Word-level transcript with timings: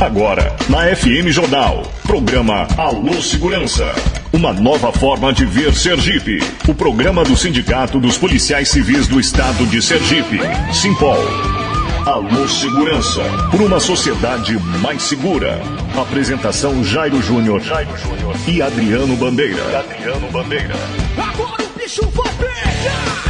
Agora, 0.00 0.54
na 0.68 0.94
FM 0.94 1.28
Jornal, 1.28 1.82
programa 2.02 2.68
Alô 2.76 3.14
Segurança. 3.22 3.94
Uma 4.30 4.52
nova 4.52 4.92
forma 4.92 5.32
de 5.32 5.46
ver 5.46 5.74
Sergipe. 5.74 6.38
O 6.68 6.74
programa 6.74 7.24
do 7.24 7.34
Sindicato 7.34 7.98
dos 7.98 8.18
Policiais 8.18 8.68
Civis 8.68 9.08
do 9.08 9.18
Estado 9.18 9.64
de 9.66 9.80
Sergipe, 9.80 10.38
Simpol. 10.70 11.16
Alô 12.04 12.46
Segurança, 12.46 13.22
por 13.50 13.62
uma 13.62 13.80
sociedade 13.80 14.58
mais 14.82 15.02
segura. 15.02 15.58
Apresentação 15.98 16.84
Jairo 16.84 17.22
Júnior 17.22 17.62
e 18.46 18.60
Adriano 18.60 19.16
Bandeira. 19.16 19.78
Adriano 19.78 20.30
Bandeira. 20.30 20.76
Agora 21.16 21.64
o 21.64 21.78
bicho 21.78 22.02
vai 22.10 22.30
pegar! 22.34 23.25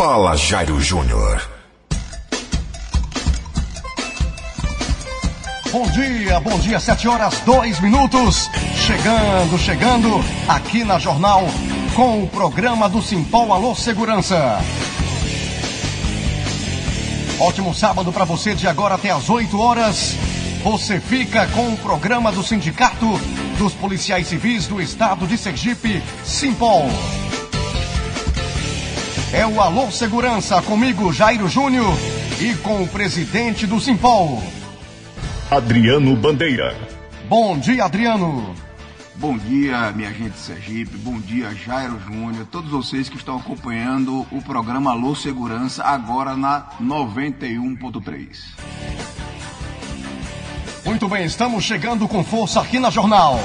Fala, 0.00 0.34
Jairo 0.34 0.80
Júnior. 0.80 1.46
Bom 5.70 5.86
dia, 5.90 6.40
bom 6.40 6.58
dia, 6.58 6.80
7 6.80 7.06
horas 7.06 7.40
2 7.40 7.80
minutos. 7.80 8.48
Chegando, 8.76 9.58
chegando, 9.58 10.24
aqui 10.48 10.84
na 10.84 10.98
Jornal, 10.98 11.44
com 11.94 12.22
o 12.22 12.28
programa 12.28 12.88
do 12.88 13.02
Simpol 13.02 13.52
Alô 13.52 13.74
Segurança. 13.74 14.58
Ótimo 17.38 17.74
sábado 17.74 18.10
para 18.10 18.24
você 18.24 18.54
de 18.54 18.66
agora 18.66 18.94
até 18.94 19.10
as 19.10 19.28
8 19.28 19.60
horas. 19.60 20.16
Você 20.64 20.98
fica 20.98 21.46
com 21.48 21.74
o 21.74 21.76
programa 21.76 22.32
do 22.32 22.42
Sindicato 22.42 23.20
dos 23.58 23.74
Policiais 23.74 24.28
Civis 24.28 24.66
do 24.66 24.80
Estado 24.80 25.26
de 25.26 25.36
Sergipe, 25.36 26.02
Simpol. 26.24 26.88
É 29.32 29.46
o 29.46 29.60
Alô 29.60 29.92
Segurança 29.92 30.60
comigo, 30.60 31.12
Jairo 31.12 31.48
Júnior, 31.48 31.96
e 32.40 32.52
com 32.56 32.82
o 32.82 32.88
presidente 32.88 33.64
do 33.64 33.80
Simpol. 33.80 34.42
Adriano 35.48 36.16
Bandeira. 36.16 36.76
Bom 37.28 37.56
dia, 37.56 37.84
Adriano. 37.84 38.52
Bom 39.14 39.38
dia, 39.38 39.92
minha 39.92 40.12
gente 40.12 40.32
de 40.32 40.38
Sergipe. 40.38 40.96
Bom 40.96 41.20
dia, 41.20 41.54
Jairo 41.54 42.00
Júnior. 42.00 42.44
Todos 42.50 42.70
vocês 42.72 43.08
que 43.08 43.16
estão 43.16 43.36
acompanhando 43.36 44.26
o 44.32 44.42
programa 44.42 44.90
Alô 44.90 45.14
Segurança 45.14 45.84
agora 45.84 46.36
na 46.36 46.66
91.3. 46.82 48.26
Muito 50.84 51.06
bem, 51.08 51.24
estamos 51.24 51.62
chegando 51.62 52.08
com 52.08 52.24
força 52.24 52.60
aqui 52.60 52.80
na 52.80 52.90
Jornal. 52.90 53.38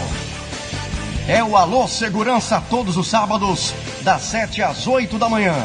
É 1.27 1.43
o 1.43 1.57
Alô 1.57 1.87
Segurança 1.87 2.61
todos 2.69 2.97
os 2.97 3.07
sábados, 3.07 3.73
das 4.03 4.21
7 4.21 4.61
às 4.61 4.85
8 4.85 5.17
da 5.17 5.27
manhã. 5.27 5.55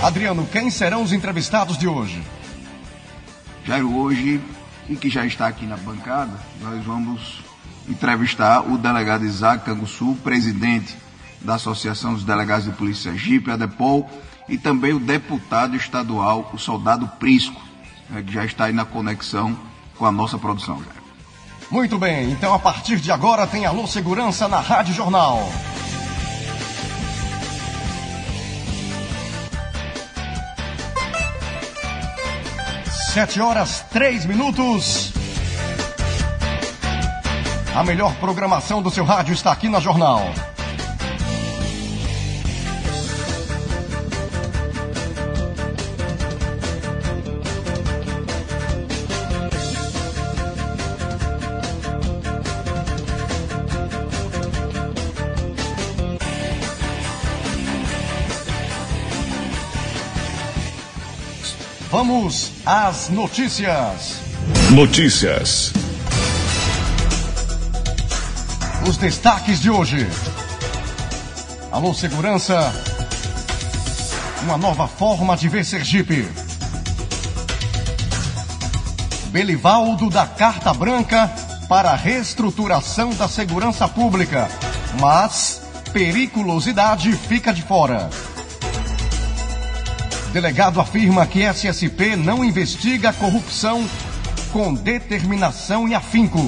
Adriano, 0.00 0.46
quem 0.52 0.70
serão 0.70 1.02
os 1.02 1.12
entrevistados 1.12 1.76
de 1.76 1.88
hoje? 1.88 2.22
Jairo, 3.64 3.92
hoje, 3.96 4.40
e 4.88 4.94
que 4.94 5.10
já 5.10 5.26
está 5.26 5.48
aqui 5.48 5.66
na 5.66 5.76
bancada, 5.76 6.38
nós 6.60 6.84
vamos 6.84 7.40
entrevistar 7.88 8.60
o 8.60 8.78
delegado 8.78 9.24
Isaac 9.24 9.64
Canguçu, 9.64 10.16
presidente 10.22 10.96
da 11.40 11.56
Associação 11.56 12.14
dos 12.14 12.22
Delegados 12.22 12.66
de 12.66 12.70
Polícia 12.70 13.10
Sergipe, 13.10 13.50
a 13.50 13.56
DEPOL, 13.56 14.08
e 14.48 14.56
também 14.56 14.92
o 14.92 15.00
deputado 15.00 15.74
estadual, 15.74 16.48
o 16.54 16.58
soldado 16.58 17.08
Prisco, 17.18 17.60
né, 18.08 18.22
que 18.22 18.32
já 18.32 18.44
está 18.44 18.66
aí 18.66 18.72
na 18.72 18.84
conexão 18.84 19.58
com 19.96 20.06
a 20.06 20.12
nossa 20.12 20.38
produção. 20.38 20.80
Muito 21.70 21.98
bem, 21.98 22.30
então 22.30 22.54
a 22.54 22.58
partir 22.58 22.96
de 22.96 23.12
agora 23.12 23.46
tem 23.46 23.66
Alô 23.66 23.86
Segurança 23.86 24.48
na 24.48 24.58
Rádio 24.58 24.94
Jornal. 24.94 25.46
Sete 33.12 33.38
horas, 33.38 33.84
três 33.90 34.24
minutos. 34.24 35.12
A 37.74 37.84
melhor 37.84 38.14
programação 38.14 38.80
do 38.80 38.90
seu 38.90 39.04
rádio 39.04 39.34
está 39.34 39.52
aqui 39.52 39.68
na 39.68 39.78
Jornal. 39.78 40.22
Vamos 62.08 62.52
às 62.64 63.10
notícias. 63.10 64.20
Notícias. 64.70 65.74
Os 68.88 68.96
destaques 68.96 69.60
de 69.60 69.68
hoje. 69.68 70.08
Alô, 71.70 71.92
segurança. 71.92 72.72
Uma 74.42 74.56
nova 74.56 74.88
forma 74.88 75.36
de 75.36 75.50
ver 75.50 75.66
Sergipe. 75.66 76.26
Belivaldo 79.26 80.08
da 80.08 80.26
Carta 80.26 80.72
Branca 80.72 81.30
para 81.68 81.90
a 81.90 81.94
reestruturação 81.94 83.10
da 83.10 83.28
segurança 83.28 83.86
pública. 83.86 84.48
Mas 84.98 85.60
periculosidade 85.92 87.12
fica 87.12 87.52
de 87.52 87.60
fora. 87.60 88.08
Delegado 90.32 90.80
afirma 90.80 91.26
que 91.26 91.42
SSP 91.42 92.14
não 92.16 92.44
investiga 92.44 93.10
a 93.10 93.12
corrupção 93.12 93.88
com 94.52 94.74
determinação 94.74 95.88
e 95.88 95.94
afinco. 95.94 96.46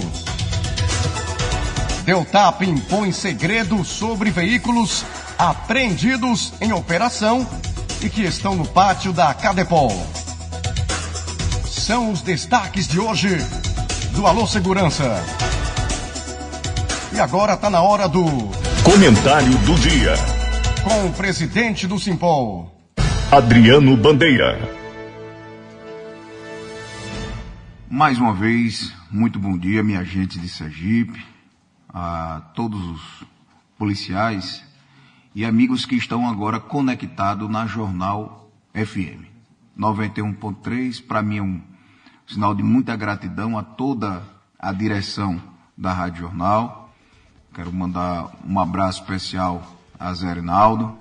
Deltap 2.05 2.65
impõe 2.65 3.13
segredo 3.13 3.85
sobre 3.85 4.31
veículos 4.31 5.05
apreendidos 5.39 6.53
em 6.61 6.73
operação 6.73 7.47
e 8.03 8.09
que 8.09 8.23
estão 8.23 8.55
no 8.55 8.67
pátio 8.67 9.13
da 9.13 9.33
Cadepol. 9.33 9.91
São 11.67 12.11
os 12.13 12.21
destaques 12.21 12.87
de 12.87 13.01
hoje 13.01 13.39
do 14.13 14.27
Alô 14.27 14.47
Segurança. 14.47 15.23
E 17.13 17.21
agora 17.21 17.55
está 17.55 17.71
na 17.71 17.83
hora 17.83 18.09
do 18.09 18.25
Comentário 18.85 19.57
do 19.59 19.75
dia. 19.77 20.15
com 20.83 21.07
o 21.07 21.13
presidente 21.13 21.87
do 21.87 21.99
Simpol. 21.99 22.80
Adriano 23.33 23.97
Bandeira. 23.97 24.59
Mais 27.89 28.19
uma 28.19 28.33
vez, 28.33 28.93
muito 29.09 29.39
bom 29.39 29.57
dia, 29.57 29.85
minha 29.85 30.03
gente 30.03 30.37
de 30.37 30.49
Sergipe, 30.49 31.25
a 31.89 32.43
todos 32.57 32.85
os 32.85 33.25
policiais 33.79 34.65
e 35.33 35.45
amigos 35.45 35.87
que 35.87 35.95
estão 35.95 36.29
agora 36.29 36.59
conectados 36.59 37.49
na 37.49 37.69
Jornal 37.69 38.51
FM 38.75 39.23
91.3. 39.79 41.01
Para 41.07 41.23
mim 41.23 41.39
é 41.39 41.43
um 41.43 41.61
sinal 42.27 42.53
de 42.53 42.65
muita 42.65 42.97
gratidão 42.97 43.57
a 43.57 43.63
toda 43.63 44.25
a 44.59 44.73
direção 44.73 45.41
da 45.79 45.93
Rádio 45.93 46.23
Jornal. 46.23 46.93
Quero 47.55 47.73
mandar 47.73 48.29
um 48.45 48.59
abraço 48.59 49.03
especial 49.03 49.63
a 49.97 50.13
Zé 50.15 50.33
Rinaldo. 50.33 50.99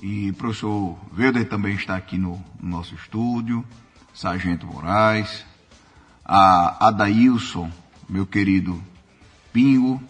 E 0.00 0.30
o 0.30 0.34
professor 0.34 0.96
Welder 1.16 1.48
também 1.48 1.74
está 1.74 1.96
aqui 1.96 2.16
no, 2.16 2.42
no 2.60 2.70
nosso 2.70 2.94
estúdio, 2.94 3.64
Sargento 4.14 4.66
Moraes, 4.66 5.44
a 6.24 6.88
Adailson, 6.88 7.70
meu 8.08 8.24
querido 8.26 8.82
Pingo, 9.52 10.02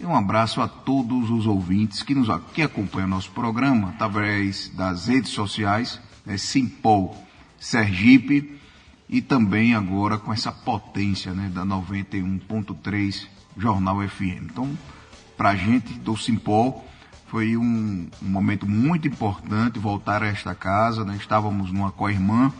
e 0.00 0.04
um 0.04 0.14
abraço 0.14 0.60
a 0.60 0.68
todos 0.68 1.30
os 1.30 1.46
ouvintes 1.46 2.02
que 2.02 2.14
nos 2.14 2.28
que 2.52 2.60
acompanham 2.60 3.08
nosso 3.08 3.30
programa 3.30 3.90
através 3.90 4.68
das 4.68 5.06
redes 5.06 5.30
sociais, 5.30 6.00
né, 6.26 6.36
Simpol 6.36 7.16
Sergipe, 7.58 8.60
e 9.08 9.22
também 9.22 9.74
agora 9.74 10.18
com 10.18 10.32
essa 10.32 10.50
potência 10.50 11.32
né, 11.32 11.48
da 11.48 11.64
91.3 11.64 13.26
Jornal 13.56 14.06
FM. 14.06 14.50
Então, 14.50 14.76
para 15.36 15.50
a 15.50 15.56
gente 15.56 15.94
do 15.94 16.16
Simpol, 16.16 16.84
foi 17.34 17.56
um, 17.56 18.06
um, 18.22 18.28
momento 18.28 18.64
muito 18.64 19.08
importante 19.08 19.76
voltar 19.76 20.22
a 20.22 20.28
esta 20.28 20.54
casa, 20.54 21.04
né? 21.04 21.16
estávamos 21.18 21.72
numa 21.72 21.90
co-irmã, 21.90 22.52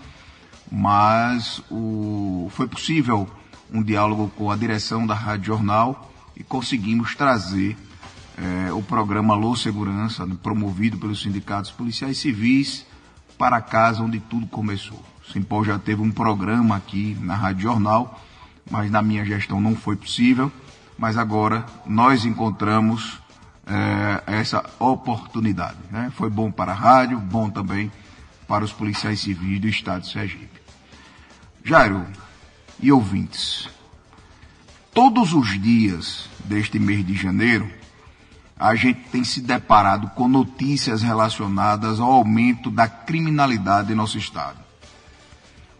mas 0.69 1.63
o, 1.71 2.49
foi 2.51 2.67
possível 2.67 3.29
um 3.73 3.81
diálogo 3.81 4.33
com 4.37 4.51
a 4.51 4.57
direção 4.57 5.07
da 5.07 5.15
Rádio 5.15 5.47
Jornal 5.47 6.11
e 6.37 6.43
conseguimos 6.43 7.15
trazer 7.15 7.77
eh, 8.37 8.73
o 8.73 8.83
programa 8.83 9.35
Alô 9.35 9.55
Segurança, 9.55 10.27
né? 10.27 10.37
promovido 10.43 10.99
pelos 10.99 11.23
sindicatos 11.23 11.71
policiais 11.71 12.19
civis, 12.19 12.85
para 13.39 13.59
a 13.59 13.63
casa 13.63 14.03
onde 14.03 14.19
tudo 14.19 14.45
começou. 14.49 15.01
O 15.25 15.31
Simpol 15.31 15.65
já 15.65 15.79
teve 15.79 16.03
um 16.03 16.11
programa 16.11 16.75
aqui 16.75 17.17
na 17.21 17.37
Rádio 17.37 17.63
Jornal, 17.63 18.21
mas 18.69 18.91
na 18.91 19.01
minha 19.01 19.25
gestão 19.25 19.61
não 19.61 19.77
foi 19.77 19.95
possível, 19.95 20.51
mas 20.99 21.17
agora 21.17 21.65
nós 21.87 22.25
encontramos 22.25 23.23
é, 23.67 24.23
essa 24.39 24.65
oportunidade. 24.79 25.79
Né? 25.91 26.13
Foi 26.15 26.29
bom 26.29 26.51
para 26.51 26.73
a 26.73 26.75
rádio, 26.75 27.19
bom 27.19 27.51
também 27.51 27.91
para 28.47 28.65
os 28.65 28.73
policiais 28.73 29.21
civis 29.21 29.61
do 29.61 29.69
estado 29.69 30.03
de 30.03 30.13
Sergipe. 30.13 30.61
Jairo 31.65 32.07
e 32.79 32.93
ouvintes, 32.93 33.69
todos 34.93 35.33
os 35.33 35.61
dias 35.61 36.29
deste 36.45 36.79
mês 36.79 37.07
de 37.07 37.15
janeiro, 37.15 37.71
a 38.57 38.75
gente 38.75 39.01
tem 39.11 39.25
se 39.25 39.41
deparado 39.41 40.09
com 40.11 40.29
notícias 40.29 41.03
relacionadas 41.03 41.99
ao 41.99 42.13
aumento 42.13 42.71
da 42.71 42.87
criminalidade 42.87 43.93
em 43.93 43.97
nosso 43.97 44.19
estado. 44.19 44.59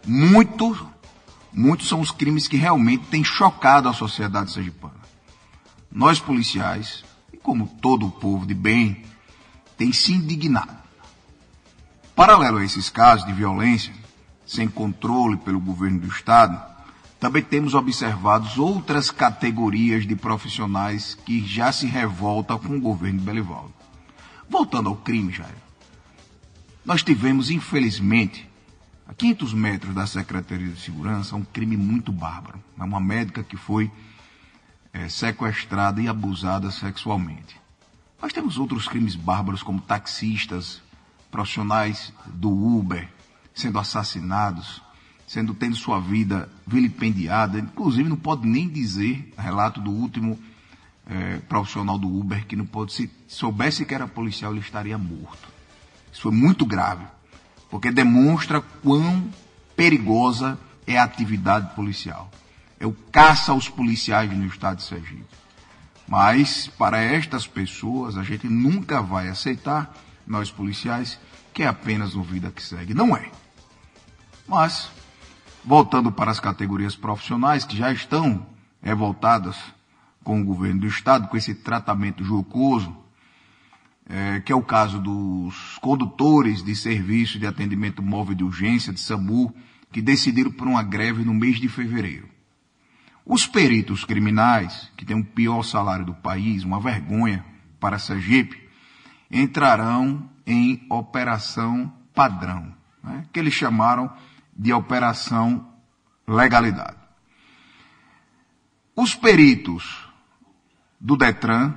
Muitos, 0.05 0.83
muitos 1.53 1.87
são 1.87 2.01
os 2.01 2.11
crimes 2.11 2.47
que 2.47 2.57
realmente 2.57 3.05
têm 3.05 3.23
chocado 3.23 3.87
a 3.87 3.93
sociedade 3.93 4.51
sergipana. 4.51 4.93
Nós 5.91 6.19
policiais, 6.19 7.05
como 7.45 7.67
todo 7.67 8.07
o 8.07 8.11
povo 8.11 8.43
de 8.43 8.55
bem, 8.55 9.05
tem 9.77 9.93
se 9.93 10.11
indignado. 10.11 10.73
Paralelo 12.15 12.57
a 12.57 12.65
esses 12.65 12.89
casos 12.89 13.23
de 13.23 13.33
violência, 13.33 13.93
sem 14.47 14.67
controle 14.67 15.37
pelo 15.37 15.59
governo 15.59 15.99
do 15.99 16.07
estado, 16.07 16.59
também 17.19 17.43
temos 17.43 17.75
observado 17.75 18.49
outras 18.59 19.11
categorias 19.11 20.07
de 20.07 20.15
profissionais 20.15 21.13
que 21.23 21.45
já 21.45 21.71
se 21.71 21.85
revoltam 21.85 22.57
com 22.57 22.77
o 22.77 22.81
governo 22.81 23.19
de 23.19 23.25
Belivaldo. 23.25 23.73
Voltando 24.49 24.89
ao 24.89 24.95
crime, 24.95 25.31
Jair. 25.31 25.53
Nós 26.83 27.03
tivemos, 27.03 27.51
infelizmente, 27.51 28.49
a 29.07 29.13
500 29.13 29.53
metros 29.53 29.93
da 29.93 30.07
Secretaria 30.07 30.69
de 30.69 30.79
Segurança, 30.79 31.35
um 31.35 31.43
crime 31.43 31.77
muito 31.77 32.11
bárbaro. 32.11 32.59
Uma 32.75 32.99
médica 32.99 33.43
que 33.43 33.55
foi 33.55 33.91
é, 34.95 35.09
sequestrada 35.09 36.01
e 36.01 36.07
abusada 36.07 36.71
sexualmente. 36.71 37.59
Nós 38.21 38.31
temos 38.31 38.57
outros 38.57 38.87
crimes 38.87 39.13
bárbaros, 39.13 39.61
como 39.61 39.81
taxistas, 39.81 40.81
profissionais 41.29 42.13
do 42.25 42.49
Uber 42.49 43.09
sendo 43.53 43.77
assassinados, 43.77 44.81
sendo 45.27 45.53
tendo 45.53 45.75
sua 45.75 45.99
vida 45.99 46.49
vilipendiada, 46.65 47.59
inclusive 47.59 48.07
não 48.07 48.15
pode 48.15 48.47
nem 48.47 48.69
dizer, 48.69 49.33
relato 49.37 49.81
do 49.81 49.91
último 49.91 50.39
é, 51.05 51.37
profissional 51.39 51.97
do 51.97 52.07
Uber, 52.07 52.45
que 52.45 52.55
não 52.55 52.65
pode, 52.65 52.93
se 52.93 53.11
soubesse 53.27 53.85
que 53.85 53.93
era 53.93 54.07
policial, 54.07 54.51
ele 54.51 54.61
estaria 54.61 54.97
morto. 54.97 55.47
Isso 56.11 56.21
foi 56.21 56.31
muito 56.31 56.65
grave, 56.65 57.05
porque 57.69 57.91
demonstra 57.91 58.61
quão 58.61 59.29
perigosa 59.75 60.57
é 60.87 60.97
a 60.97 61.03
atividade 61.03 61.75
policial. 61.75 62.31
É 62.79 62.85
o 62.85 62.93
caça 63.11 63.51
aos 63.51 63.69
policiais 63.69 64.31
no 64.31 64.45
estado 64.45 64.77
de 64.77 64.83
Sergipe. 64.83 65.25
Mas, 66.07 66.67
para 66.67 66.99
estas 66.99 67.47
pessoas, 67.47 68.17
a 68.17 68.23
gente 68.23 68.47
nunca 68.47 69.01
vai 69.01 69.27
aceitar, 69.27 69.93
nós 70.25 70.51
policiais, 70.51 71.19
que 71.53 71.63
é 71.63 71.67
apenas 71.67 72.13
uma 72.15 72.23
vida 72.23 72.51
que 72.51 72.61
segue. 72.61 72.93
Não 72.93 73.15
é. 73.15 73.31
Mas, 74.47 74.89
voltando 75.63 76.11
para 76.11 76.29
as 76.29 76.39
categorias 76.39 76.95
profissionais 76.95 77.65
que 77.65 77.75
já 77.75 77.91
estão 77.91 78.45
revoltadas 78.81 79.57
com 80.23 80.41
o 80.41 80.45
governo 80.45 80.81
do 80.81 80.87
Estado, 80.87 81.27
com 81.27 81.37
esse 81.37 81.55
tratamento 81.55 82.23
jocoso, 82.23 82.95
é, 84.07 84.39
que 84.39 84.51
é 84.51 84.55
o 84.55 84.61
caso 84.61 84.99
dos 84.99 85.79
condutores 85.81 86.63
de 86.63 86.75
serviço 86.75 87.39
de 87.39 87.47
atendimento 87.47 88.03
móvel 88.03 88.35
de 88.35 88.43
urgência, 88.43 88.93
de 88.93 88.99
SAMU, 88.99 89.53
que 89.91 90.01
decidiram 90.01 90.51
por 90.51 90.67
uma 90.67 90.83
greve 90.83 91.23
no 91.23 91.33
mês 91.33 91.59
de 91.59 91.67
fevereiro. 91.67 92.34
Os 93.25 93.47
peritos 93.47 94.05
criminais, 94.05 94.91
que 94.95 95.03
têm 95.03 95.19
o 95.19 95.25
pior 95.25 95.63
salário 95.63 96.05
do 96.05 96.13
país, 96.13 96.63
uma 96.63 96.79
vergonha 96.79 97.43
para 97.79 97.97
Sergipe, 97.97 98.69
entrarão 99.31 100.29
em 100.45 100.85
operação 100.89 101.91
padrão, 102.13 102.71
né, 103.03 103.25
que 103.33 103.39
eles 103.39 103.53
chamaram 103.53 104.11
de 104.55 104.71
operação 104.71 105.73
legalidade. 106.27 106.97
Os 108.95 109.15
peritos 109.15 110.07
do 111.01 111.17
Detran, 111.17 111.73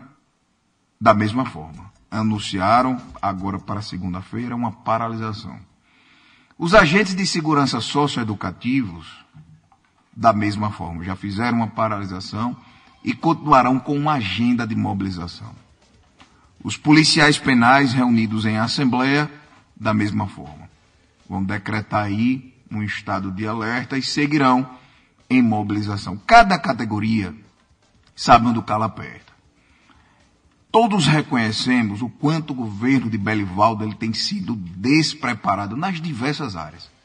da 1.01 1.15
mesma 1.15 1.45
forma, 1.47 1.91
anunciaram 2.11 3.01
agora 3.21 3.59
para 3.59 3.83
segunda-feira 3.83 4.55
uma 4.55 4.71
paralisação. 4.71 5.59
Os 6.57 6.75
agentes 6.75 7.15
de 7.15 7.27
segurança 7.27 7.81
socioeducativos, 7.81 9.07
da 10.19 10.33
mesma 10.33 10.73
forma, 10.73 11.05
já 11.05 11.15
fizeram 11.15 11.59
uma 11.59 11.69
paralisação 11.69 12.57
e 13.05 13.15
continuarão 13.15 13.79
com 13.79 13.97
uma 13.97 14.15
agenda 14.15 14.67
de 14.67 14.75
mobilização. 14.75 15.55
Os 16.63 16.77
policiais 16.77 17.39
penais 17.39 17.93
reunidos 17.93 18.45
em 18.45 18.59
assembleia, 18.59 19.31
da 19.77 19.95
mesma 19.95 20.27
forma, 20.27 20.69
vão 21.29 21.45
decretar 21.45 22.07
aí 22.07 22.53
um 22.69 22.83
estado 22.83 23.31
de 23.31 23.47
alerta 23.47 23.97
e 23.97 24.03
seguirão 24.03 24.69
em 25.31 25.41
mobilização. 25.41 26.21
Cada 26.27 26.59
categoria 26.59 27.33
sabe 28.17 28.49
onde 28.49 28.59
o 28.59 28.65
calo 28.65 28.83
aperta. 28.83 29.33
Todos 30.73 31.07
reconhecemos 31.07 32.03
o 32.03 32.09
quanto 32.09 32.51
o 32.51 32.57
governo 32.57 33.09
de 33.09 33.17
Belivaldo 33.17 33.85
ele 33.85 33.95
tem 33.95 34.13
sido 34.13 34.57
despreparado 34.57 35.77
nas 35.77 36.01
diversas 36.01 36.57
áreas. 36.57 36.98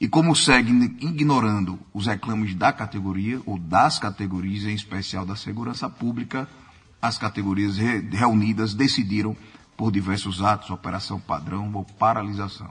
E 0.00 0.06
como 0.06 0.36
segue 0.36 0.70
ignorando 1.00 1.76
os 1.92 2.06
reclames 2.06 2.54
da 2.54 2.72
categoria, 2.72 3.42
ou 3.44 3.58
das 3.58 3.98
categorias, 3.98 4.62
em 4.64 4.74
especial 4.74 5.26
da 5.26 5.34
segurança 5.34 5.90
pública, 5.90 6.48
as 7.02 7.18
categorias 7.18 7.76
reunidas 7.76 8.74
decidiram 8.74 9.36
por 9.76 9.90
diversos 9.90 10.40
atos, 10.42 10.70
operação 10.70 11.18
padrão 11.20 11.72
ou 11.74 11.84
paralisação. 11.84 12.70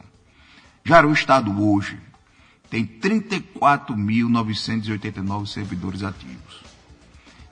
Já 0.84 1.06
o 1.06 1.12
Estado 1.12 1.62
hoje 1.62 2.00
tem 2.70 2.86
34.989 2.86 5.48
servidores 5.48 6.04
ativos. 6.04 6.68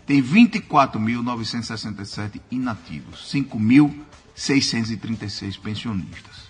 Tem 0.05 0.21
24.967 0.21 2.41
inativos, 2.51 3.31
5.636 3.33 5.57
pensionistas. 5.59 6.45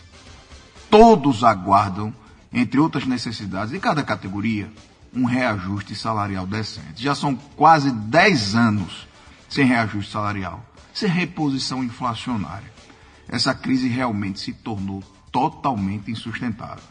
Todos 0.89 1.43
aguardam, 1.43 2.11
entre 2.55 2.79
outras 2.79 3.05
necessidades 3.05 3.71
de 3.71 3.79
cada 3.79 4.01
categoria, 4.01 4.71
um 5.13 5.25
reajuste 5.25 5.93
salarial 5.93 6.47
decente. 6.47 7.03
Já 7.03 7.13
são 7.13 7.35
quase 7.35 7.91
10 7.91 8.55
anos 8.55 9.07
sem 9.49 9.65
reajuste 9.65 10.13
salarial, 10.13 10.65
sem 10.93 11.09
reposição 11.09 11.83
inflacionária. 11.83 12.73
Essa 13.27 13.53
crise 13.53 13.89
realmente 13.89 14.39
se 14.39 14.53
tornou 14.53 15.03
totalmente 15.33 16.09
insustentável. 16.09 16.83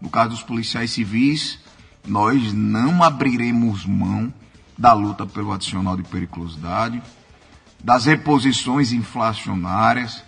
No 0.00 0.10
caso 0.10 0.30
dos 0.30 0.42
policiais 0.42 0.90
civis, 0.90 1.60
nós 2.04 2.52
não 2.52 3.04
abriremos 3.04 3.86
mão 3.86 4.34
da 4.76 4.92
luta 4.92 5.24
pelo 5.24 5.52
adicional 5.52 5.96
de 5.96 6.02
periculosidade, 6.02 7.00
das 7.82 8.06
reposições 8.06 8.92
inflacionárias, 8.92 10.24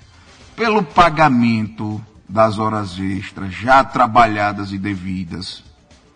pelo 0.54 0.84
pagamento 0.84 2.00
das 2.28 2.58
horas 2.58 2.98
extras 2.98 3.52
já 3.52 3.84
trabalhadas 3.84 4.72
e 4.72 4.78
devidas, 4.78 5.62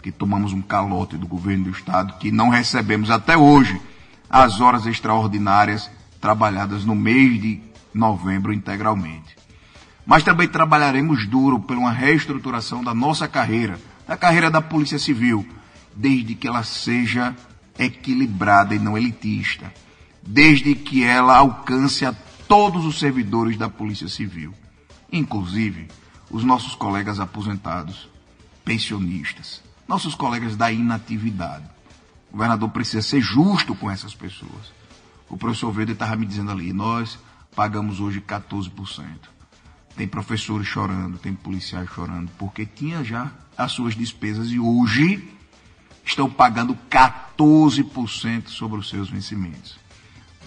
que 0.02 0.10
tomamos 0.10 0.52
um 0.52 0.62
calote 0.62 1.16
do 1.16 1.26
governo 1.26 1.64
do 1.64 1.70
estado, 1.70 2.14
que 2.18 2.30
não 2.30 2.48
recebemos 2.48 3.10
até 3.10 3.36
hoje 3.36 3.80
as 4.28 4.60
horas 4.60 4.86
extraordinárias 4.86 5.90
trabalhadas 6.20 6.84
no 6.84 6.94
mês 6.94 7.40
de 7.40 7.60
novembro 7.92 8.52
integralmente. 8.52 9.36
Mas 10.06 10.22
também 10.22 10.48
trabalharemos 10.48 11.26
duro 11.26 11.60
por 11.60 11.76
uma 11.76 11.92
reestruturação 11.92 12.82
da 12.82 12.94
nossa 12.94 13.28
carreira, 13.28 13.78
da 14.06 14.16
carreira 14.16 14.50
da 14.50 14.62
Polícia 14.62 14.98
Civil, 14.98 15.46
desde 15.94 16.34
que 16.34 16.48
ela 16.48 16.62
seja 16.62 17.36
equilibrada 17.78 18.74
e 18.74 18.78
não 18.78 18.96
elitista, 18.96 19.72
desde 20.22 20.74
que 20.74 21.04
ela 21.04 21.36
alcance 21.36 22.04
a 22.04 22.14
todos 22.46 22.86
os 22.86 22.98
servidores 22.98 23.56
da 23.56 23.68
Polícia 23.68 24.08
Civil, 24.08 24.54
inclusive 25.12 25.88
os 26.30 26.44
nossos 26.44 26.74
colegas 26.74 27.20
aposentados, 27.20 28.08
pensionistas, 28.64 29.62
nossos 29.86 30.14
colegas 30.14 30.56
da 30.56 30.70
inatividade. 30.70 31.64
O 32.28 32.32
governador 32.32 32.68
precisa 32.70 33.02
ser 33.02 33.20
justo 33.20 33.74
com 33.74 33.90
essas 33.90 34.14
pessoas. 34.14 34.72
O 35.28 35.36
professor 35.36 35.72
Verde 35.72 35.92
estava 35.92 36.16
me 36.16 36.26
dizendo 36.26 36.50
ali, 36.50 36.72
nós 36.72 37.18
pagamos 37.54 38.00
hoje 38.00 38.20
14%. 38.20 38.68
Tem 39.96 40.06
professores 40.06 40.66
chorando, 40.66 41.18
tem 41.18 41.34
policiais 41.34 41.88
chorando, 41.90 42.30
porque 42.38 42.64
tinha 42.64 43.02
já 43.02 43.32
as 43.56 43.72
suas 43.72 43.96
despesas 43.96 44.50
e 44.50 44.60
hoje 44.60 45.28
estão 46.04 46.30
pagando 46.30 46.78
14% 46.90 48.48
sobre 48.48 48.78
os 48.78 48.88
seus 48.88 49.10
vencimentos. 49.10 49.78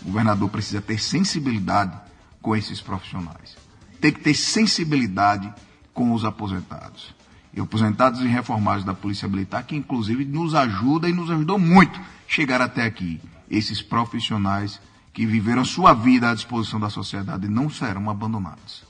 O 0.02 0.06
governador 0.06 0.50
precisa 0.50 0.82
ter 0.82 1.00
sensibilidade 1.00 2.00
com 2.42 2.56
esses 2.56 2.82
profissionais. 2.82 3.58
Tem 4.02 4.12
que 4.12 4.20
ter 4.20 4.34
sensibilidade 4.34 5.54
com 5.94 6.12
os 6.14 6.26
aposentados. 6.26 7.14
E 7.54 7.62
aposentados 7.62 8.22
e 8.22 8.28
reformados 8.28 8.84
da 8.84 8.94
Polícia 8.94 9.28
Militar, 9.28 9.64
que 9.64 9.76
inclusive 9.76 10.26
nos 10.26 10.56
ajuda 10.56 11.08
e 11.08 11.14
nos 11.14 11.30
ajudou 11.30 11.60
muito 11.60 12.00
chegar 12.28 12.62
até 12.62 12.84
aqui. 12.84 13.22
Esses 13.50 13.82
profissionais 13.82 14.82
que 15.14 15.26
viveram 15.26 15.64
sua 15.64 15.94
vida 15.94 16.30
à 16.30 16.34
disposição 16.34 16.80
da 16.80 16.90
sociedade 16.90 17.48
não 17.48 17.70
serão 17.70 18.10
abandonados. 18.10 18.84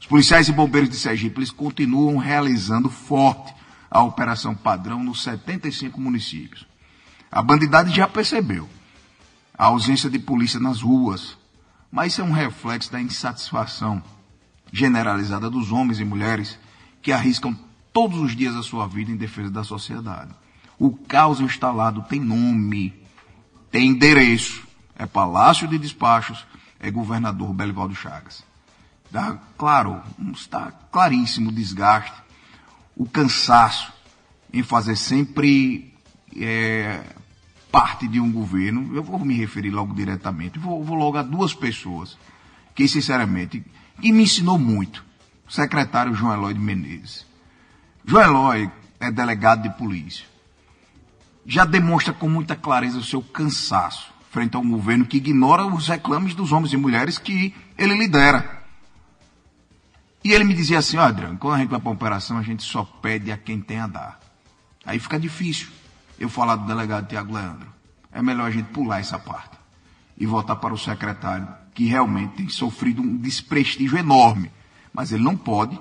Os 0.00 0.06
policiais 0.06 0.48
e 0.48 0.52
bombeiros 0.52 0.88
de 0.88 0.96
Sergipe 0.96 1.38
eles 1.38 1.50
continuam 1.50 2.16
realizando 2.16 2.88
forte 2.88 3.54
a 3.90 4.02
operação 4.02 4.54
padrão 4.54 5.04
nos 5.04 5.22
75 5.22 6.00
municípios. 6.00 6.66
A 7.30 7.42
bandidade 7.42 7.94
já 7.94 8.08
percebeu 8.08 8.68
a 9.56 9.66
ausência 9.66 10.08
de 10.08 10.18
polícia 10.18 10.58
nas 10.58 10.80
ruas, 10.80 11.36
mas 11.92 12.12
isso 12.12 12.22
é 12.22 12.24
um 12.24 12.32
reflexo 12.32 12.90
da 12.90 13.00
insatisfação 13.00 14.02
generalizada 14.72 15.50
dos 15.50 15.72
homens 15.72 16.00
e 16.00 16.04
mulheres 16.04 16.58
que 17.02 17.12
arriscam 17.12 17.56
todos 17.92 18.18
os 18.18 18.36
dias 18.36 18.54
a 18.54 18.62
sua 18.62 18.86
vida 18.86 19.10
em 19.10 19.16
defesa 19.16 19.50
da 19.50 19.64
sociedade. 19.64 20.30
O 20.78 20.92
caos 20.92 21.40
instalado 21.40 22.02
tem 22.02 22.20
nome, 22.20 22.94
tem 23.70 23.88
endereço, 23.88 24.66
é 24.96 25.06
Palácio 25.06 25.68
de 25.68 25.78
Despachos, 25.78 26.46
é 26.78 26.90
governador 26.90 27.52
Belivaldo 27.52 27.94
Chagas. 27.94 28.42
Dá, 29.10 29.38
claro, 29.58 30.00
está 30.32 30.70
claríssimo 30.92 31.50
o 31.50 31.52
desgaste, 31.52 32.14
o 32.96 33.06
cansaço 33.06 33.92
em 34.52 34.62
fazer 34.62 34.96
sempre 34.96 35.92
é, 36.36 37.02
parte 37.70 38.06
de 38.06 38.20
um 38.20 38.30
governo. 38.30 38.94
Eu 38.94 39.02
vou 39.02 39.18
me 39.18 39.34
referir 39.34 39.70
logo 39.70 39.94
diretamente, 39.94 40.58
vou, 40.58 40.82
vou 40.84 40.96
logo 40.96 41.18
a 41.18 41.22
duas 41.22 41.52
pessoas 41.52 42.16
que, 42.74 42.86
sinceramente, 42.86 43.64
e 44.02 44.12
me 44.12 44.22
ensinou 44.22 44.58
muito. 44.58 45.04
O 45.48 45.52
secretário 45.52 46.14
João 46.14 46.32
Eloy 46.32 46.54
de 46.54 46.60
Menezes. 46.60 47.26
João 48.04 48.22
Eloy 48.22 48.70
é 48.98 49.10
delegado 49.10 49.62
de 49.62 49.70
polícia. 49.76 50.24
Já 51.44 51.64
demonstra 51.64 52.12
com 52.12 52.28
muita 52.28 52.54
clareza 52.54 52.98
o 52.98 53.04
seu 53.04 53.22
cansaço 53.22 54.12
frente 54.30 54.56
a 54.56 54.60
um 54.60 54.70
governo 54.70 55.04
que 55.04 55.16
ignora 55.16 55.66
os 55.66 55.88
reclames 55.88 56.34
dos 56.34 56.52
homens 56.52 56.72
e 56.72 56.76
mulheres 56.76 57.18
que 57.18 57.54
ele 57.76 57.94
lidera. 57.96 58.60
E 60.22 60.32
ele 60.32 60.44
me 60.44 60.54
dizia 60.54 60.78
assim, 60.78 60.96
ó 60.96 61.02
oh, 61.02 61.06
Adriano, 61.06 61.38
quando 61.38 61.54
a 61.54 61.58
gente 61.58 61.70
vai 61.70 61.80
para 61.80 61.88
uma 61.88 61.94
operação, 61.94 62.38
a 62.38 62.42
gente 62.42 62.62
só 62.62 62.84
pede 62.84 63.32
a 63.32 63.36
quem 63.36 63.60
tem 63.60 63.80
a 63.80 63.86
dar. 63.86 64.20
Aí 64.84 64.98
fica 64.98 65.18
difícil 65.18 65.68
eu 66.18 66.28
falar 66.28 66.56
do 66.56 66.66
delegado 66.66 67.08
Tiago 67.08 67.34
Leandro. 67.34 67.68
É 68.12 68.22
melhor 68.22 68.46
a 68.46 68.50
gente 68.50 68.68
pular 68.68 69.00
essa 69.00 69.18
parte 69.18 69.58
e 70.16 70.26
voltar 70.26 70.56
para 70.56 70.74
o 70.74 70.78
secretário, 70.78 71.48
que 71.74 71.86
realmente 71.86 72.36
tem 72.36 72.48
sofrido 72.48 73.02
um 73.02 73.16
desprestígio 73.16 73.98
enorme. 73.98 74.50
Mas 74.92 75.12
ele 75.12 75.22
não 75.22 75.36
pode 75.36 75.78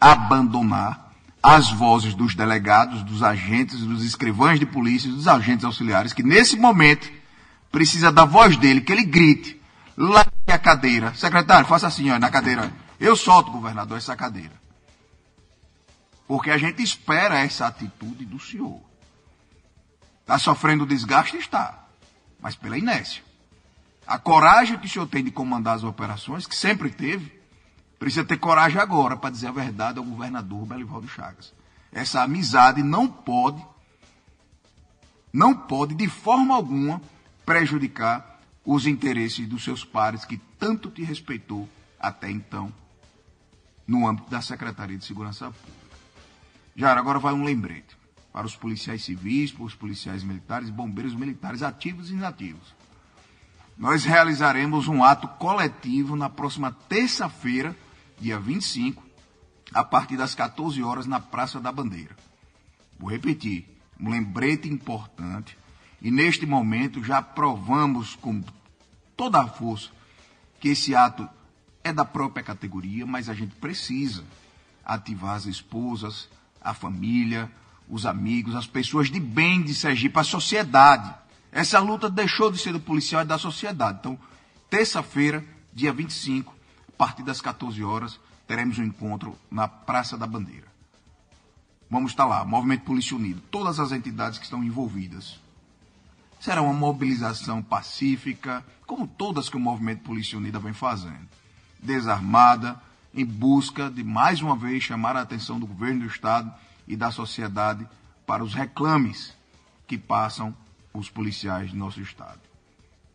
abandonar 0.00 1.12
as 1.42 1.70
vozes 1.70 2.14
dos 2.14 2.34
delegados, 2.34 3.02
dos 3.02 3.22
agentes, 3.22 3.80
dos 3.80 4.04
escrivães 4.04 4.60
de 4.60 4.66
polícia, 4.66 5.10
dos 5.10 5.26
agentes 5.26 5.64
auxiliares, 5.64 6.12
que 6.12 6.22
nesse 6.22 6.56
momento 6.56 7.10
precisa 7.70 8.12
da 8.12 8.24
voz 8.24 8.56
dele, 8.56 8.80
que 8.80 8.92
ele 8.92 9.04
grite, 9.04 9.60
lá 9.96 10.24
a 10.46 10.58
cadeira. 10.58 11.14
Secretário, 11.14 11.66
faça 11.66 11.86
assim, 11.86 12.10
ó, 12.10 12.18
na 12.18 12.30
cadeira. 12.30 12.72
Eu 13.00 13.16
solto, 13.16 13.50
governador, 13.50 13.98
essa 13.98 14.14
cadeira. 14.14 14.52
Porque 16.28 16.50
a 16.50 16.58
gente 16.58 16.82
espera 16.82 17.38
essa 17.38 17.66
atitude 17.66 18.24
do 18.24 18.38
senhor. 18.38 18.80
Está 20.20 20.38
sofrendo 20.38 20.86
desgaste? 20.86 21.36
Está. 21.36 21.86
Mas 22.40 22.54
pela 22.54 22.78
inércia. 22.78 23.22
A 24.06 24.18
coragem 24.18 24.78
que 24.78 24.86
o 24.86 24.88
senhor 24.88 25.06
tem 25.06 25.22
de 25.22 25.30
comandar 25.30 25.76
as 25.76 25.84
operações, 25.84 26.46
que 26.46 26.56
sempre 26.56 26.90
teve, 26.90 27.40
precisa 27.98 28.24
ter 28.24 28.36
coragem 28.36 28.80
agora 28.80 29.16
para 29.16 29.30
dizer 29.30 29.48
a 29.48 29.52
verdade 29.52 29.98
ao 29.98 30.04
governador 30.04 30.66
Belivaldo 30.66 31.06
Chagas. 31.08 31.52
Essa 31.92 32.22
amizade 32.22 32.82
não 32.82 33.06
pode, 33.06 33.64
não 35.32 35.54
pode 35.54 35.94
de 35.94 36.08
forma 36.08 36.54
alguma 36.54 37.00
prejudicar 37.46 38.40
os 38.64 38.86
interesses 38.86 39.46
dos 39.46 39.62
seus 39.62 39.84
pares 39.84 40.24
que 40.24 40.38
tanto 40.58 40.90
te 40.90 41.02
respeitou 41.02 41.68
até 41.98 42.30
então 42.30 42.72
no 43.86 44.08
âmbito 44.08 44.30
da 44.30 44.40
Secretaria 44.40 44.96
de 44.96 45.04
Segurança 45.04 45.46
Pública. 45.46 45.96
Já 46.74 46.92
agora 46.96 47.18
vai 47.18 47.34
um 47.34 47.44
lembrete 47.44 47.96
para 48.32 48.46
os 48.46 48.56
policiais 48.56 49.04
civis, 49.04 49.52
para 49.52 49.64
os 49.64 49.74
policiais 49.74 50.24
militares 50.24 50.70
bombeiros 50.70 51.14
militares 51.14 51.62
ativos 51.62 52.10
e 52.10 52.14
inativos. 52.14 52.74
Nós 53.76 54.04
realizaremos 54.04 54.88
um 54.88 55.02
ato 55.02 55.26
coletivo 55.26 56.14
na 56.16 56.28
próxima 56.28 56.72
terça-feira, 56.88 57.76
dia 58.20 58.38
25, 58.38 59.02
a 59.72 59.82
partir 59.82 60.16
das 60.16 60.34
14 60.34 60.82
horas 60.82 61.06
na 61.06 61.18
Praça 61.18 61.60
da 61.60 61.72
Bandeira. 61.72 62.14
Vou 62.98 63.10
repetir, 63.10 63.66
um 63.98 64.10
lembrete 64.10 64.68
importante. 64.68 65.56
E 66.00 66.10
neste 66.10 66.46
momento 66.46 67.02
já 67.02 67.22
provamos 67.22 68.14
com 68.16 68.42
toda 69.16 69.40
a 69.40 69.48
força 69.48 69.90
que 70.60 70.68
esse 70.68 70.94
ato 70.94 71.28
é 71.82 71.92
da 71.92 72.04
própria 72.04 72.44
categoria, 72.44 73.06
mas 73.06 73.28
a 73.28 73.34
gente 73.34 73.54
precisa 73.56 74.24
ativar 74.84 75.34
as 75.34 75.46
esposas, 75.46 76.28
a 76.60 76.74
família, 76.74 77.50
os 77.88 78.06
amigos, 78.06 78.54
as 78.54 78.66
pessoas 78.66 79.10
de 79.10 79.18
bem 79.18 79.62
de 79.62 79.74
Sergipe, 79.74 80.18
a 80.18 80.24
sociedade. 80.24 81.12
Essa 81.52 81.78
luta 81.78 82.08
deixou 82.08 82.50
de 82.50 82.56
ser 82.56 82.72
do 82.72 82.80
policial 82.80 83.20
e 83.20 83.26
da 83.26 83.36
sociedade. 83.36 83.98
Então, 84.00 84.18
terça-feira, 84.70 85.44
dia 85.70 85.92
25, 85.92 86.54
a 86.88 86.92
partir 86.96 87.22
das 87.22 87.42
14 87.42 87.84
horas, 87.84 88.18
teremos 88.46 88.78
um 88.78 88.84
encontro 88.84 89.38
na 89.50 89.68
Praça 89.68 90.16
da 90.16 90.26
Bandeira. 90.26 90.72
Vamos 91.90 92.12
estar 92.12 92.24
lá, 92.24 92.42
Movimento 92.42 92.84
Polícia 92.84 93.14
Unido, 93.14 93.42
todas 93.50 93.78
as 93.78 93.92
entidades 93.92 94.38
que 94.38 94.44
estão 94.44 94.64
envolvidas. 94.64 95.38
Será 96.40 96.62
uma 96.62 96.72
mobilização 96.72 97.62
pacífica, 97.62 98.64
como 98.86 99.06
todas 99.06 99.50
que 99.50 99.56
o 99.58 99.60
Movimento 99.60 100.02
Polícia 100.02 100.38
Unida 100.38 100.58
vem 100.58 100.72
fazendo. 100.72 101.28
Desarmada, 101.78 102.80
em 103.12 103.26
busca 103.26 103.90
de, 103.90 104.02
mais 104.02 104.40
uma 104.40 104.56
vez, 104.56 104.82
chamar 104.82 105.16
a 105.16 105.20
atenção 105.20 105.60
do 105.60 105.66
governo 105.66 106.00
do 106.00 106.06
Estado 106.06 106.50
e 106.88 106.96
da 106.96 107.10
sociedade 107.10 107.86
para 108.26 108.42
os 108.42 108.54
reclames 108.54 109.36
que 109.86 109.98
passam 109.98 110.56
os 110.92 111.08
policiais 111.08 111.70
do 111.70 111.76
nosso 111.76 112.00
Estado. 112.00 112.40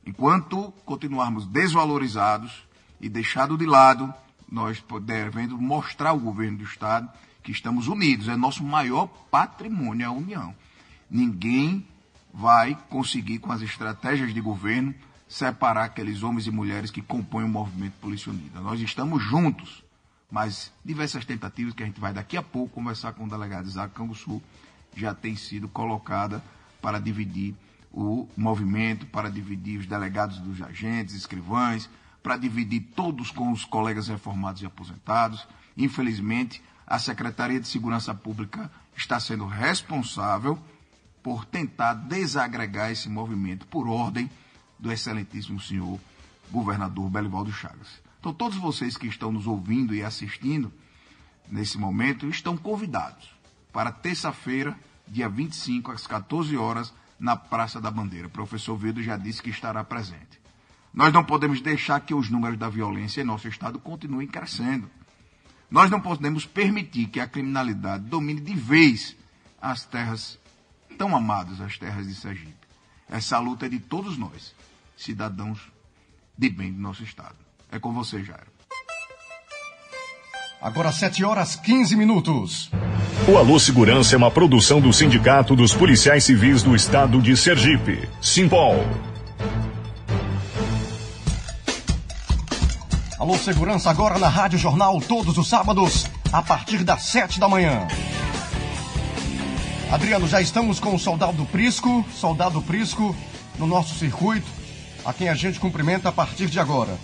Enquanto 0.05 0.71
continuarmos 0.85 1.45
desvalorizados 1.45 2.65
e 2.99 3.09
deixados 3.09 3.57
de 3.57 3.65
lado, 3.65 4.13
nós 4.49 4.83
devemos 5.01 5.59
mostrar 5.59 6.09
ao 6.09 6.19
governo 6.19 6.59
do 6.59 6.63
Estado 6.63 7.09
que 7.43 7.51
estamos 7.51 7.87
unidos, 7.87 8.27
é 8.27 8.35
nosso 8.35 8.63
maior 8.63 9.07
patrimônio 9.29 10.07
a 10.07 10.11
união. 10.11 10.55
Ninguém 11.09 11.85
vai 12.33 12.77
conseguir, 12.89 13.39
com 13.39 13.51
as 13.51 13.61
estratégias 13.61 14.33
de 14.33 14.41
governo, 14.41 14.93
separar 15.27 15.85
aqueles 15.85 16.23
homens 16.23 16.47
e 16.47 16.51
mulheres 16.51 16.91
que 16.91 17.01
compõem 17.01 17.45
o 17.45 17.49
movimento 17.49 17.93
Polícia 18.01 18.31
Unida. 18.31 18.59
Nós 18.59 18.79
estamos 18.79 19.23
juntos 19.23 19.83
mas 20.29 20.71
diversas 20.83 21.25
tentativas 21.25 21.73
que 21.73 21.83
a 21.83 21.85
gente 21.85 21.99
vai 21.99 22.13
daqui 22.13 22.35
a 22.37 22.43
pouco 22.43 22.75
conversar 22.75 23.13
com 23.13 23.23
o 23.23 23.29
delegado 23.29 23.67
Isaac 23.67 23.93
Canguçu 23.93 24.41
já 24.95 25.13
tem 25.13 25.35
sido 25.35 25.67
colocada 25.67 26.43
para 26.81 26.99
dividir 26.99 27.55
o 27.99 28.29
movimento, 28.37 29.07
para 29.07 29.27
dividir 29.27 29.79
os 29.79 29.87
delegados 29.87 30.37
dos 30.37 30.61
agentes, 30.61 31.15
escrivães, 31.15 31.89
para 32.21 32.37
dividir 32.37 32.91
todos 32.95 33.31
com 33.31 33.51
os 33.51 33.65
colegas 33.65 34.07
reformados 34.07 34.61
e 34.61 34.67
aposentados. 34.67 35.47
Infelizmente, 35.75 36.61
a 36.85 36.99
Secretaria 36.99 37.59
de 37.59 37.67
Segurança 37.67 38.13
Pública 38.13 38.69
está 38.95 39.19
sendo 39.19 39.47
responsável 39.47 40.59
por 41.23 41.43
tentar 41.43 41.95
desagregar 41.95 42.91
esse 42.91 43.09
movimento 43.09 43.65
por 43.65 43.87
ordem 43.87 44.29
do 44.77 44.91
excelentíssimo 44.91 45.59
senhor 45.59 45.99
governador 46.51 47.09
Belivaldo 47.09 47.51
Chagas. 47.51 47.99
Então, 48.19 48.31
todos 48.31 48.59
vocês 48.59 48.95
que 48.95 49.07
estão 49.07 49.31
nos 49.31 49.47
ouvindo 49.47 49.95
e 49.95 50.03
assistindo 50.03 50.71
nesse 51.49 51.79
momento 51.79 52.29
estão 52.29 52.55
convidados 52.55 53.27
para 53.73 53.91
terça-feira, 53.91 54.79
dia 55.07 55.27
25, 55.27 55.91
às 55.91 56.05
14 56.05 56.55
horas, 56.55 56.93
na 57.19 57.35
Praça 57.35 57.81
da 57.81 57.91
Bandeira. 57.91 58.27
O 58.27 58.31
professor 58.31 58.75
Vido 58.77 59.01
já 59.01 59.17
disse 59.17 59.41
que 59.41 59.49
estará 59.49 59.83
presente. 59.83 60.39
Nós 60.93 61.13
não 61.13 61.23
podemos 61.23 61.61
deixar 61.61 61.99
que 61.99 62.13
os 62.13 62.29
números 62.29 62.57
da 62.57 62.69
violência 62.69 63.21
em 63.21 63.25
nosso 63.25 63.47
estado 63.47 63.79
continuem 63.79 64.27
crescendo. 64.27 64.89
Nós 65.69 65.91
não 65.91 65.99
podemos 65.99 66.45
permitir 66.45 67.07
que 67.07 67.19
a 67.19 67.27
criminalidade 67.27 68.05
domine 68.05 68.41
de 68.41 68.55
vez 68.55 69.15
as 69.61 69.85
terras 69.85 70.39
tão 70.97 71.15
amadas, 71.15 71.59
as 71.61 71.77
terras 71.77 72.07
de 72.07 72.15
Sergipe. 72.15 72.55
Essa 73.09 73.37
luta 73.39 73.65
é 73.65 73.69
de 73.69 73.79
todos 73.79 74.17
nós, 74.17 74.55
cidadãos 74.95 75.71
de 76.37 76.49
bem 76.49 76.73
do 76.73 76.79
nosso 76.79 77.03
estado. 77.03 77.35
É 77.71 77.79
com 77.79 77.93
você, 77.93 78.23
Jairo. 78.23 78.56
Agora 80.59 80.91
7 80.91 81.23
horas 81.23 81.55
15 81.55 81.95
minutos. 81.95 82.71
O 83.27 83.37
Alô 83.37 83.59
Segurança 83.59 84.15
é 84.15 84.17
uma 84.17 84.31
produção 84.31 84.81
do 84.81 84.91
Sindicato 84.91 85.55
dos 85.55 85.71
Policiais 85.71 86.23
Civis 86.23 86.63
do 86.63 86.75
Estado 86.75 87.21
de 87.21 87.37
Sergipe, 87.37 88.09
Simpol. 88.19 88.83
Alô 93.19 93.37
Segurança 93.37 93.91
agora 93.91 94.17
na 94.17 94.27
Rádio 94.27 94.57
Jornal 94.57 94.99
todos 94.99 95.37
os 95.37 95.47
sábados 95.47 96.07
a 96.33 96.41
partir 96.41 96.83
das 96.83 97.03
7 97.03 97.39
da 97.39 97.47
manhã. 97.47 97.87
Adriano, 99.91 100.27
já 100.27 100.41
estamos 100.41 100.79
com 100.79 100.95
o 100.95 100.99
Soldado 100.99 101.45
Prisco, 101.45 102.03
Soldado 102.15 102.63
Prisco 102.63 103.15
no 103.59 103.67
nosso 103.67 103.93
circuito 103.93 104.47
a 105.05 105.13
quem 105.13 105.29
a 105.29 105.35
gente 105.35 105.59
cumprimenta 105.59 106.09
a 106.09 106.11
partir 106.11 106.47
de 106.47 106.59
agora. 106.59 106.97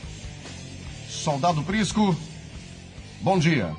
Soldado 1.07 1.61
Prisco, 1.61 2.17
bom 3.23 3.39
dia. 3.39 3.73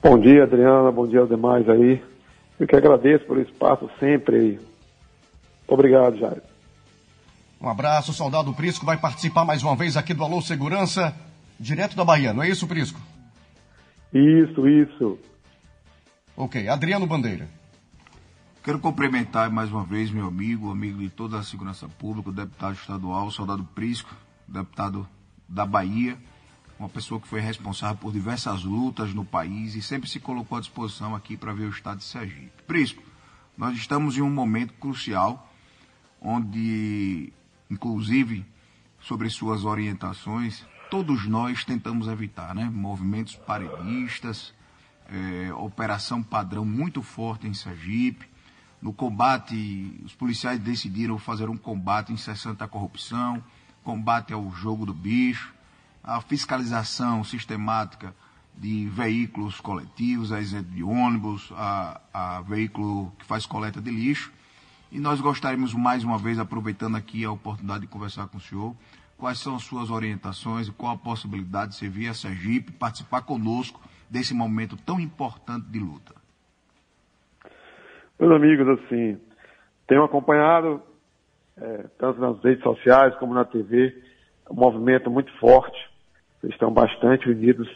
Bom 0.00 0.18
dia, 0.18 0.44
Adriana, 0.44 0.92
bom 0.92 1.06
dia 1.06 1.20
aos 1.20 1.28
demais 1.28 1.68
aí. 1.68 2.00
Eu 2.58 2.66
que 2.66 2.76
agradeço 2.76 3.26
pelo 3.26 3.42
espaço 3.42 3.90
sempre 3.98 4.36
aí. 4.36 4.52
Muito 4.52 5.72
obrigado, 5.74 6.16
Jair. 6.16 6.42
Um 7.60 7.68
abraço, 7.68 8.12
soldado 8.12 8.54
Prisco 8.54 8.86
vai 8.86 8.96
participar 8.96 9.44
mais 9.44 9.62
uma 9.64 9.74
vez 9.74 9.96
aqui 9.96 10.14
do 10.14 10.22
Alô 10.22 10.40
Segurança, 10.40 11.14
direto 11.58 11.96
da 11.96 12.04
Bahia, 12.04 12.32
não 12.32 12.42
é 12.42 12.48
isso, 12.48 12.68
Prisco? 12.68 13.00
Isso, 14.14 14.66
isso. 14.68 15.18
Ok, 16.36 16.68
Adriano 16.68 17.06
Bandeira. 17.06 17.48
Quero 18.62 18.78
cumprimentar 18.78 19.50
mais 19.50 19.72
uma 19.72 19.82
vez 19.82 20.10
meu 20.10 20.26
amigo, 20.26 20.70
amigo 20.70 20.98
de 21.00 21.10
toda 21.10 21.38
a 21.38 21.42
segurança 21.42 21.88
pública, 21.88 22.30
o 22.30 22.32
deputado 22.32 22.74
estadual, 22.74 23.26
o 23.26 23.30
soldado 23.30 23.64
Prisco, 23.74 24.14
deputado 24.46 25.06
da 25.48 25.66
Bahia, 25.66 26.16
uma 26.78 26.88
pessoa 26.88 27.20
que 27.20 27.26
foi 27.26 27.40
responsável 27.40 27.96
por 27.96 28.12
diversas 28.12 28.62
lutas 28.62 29.12
no 29.12 29.24
país 29.24 29.74
e 29.74 29.82
sempre 29.82 30.08
se 30.08 30.20
colocou 30.20 30.56
à 30.56 30.60
disposição 30.60 31.14
aqui 31.14 31.36
para 31.36 31.52
ver 31.52 31.64
o 31.64 31.70
estado 31.70 31.98
de 31.98 32.04
Sergipe. 32.04 32.62
Prisco, 32.66 33.02
nós 33.56 33.76
estamos 33.76 34.16
em 34.16 34.22
um 34.22 34.30
momento 34.30 34.72
crucial, 34.74 35.52
onde, 36.20 37.32
inclusive, 37.68 38.46
sobre 39.00 39.28
suas 39.28 39.64
orientações, 39.64 40.64
todos 40.90 41.26
nós 41.26 41.64
tentamos 41.64 42.06
evitar, 42.06 42.54
né? 42.54 42.70
Movimentos 42.72 43.34
paredistas, 43.34 44.54
é, 45.08 45.52
operação 45.54 46.22
padrão 46.22 46.64
muito 46.64 47.02
forte 47.02 47.46
em 47.46 47.54
Sergipe. 47.54 48.28
No 48.80 48.92
combate, 48.92 50.00
os 50.04 50.14
policiais 50.14 50.60
decidiram 50.60 51.18
fazer 51.18 51.48
um 51.48 51.56
combate 51.56 52.12
incessante 52.12 52.62
à 52.62 52.68
corrupção, 52.68 53.42
combate 53.82 54.32
ao 54.32 54.50
jogo 54.52 54.86
do 54.86 54.94
bicho, 54.94 55.52
a 56.02 56.20
fiscalização 56.20 57.22
sistemática 57.24 58.14
de 58.54 58.88
veículos 58.88 59.60
coletivos, 59.60 60.32
a 60.32 60.40
exemplo 60.40 60.72
de 60.72 60.82
ônibus, 60.82 61.52
a, 61.56 62.00
a 62.12 62.42
veículo 62.42 63.12
que 63.18 63.24
faz 63.24 63.46
coleta 63.46 63.80
de 63.80 63.90
lixo. 63.90 64.32
E 64.90 64.98
nós 64.98 65.20
gostaríamos 65.20 65.74
mais 65.74 66.02
uma 66.02 66.18
vez, 66.18 66.38
aproveitando 66.38 66.96
aqui 66.96 67.24
a 67.24 67.30
oportunidade 67.30 67.82
de 67.82 67.86
conversar 67.86 68.26
com 68.28 68.38
o 68.38 68.40
senhor, 68.40 68.74
quais 69.16 69.38
são 69.38 69.54
as 69.54 69.62
suas 69.62 69.90
orientações 69.90 70.68
e 70.68 70.72
qual 70.72 70.94
a 70.94 70.98
possibilidade 70.98 71.72
de 71.72 71.76
você 71.76 71.88
vir 71.88 72.08
a 72.08 72.14
Sergipe 72.14 72.72
participar 72.72 73.22
conosco 73.22 73.80
desse 74.10 74.34
momento 74.34 74.76
tão 74.76 74.98
importante 74.98 75.66
de 75.66 75.78
luta. 75.78 76.14
Meus 78.18 78.32
amigos, 78.32 78.80
assim, 78.80 79.20
tenho 79.86 80.02
acompanhado, 80.02 80.82
é, 81.56 81.84
tanto 81.98 82.20
nas 82.20 82.42
redes 82.42 82.62
sociais 82.62 83.14
como 83.16 83.34
na 83.34 83.44
TV, 83.44 83.94
um 84.50 84.54
movimento 84.54 85.10
muito 85.10 85.32
forte. 85.38 85.78
Estão 86.44 86.72
bastante 86.72 87.28
unidos. 87.28 87.68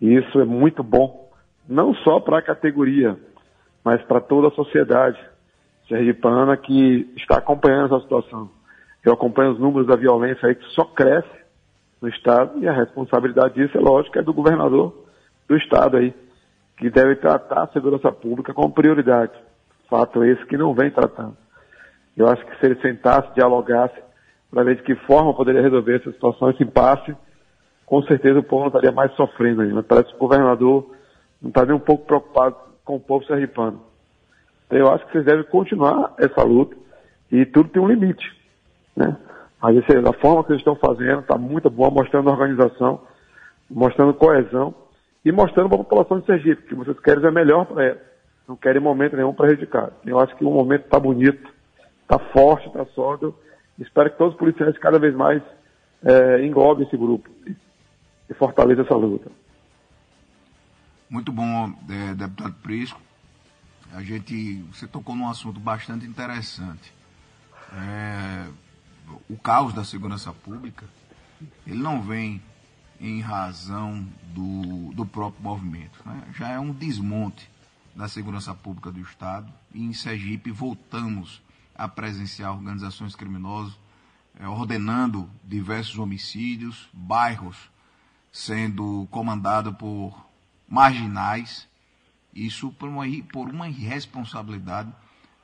E 0.00 0.14
isso 0.14 0.40
é 0.40 0.44
muito 0.44 0.82
bom, 0.82 1.30
não 1.68 1.94
só 1.94 2.18
para 2.20 2.38
a 2.38 2.42
categoria, 2.42 3.16
mas 3.84 4.02
para 4.02 4.20
toda 4.20 4.48
a 4.48 4.52
sociedade 4.52 5.18
sergipana 5.88 6.56
que 6.56 7.12
está 7.16 7.38
acompanhando 7.38 7.94
essa 7.94 8.02
situação. 8.02 8.50
Eu 9.04 9.12
acompanho 9.12 9.52
os 9.52 9.58
números 9.58 9.86
da 9.86 9.96
violência 9.96 10.48
aí 10.48 10.54
que 10.54 10.64
só 10.70 10.84
cresce 10.84 11.42
no 12.00 12.08
Estado 12.08 12.58
e 12.58 12.68
a 12.68 12.72
responsabilidade 12.72 13.54
disso, 13.54 13.76
é 13.76 13.80
lógico, 13.80 14.18
é 14.18 14.22
do 14.22 14.32
governador 14.32 14.94
do 15.48 15.56
Estado 15.56 15.96
aí, 15.96 16.14
que 16.76 16.90
deve 16.90 17.16
tratar 17.16 17.64
a 17.64 17.68
segurança 17.68 18.10
pública 18.10 18.54
como 18.54 18.72
prioridade. 18.72 19.32
Fato 19.88 20.24
esse 20.24 20.44
que 20.46 20.56
não 20.56 20.74
vem 20.74 20.90
tratando. 20.90 21.36
Eu 22.16 22.28
acho 22.28 22.44
que 22.44 22.58
se 22.58 22.66
ele 22.66 22.80
sentasse, 22.80 23.34
dialogasse, 23.34 24.00
para 24.50 24.64
ver 24.64 24.76
de 24.76 24.82
que 24.82 24.94
forma 25.06 25.34
poderia 25.34 25.62
resolver 25.62 25.96
essa 25.96 26.12
situação, 26.12 26.50
esse 26.50 26.62
impasse, 26.62 27.14
com 27.92 28.02
certeza 28.04 28.38
o 28.38 28.42
povo 28.42 28.62
não 28.62 28.68
estaria 28.68 28.90
mais 28.90 29.12
sofrendo 29.16 29.60
ainda. 29.60 29.82
Parece 29.82 30.08
que 30.08 30.14
o 30.14 30.20
governador 30.20 30.96
não 31.42 31.50
está 31.50 31.66
nem 31.66 31.76
um 31.76 31.78
pouco 31.78 32.06
preocupado 32.06 32.56
com 32.86 32.96
o 32.96 33.00
povo 33.00 33.22
sergipano. 33.26 33.82
Então 34.64 34.78
eu 34.78 34.90
acho 34.90 35.04
que 35.04 35.12
vocês 35.12 35.26
devem 35.26 35.44
continuar 35.44 36.14
essa 36.16 36.42
luta 36.42 36.74
e 37.30 37.44
tudo 37.44 37.68
tem 37.68 37.82
um 37.82 37.86
limite. 37.86 38.24
Né? 38.96 39.14
Mas 39.60 39.76
esse, 39.76 39.94
a 40.08 40.12
forma 40.14 40.42
que 40.42 40.48
vocês 40.48 40.60
estão 40.60 40.74
fazendo 40.74 41.20
está 41.20 41.36
muito 41.36 41.68
boa, 41.68 41.90
mostrando 41.90 42.30
organização, 42.30 43.02
mostrando 43.70 44.14
coesão 44.14 44.74
e 45.22 45.30
mostrando 45.30 45.68
para 45.68 45.76
a 45.76 45.84
população 45.84 46.18
de 46.18 46.24
Sergipe 46.24 46.62
que 46.62 46.74
vocês 46.74 46.98
querem 46.98 47.22
é 47.26 47.30
melhor 47.30 47.66
para 47.66 47.84
ela. 47.84 48.00
Não 48.48 48.56
querem 48.56 48.80
momento 48.80 49.18
nenhum 49.18 49.34
prejudicar. 49.34 49.92
Eu 50.06 50.18
acho 50.18 50.34
que 50.36 50.44
o 50.46 50.50
momento 50.50 50.86
está 50.86 50.98
bonito, 50.98 51.46
está 52.04 52.18
forte, 52.18 52.68
está 52.68 52.86
sólido 52.94 53.34
Espero 53.78 54.10
que 54.10 54.16
todos 54.16 54.32
os 54.32 54.38
policiais 54.38 54.78
cada 54.78 54.98
vez 54.98 55.14
mais 55.14 55.42
é, 56.02 56.42
englobem 56.42 56.86
esse 56.86 56.96
grupo 56.96 57.28
e 58.32 58.38
fortaleçam 58.38 58.84
essa 58.84 58.96
luta. 58.96 59.30
Muito 61.08 61.30
bom, 61.30 61.72
é, 61.88 62.14
deputado 62.14 62.54
Prisco. 62.62 63.00
A 63.92 64.02
gente, 64.02 64.62
você 64.72 64.86
tocou 64.86 65.14
num 65.14 65.28
assunto 65.28 65.60
bastante 65.60 66.06
interessante. 66.06 66.92
É, 67.74 68.48
o 69.28 69.36
caos 69.36 69.74
da 69.74 69.84
segurança 69.84 70.32
pública, 70.32 70.86
ele 71.66 71.78
não 71.78 72.00
vem 72.00 72.42
em 72.98 73.20
razão 73.20 74.06
do, 74.32 74.92
do 74.94 75.04
próprio 75.04 75.42
movimento. 75.42 76.00
Né? 76.06 76.22
Já 76.34 76.48
é 76.48 76.58
um 76.58 76.72
desmonte 76.72 77.50
da 77.94 78.08
segurança 78.08 78.54
pública 78.54 78.90
do 78.90 79.00
Estado 79.00 79.52
e 79.74 79.82
em 79.82 79.92
Sergipe 79.92 80.50
voltamos 80.50 81.42
a 81.74 81.86
presenciar 81.86 82.52
organizações 82.52 83.14
criminosas 83.14 83.76
é, 84.40 84.48
ordenando 84.48 85.28
diversos 85.44 85.98
homicídios, 85.98 86.88
bairros 86.92 87.70
sendo 88.32 89.06
comandados 89.10 89.74
por 89.76 90.26
marginais, 90.66 91.68
isso 92.34 92.72
por 92.72 92.88
uma, 92.88 93.04
por 93.30 93.50
uma 93.50 93.68
irresponsabilidade 93.68 94.90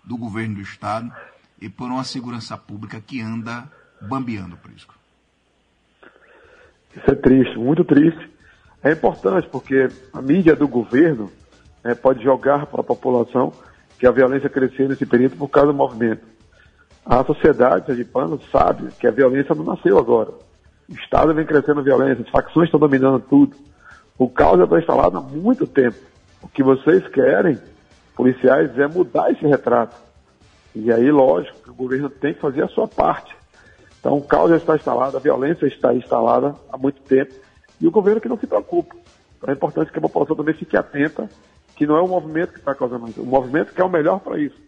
do 0.02 0.16
governo 0.16 0.54
do 0.54 0.62
Estado 0.62 1.12
e 1.60 1.68
por 1.68 1.90
uma 1.90 2.02
segurança 2.02 2.56
pública 2.56 2.98
que 3.00 3.20
anda 3.20 3.70
bambeando, 4.00 4.56
Prisco. 4.56 4.94
Isso 6.96 7.10
é 7.10 7.14
triste, 7.14 7.58
muito 7.58 7.84
triste. 7.84 8.30
É 8.82 8.92
importante 8.92 9.48
porque 9.48 9.88
a 10.12 10.22
mídia 10.22 10.56
do 10.56 10.66
governo 10.66 11.30
é, 11.84 11.94
pode 11.94 12.22
jogar 12.24 12.66
para 12.66 12.80
a 12.80 12.84
população 12.84 13.52
que 13.98 14.06
a 14.06 14.10
violência 14.10 14.48
cresceu 14.48 14.88
nesse 14.88 15.04
período 15.04 15.36
por 15.36 15.48
causa 15.48 15.72
do 15.72 15.76
movimento. 15.76 16.24
A 17.04 17.22
sociedade 17.24 17.86
sergipana 17.86 18.38
sabe 18.50 18.92
que 18.98 19.06
a 19.06 19.10
violência 19.10 19.54
não 19.54 19.64
nasceu 19.64 19.98
agora. 19.98 20.32
O 20.88 20.94
Estado 20.94 21.34
vem 21.34 21.44
crescendo 21.44 21.82
violência, 21.82 22.24
as 22.24 22.30
facções 22.30 22.66
estão 22.66 22.80
dominando 22.80 23.20
tudo. 23.20 23.54
O 24.18 24.28
caos 24.28 24.56
já 24.58 24.64
está 24.64 24.78
instalado 24.78 25.18
há 25.18 25.20
muito 25.20 25.66
tempo. 25.66 25.98
O 26.42 26.48
que 26.48 26.62
vocês 26.62 27.06
querem, 27.08 27.58
policiais, 28.16 28.76
é 28.78 28.86
mudar 28.86 29.30
esse 29.30 29.46
retrato. 29.46 29.94
E 30.74 30.90
aí, 30.90 31.10
lógico, 31.10 31.58
que 31.62 31.70
o 31.70 31.74
governo 31.74 32.08
tem 32.08 32.32
que 32.32 32.40
fazer 32.40 32.64
a 32.64 32.68
sua 32.68 32.88
parte. 32.88 33.36
Então, 34.00 34.16
o 34.16 34.22
caos 34.22 34.48
já 34.48 34.56
está 34.56 34.76
instalado, 34.76 35.16
a 35.16 35.20
violência 35.20 35.66
está 35.66 35.92
instalada 35.92 36.54
há 36.72 36.78
muito 36.78 37.02
tempo. 37.02 37.34
E 37.80 37.86
o 37.86 37.90
governo 37.90 38.20
que 38.20 38.28
não 38.28 38.38
se 38.38 38.46
preocupa. 38.46 38.96
Então, 39.36 39.50
é 39.50 39.52
importante 39.52 39.92
que 39.92 39.98
a 39.98 40.02
população 40.02 40.36
também 40.36 40.54
fique 40.54 40.76
atenta 40.76 41.28
que 41.76 41.86
não 41.86 41.96
é 41.96 42.02
o 42.02 42.08
movimento 42.08 42.54
que 42.54 42.60
está 42.60 42.74
causando 42.74 43.08
isso. 43.08 43.22
O 43.22 43.26
movimento 43.26 43.74
quer 43.74 43.84
o 43.84 43.90
melhor 43.90 44.20
para 44.20 44.38
isso. 44.38 44.58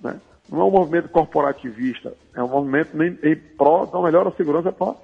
Né? 0.00 0.20
Não 0.48 0.60
é 0.60 0.64
um 0.64 0.70
movimento 0.70 1.08
corporativista, 1.08 2.12
é 2.34 2.42
um 2.42 2.48
movimento 2.48 3.02
em, 3.02 3.18
em 3.22 3.34
prol 3.34 3.86
da 3.86 4.00
melhor 4.02 4.30
segurança 4.36 4.70
para 4.70 4.94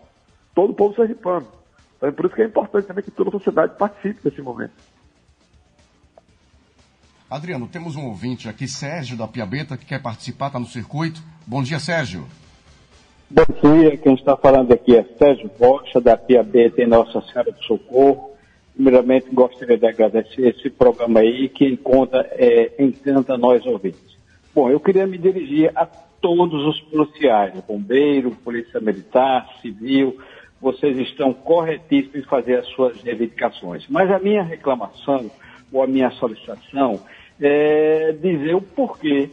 todo 0.55 0.71
o 0.71 0.75
povo 0.75 0.95
sergipano. 0.95 1.47
Então, 1.97 2.09
é 2.09 2.13
por 2.13 2.27
isso 2.27 2.35
que 2.35 2.43
é 2.43 2.47
importante 2.47 2.87
também 2.87 3.05
que 3.05 3.11
toda 3.11 3.31
a 3.31 3.33
sociedade 3.33 3.77
participe 3.77 4.23
desse 4.23 4.41
momento. 4.41 4.73
Adriano, 7.31 7.69
temos 7.69 7.95
um 7.95 8.07
ouvinte 8.07 8.49
aqui, 8.49 8.67
Sérgio 8.67 9.17
da 9.17 9.29
Piabeta, 9.29 9.77
que 9.77 9.87
quer 9.87 10.03
participar, 10.03 10.49
está 10.49 10.59
no 10.59 10.67
circuito. 10.67 11.23
Bom 11.47 11.63
dia, 11.63 11.79
Sérgio. 11.79 12.27
Bom 13.31 13.45
dia, 13.63 13.97
quem 13.97 14.15
está 14.15 14.37
falando 14.37 14.73
aqui 14.73 14.97
é 14.97 15.05
Sérgio 15.17 15.49
Rocha, 15.61 16.01
da 16.01 16.17
Piabeta 16.17 16.83
em 16.83 16.89
Nossa 16.89 17.21
Senhora 17.21 17.53
do 17.53 17.63
Socorro. 17.63 18.31
Primeiramente, 18.75 19.29
gostaria 19.33 19.79
de 19.79 19.87
agradecer 19.87 20.49
esse 20.49 20.69
programa 20.71 21.21
aí 21.21 21.49
que 21.49 21.65
encontra, 21.69 22.29
é, 22.33 22.83
encanta 22.83 23.39
nós 23.39 23.65
ouvintes. 23.65 24.19
Bom, 24.53 24.69
eu 24.69 24.81
queria 24.81 25.07
me 25.07 25.17
dirigir 25.17 25.71
a 25.77 25.87
todos 25.87 26.67
os 26.67 26.81
policiais, 26.91 27.55
bombeiro, 27.69 28.33
polícia 28.43 28.81
militar, 28.81 29.47
civil, 29.63 30.19
vocês 30.61 30.97
estão 30.99 31.33
corretíssimos 31.33 32.17
em 32.17 32.23
fazer 32.23 32.59
as 32.59 32.67
suas 32.69 33.01
reivindicações. 33.03 33.87
Mas 33.89 34.11
a 34.11 34.19
minha 34.19 34.43
reclamação, 34.43 35.31
ou 35.73 35.83
a 35.83 35.87
minha 35.87 36.11
solicitação, 36.13 37.01
é 37.41 38.13
dizer 38.13 38.55
o 38.55 38.61
porquê 38.63 39.31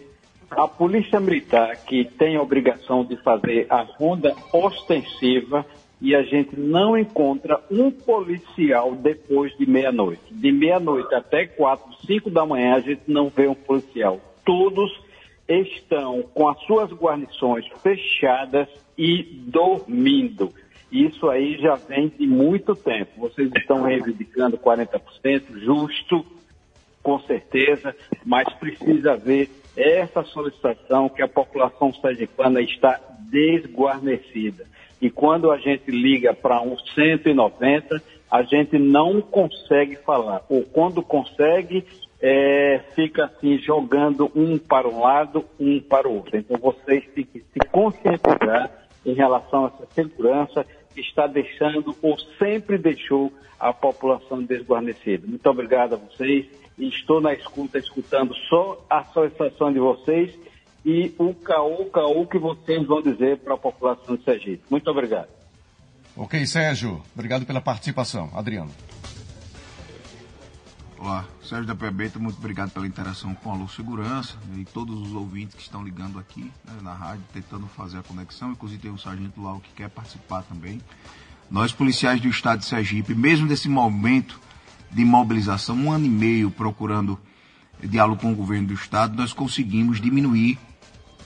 a 0.50 0.68
polícia 0.68 1.20
militar, 1.20 1.76
que 1.86 2.06
tem 2.06 2.38
a 2.38 2.42
obrigação 2.42 3.04
de 3.04 3.18
fazer 3.18 3.68
a 3.70 3.82
ronda 3.82 4.34
ostensiva, 4.54 5.66
e 6.00 6.16
a 6.16 6.22
gente 6.22 6.58
não 6.58 6.98
encontra 6.98 7.60
um 7.72 7.90
policial 7.90 8.94
depois 8.96 9.56
de 9.58 9.66
meia-noite. 9.66 10.22
De 10.32 10.52
meia-noite 10.52 11.14
até 11.14 11.48
quatro, 11.48 11.92
cinco 12.06 12.30
da 12.30 12.46
manhã, 12.46 12.76
a 12.76 12.80
gente 12.80 13.02
não 13.08 13.30
vê 13.30 13.48
um 13.48 13.56
policial. 13.56 14.22
Todos 14.46 14.92
estão 15.48 16.22
com 16.34 16.48
as 16.48 16.60
suas 16.66 16.92
guarnições 16.92 17.66
fechadas 17.82 18.68
e 18.98 19.24
dormindo. 19.48 20.54
Isso 20.92 21.30
aí 21.30 21.58
já 21.58 21.76
vem 21.76 22.08
de 22.08 22.26
muito 22.26 22.76
tempo. 22.76 23.12
Vocês 23.18 23.52
estão 23.56 23.84
reivindicando 23.84 24.58
40%, 24.58 25.60
justo, 25.60 26.26
com 27.04 27.20
certeza, 27.20 27.96
mas 28.26 28.52
precisa 28.54 29.14
haver 29.14 29.50
essa 29.76 30.24
solicitação 30.24 31.08
que 31.08 31.22
a 31.22 31.28
população 31.28 31.94
sergipana 31.94 32.62
está 32.62 33.00
desguarnecida. 33.30 34.66
E 35.02 35.10
quando 35.10 35.52
a 35.52 35.58
gente 35.58 35.92
liga 35.92 36.34
para 36.34 36.62
um 36.62 36.78
190, 36.78 38.02
a 38.32 38.42
gente 38.44 38.80
não 38.80 39.22
consegue 39.22 39.96
falar. 39.98 40.44
Ou 40.50 40.64
quando 40.64 41.04
consegue, 41.04 41.86
é, 42.20 42.82
fica 42.96 43.26
assim, 43.26 43.60
jogando 43.60 44.32
um 44.36 44.58
para 44.58 44.88
um 44.88 45.00
lado, 45.00 45.46
um 45.60 45.80
para 45.80 46.08
o 46.08 46.16
outro. 46.16 46.38
Então 46.38 46.58
vocês 46.58 47.06
têm 47.14 47.26
que 47.26 47.40
se 47.40 47.60
conscientizar 47.72 48.72
em 49.06 49.14
relação 49.14 49.66
a 49.66 49.68
essa 49.68 49.88
segurança 49.94 50.66
está 51.02 51.28
deixando 51.28 51.96
ou 52.02 52.18
sempre 52.40 52.78
deixou 52.78 53.32
a 53.60 53.74
população 53.74 54.44
desguarnecida. 54.44 55.26
Muito 55.28 55.48
obrigado 55.50 55.94
a 55.94 55.98
vocês 55.98 56.46
estou 56.86 57.20
na 57.20 57.34
escuta, 57.34 57.78
escutando 57.78 58.36
só 58.50 58.86
a 58.90 59.04
solicitação 59.06 59.72
de 59.74 59.80
vocês 59.80 60.34
e 60.86 61.14
o 61.18 61.34
caô, 61.34 61.86
caô 61.86 62.26
que 62.28 62.38
vocês 62.38 62.86
vão 62.86 63.02
dizer 63.02 63.40
para 63.40 63.56
a 63.56 63.58
população 63.58 64.16
de 64.16 64.24
Sergipe. 64.24 64.64
Muito 64.70 64.90
obrigado. 64.90 65.30
Ok, 66.16 66.46
Sérgio. 66.46 67.02
Obrigado 67.14 67.46
pela 67.46 67.62
participação. 67.62 68.30
Adriano. 68.34 68.72
Olá, 71.00 71.26
Sérgio 71.44 71.68
da 71.68 71.76
Pebeta, 71.76 72.18
muito 72.18 72.40
obrigado 72.40 72.72
pela 72.72 72.88
interação 72.88 73.36
com 73.36 73.52
a 73.52 73.56
Luz 73.56 73.74
Segurança 73.74 74.36
e 74.58 74.66
todos 74.66 75.00
os 75.00 75.14
ouvintes 75.14 75.54
que 75.54 75.62
estão 75.62 75.84
ligando 75.84 76.18
aqui 76.18 76.52
né, 76.66 76.74
na 76.82 76.92
rádio, 76.92 77.24
tentando 77.32 77.68
fazer 77.68 78.00
a 78.00 78.04
conexão. 78.04 78.52
Inclusive 78.52 78.82
tem 78.82 78.90
um 78.90 78.98
sargento 78.98 79.40
lá 79.40 79.60
que 79.60 79.70
quer 79.76 79.90
participar 79.90 80.42
também. 80.42 80.82
Nós, 81.52 81.72
policiais 81.72 82.20
do 82.20 82.28
estado 82.28 82.60
de 82.60 82.66
Sergipe, 82.66 83.14
mesmo 83.14 83.46
nesse 83.46 83.70
momento 83.70 84.40
de 84.92 85.06
mobilização, 85.06 85.76
um 85.76 85.92
ano 85.92 86.08
e 86.08 86.10
meio 86.10 86.50
procurando 86.50 87.20
diálogo 87.80 88.20
com 88.20 88.32
o 88.32 88.36
governo 88.36 88.70
do 88.70 88.74
estado, 88.74 89.16
nós 89.16 89.32
conseguimos 89.34 90.02
diminuir 90.02 90.58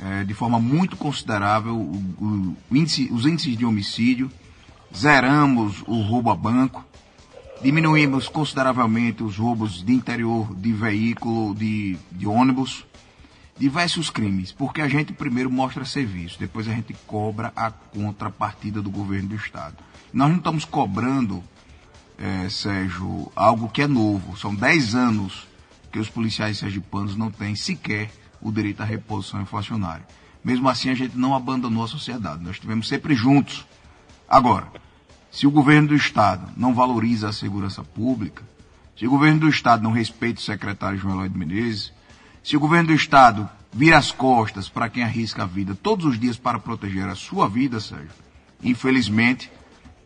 é, 0.01 0.25
de 0.25 0.33
forma 0.33 0.59
muito 0.59 0.97
considerável 0.97 1.77
o, 1.77 2.57
o 2.69 2.75
índice, 2.75 3.07
os 3.09 3.25
índices 3.25 3.55
de 3.55 3.65
homicídio, 3.65 4.29
zeramos 4.93 5.81
o 5.87 6.01
roubo 6.01 6.29
a 6.29 6.35
banco, 6.35 6.85
diminuímos 7.61 8.27
consideravelmente 8.27 9.23
os 9.23 9.37
roubos 9.37 9.83
de 9.83 9.93
interior 9.93 10.53
de 10.55 10.73
veículo, 10.73 11.53
de, 11.53 11.97
de 12.11 12.25
ônibus, 12.25 12.85
diversos 13.57 14.09
crimes, 14.09 14.51
porque 14.51 14.81
a 14.81 14.87
gente 14.87 15.13
primeiro 15.13 15.51
mostra 15.51 15.85
serviço, 15.85 16.39
depois 16.39 16.67
a 16.67 16.73
gente 16.73 16.95
cobra 17.05 17.53
a 17.55 17.69
contrapartida 17.69 18.81
do 18.81 18.89
governo 18.89 19.29
do 19.29 19.35
Estado. 19.35 19.75
Nós 20.11 20.29
não 20.29 20.37
estamos 20.37 20.65
cobrando, 20.65 21.43
é, 22.17 22.49
Sérgio, 22.49 23.31
algo 23.35 23.69
que 23.69 23.83
é 23.83 23.87
novo. 23.87 24.35
São 24.35 24.55
10 24.55 24.95
anos 24.95 25.47
que 25.91 25.99
os 25.99 26.09
policiais 26.09 26.57
sergipanos 26.57 27.15
não 27.15 27.29
têm 27.29 27.55
sequer 27.55 28.11
o 28.41 28.51
direito 28.51 28.81
à 28.81 28.85
reposição 28.85 29.41
inflacionária. 29.41 30.05
Mesmo 30.43 30.67
assim, 30.67 30.89
a 30.89 30.95
gente 30.95 31.15
não 31.15 31.35
abandonou 31.35 31.83
a 31.83 31.87
sociedade. 31.87 32.43
Nós 32.43 32.55
estivemos 32.55 32.87
sempre 32.87 33.13
juntos. 33.13 33.65
Agora, 34.27 34.67
se 35.31 35.47
o 35.47 35.51
governo 35.51 35.87
do 35.87 35.95
Estado 35.95 36.51
não 36.57 36.73
valoriza 36.73 37.29
a 37.29 37.33
segurança 37.33 37.83
pública, 37.83 38.43
se 38.97 39.07
o 39.07 39.09
governo 39.09 39.39
do 39.39 39.49
Estado 39.49 39.81
não 39.81 39.91
respeita 39.91 40.39
o 40.39 40.43
secretário 40.43 40.99
João 40.99 41.15
Eloy 41.15 41.29
de 41.29 41.37
Menezes, 41.37 41.93
se 42.43 42.57
o 42.57 42.59
governo 42.59 42.87
do 42.87 42.93
Estado 42.93 43.49
vira 43.71 43.97
as 43.97 44.11
costas 44.11 44.67
para 44.67 44.89
quem 44.89 45.03
arrisca 45.03 45.43
a 45.43 45.45
vida 45.45 45.73
todos 45.73 46.05
os 46.05 46.19
dias 46.19 46.37
para 46.37 46.59
proteger 46.59 47.07
a 47.07 47.15
sua 47.15 47.47
vida, 47.47 47.79
Sérgio, 47.79 48.11
infelizmente, 48.61 49.49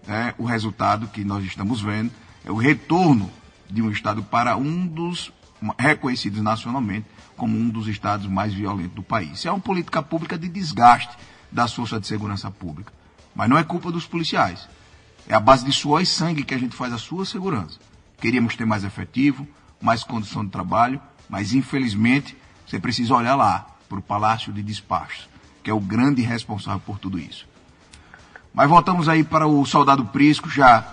é, 0.07 0.35
o 0.37 0.45
resultado 0.45 1.07
que 1.07 1.23
nós 1.23 1.43
estamos 1.43 1.81
vendo 1.81 2.11
é 2.45 2.51
o 2.51 2.55
retorno 2.55 3.29
de 3.67 3.81
um 3.81 3.89
Estado 3.89 4.21
para 4.21 4.55
um 4.55 4.85
dos 4.85 5.33
reconhecidos 5.79 6.41
nacionalmente 6.41 7.07
como 7.35 7.57
um 7.57 7.69
dos 7.69 7.87
estados 7.87 8.27
mais 8.27 8.53
violentos 8.53 8.93
do 8.93 9.01
país. 9.01 9.39
Isso 9.39 9.47
é 9.47 9.51
uma 9.51 9.59
política 9.59 10.03
pública 10.03 10.37
de 10.37 10.47
desgaste 10.47 11.17
das 11.51 11.73
forças 11.73 11.99
de 11.99 12.07
segurança 12.07 12.51
pública. 12.51 12.93
Mas 13.33 13.49
não 13.49 13.57
é 13.57 13.63
culpa 13.63 13.91
dos 13.91 14.05
policiais. 14.05 14.67
É 15.27 15.33
a 15.33 15.39
base 15.39 15.65
de 15.65 15.71
suor 15.71 16.01
e 16.01 16.05
sangue 16.05 16.43
que 16.43 16.53
a 16.53 16.57
gente 16.57 16.75
faz 16.75 16.93
a 16.93 16.97
sua 16.97 17.25
segurança. 17.25 17.79
Queríamos 18.19 18.55
ter 18.55 18.65
mais 18.65 18.83
efetivo, 18.83 19.47
mais 19.81 20.03
condição 20.03 20.45
de 20.45 20.51
trabalho, 20.51 21.01
mas 21.29 21.53
infelizmente 21.53 22.37
você 22.65 22.79
precisa 22.79 23.13
olhar 23.13 23.35
lá, 23.35 23.67
para 23.87 23.99
o 23.99 24.01
Palácio 24.01 24.51
de 24.51 24.61
Despachos, 24.61 25.29
que 25.63 25.69
é 25.69 25.73
o 25.73 25.79
grande 25.79 26.21
responsável 26.21 26.81
por 26.85 26.99
tudo 26.99 27.19
isso. 27.19 27.47
Mas 28.53 28.69
voltamos 28.69 29.09
aí 29.09 29.23
para 29.23 29.47
o 29.47 29.65
soldado 29.65 30.05
Prisco, 30.05 30.49
já 30.49 30.83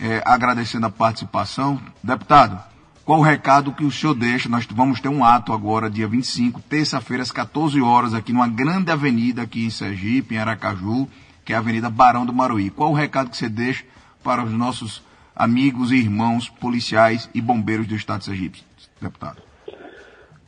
é, 0.00 0.22
agradecendo 0.24 0.86
a 0.86 0.90
participação. 0.90 1.80
Deputado, 2.02 2.62
qual 3.04 3.20
o 3.20 3.22
recado 3.22 3.72
que 3.72 3.84
o 3.84 3.90
senhor 3.90 4.14
deixa? 4.14 4.48
Nós 4.48 4.66
vamos 4.70 5.00
ter 5.00 5.08
um 5.08 5.24
ato 5.24 5.52
agora, 5.52 5.90
dia 5.90 6.06
25, 6.06 6.60
terça-feira, 6.60 7.22
às 7.22 7.32
14 7.32 7.80
horas, 7.80 8.14
aqui 8.14 8.32
numa 8.32 8.48
grande 8.48 8.90
avenida 8.90 9.42
aqui 9.42 9.64
em 9.64 9.70
Sergipe, 9.70 10.34
em 10.34 10.38
Aracaju, 10.38 11.08
que 11.48 11.54
é 11.54 11.56
a 11.56 11.60
Avenida 11.60 11.88
Barão 11.88 12.26
do 12.26 12.32
Maruí. 12.34 12.68
Qual 12.68 12.90
o 12.90 12.94
recado 12.94 13.30
que 13.30 13.36
você 13.38 13.48
deixa 13.48 13.82
para 14.22 14.44
os 14.44 14.52
nossos 14.52 15.02
amigos 15.34 15.90
e 15.90 15.94
irmãos 15.94 16.50
policiais 16.50 17.30
e 17.34 17.40
bombeiros 17.40 17.86
do 17.86 17.94
Estado 17.94 18.18
de 18.18 18.26
Sergipe, 18.26 18.62
deputado? 19.00 19.40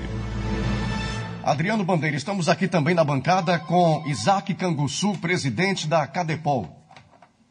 Adriano 1.42 1.82
Bandeira, 1.82 2.16
estamos 2.16 2.48
aqui 2.48 2.68
também 2.68 2.94
na 2.94 3.02
bancada 3.02 3.58
com 3.58 4.04
Isaac 4.06 4.54
Canguçu, 4.54 5.18
presidente 5.18 5.88
da 5.88 6.06
Cadepol. 6.06 6.86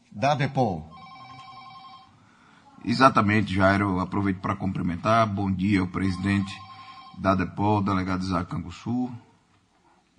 Da 0.09 0.33
Depol. 0.33 0.89
Exatamente, 2.85 3.53
Jairo, 3.53 3.95
eu 3.95 3.99
aproveito 3.99 4.37
para 4.37 4.55
cumprimentar. 4.55 5.27
Bom 5.27 5.51
dia 5.51 5.81
ao 5.81 5.87
presidente 5.87 6.55
da 7.17 7.35
DEPOL, 7.35 7.81
delegado 7.81 8.21
Isaac 8.21 8.49
Canguçu, 8.49 9.11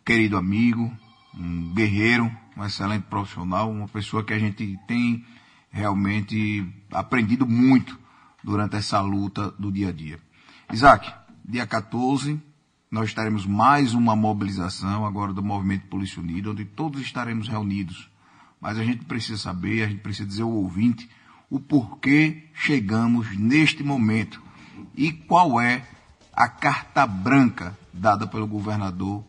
querido 0.05 0.37
amigo, 0.37 0.91
um 1.35 1.73
guerreiro, 1.75 2.31
um 2.57 2.65
excelente 2.65 3.05
profissional, 3.05 3.71
uma 3.71 3.89
pessoa 3.89 4.25
que 4.25 4.33
a 4.33 4.39
gente 4.39 4.79
tem 4.87 5.25
realmente 5.71 6.67
aprendido 6.91 7.47
muito 7.47 7.99
durante 8.43 8.77
essa 8.77 9.01
luta 9.01 9.51
do 9.53 9.71
dia 9.71 9.89
a 9.89 9.93
dia. 9.93 10.19
Isaac, 10.73 11.13
dia 11.45 11.67
14, 11.67 12.41
nós 12.91 13.09
estaremos 13.09 13.47
mais 13.47 13.95
uma 13.95 14.17
mobilização 14.17 15.07
agora 15.07 15.33
do 15.33 15.43
Movimento 15.43 15.87
Polícia 15.87 16.21
Unido, 16.21 16.51
onde 16.51 16.65
todos 16.65 17.01
estaremos 17.01 17.49
reunidos. 17.49 18.11
Mas 18.61 18.79
a 18.79 18.85
gente 18.85 19.05
precisa 19.05 19.39
saber, 19.39 19.85
a 19.85 19.89
gente 19.89 20.01
precisa 20.01 20.29
dizer 20.29 20.43
ao 20.43 20.51
ouvinte 20.51 21.09
o 21.49 21.59
porquê 21.59 22.45
chegamos 22.55 23.37
neste 23.37 23.83
momento 23.83 24.43
e 24.95 25.13
qual 25.13 25.61
é 25.61 25.87
a 26.33 26.49
carta 26.49 27.07
branca 27.07 27.79
dada 27.93 28.27
pelo 28.27 28.47
governador 28.47 29.25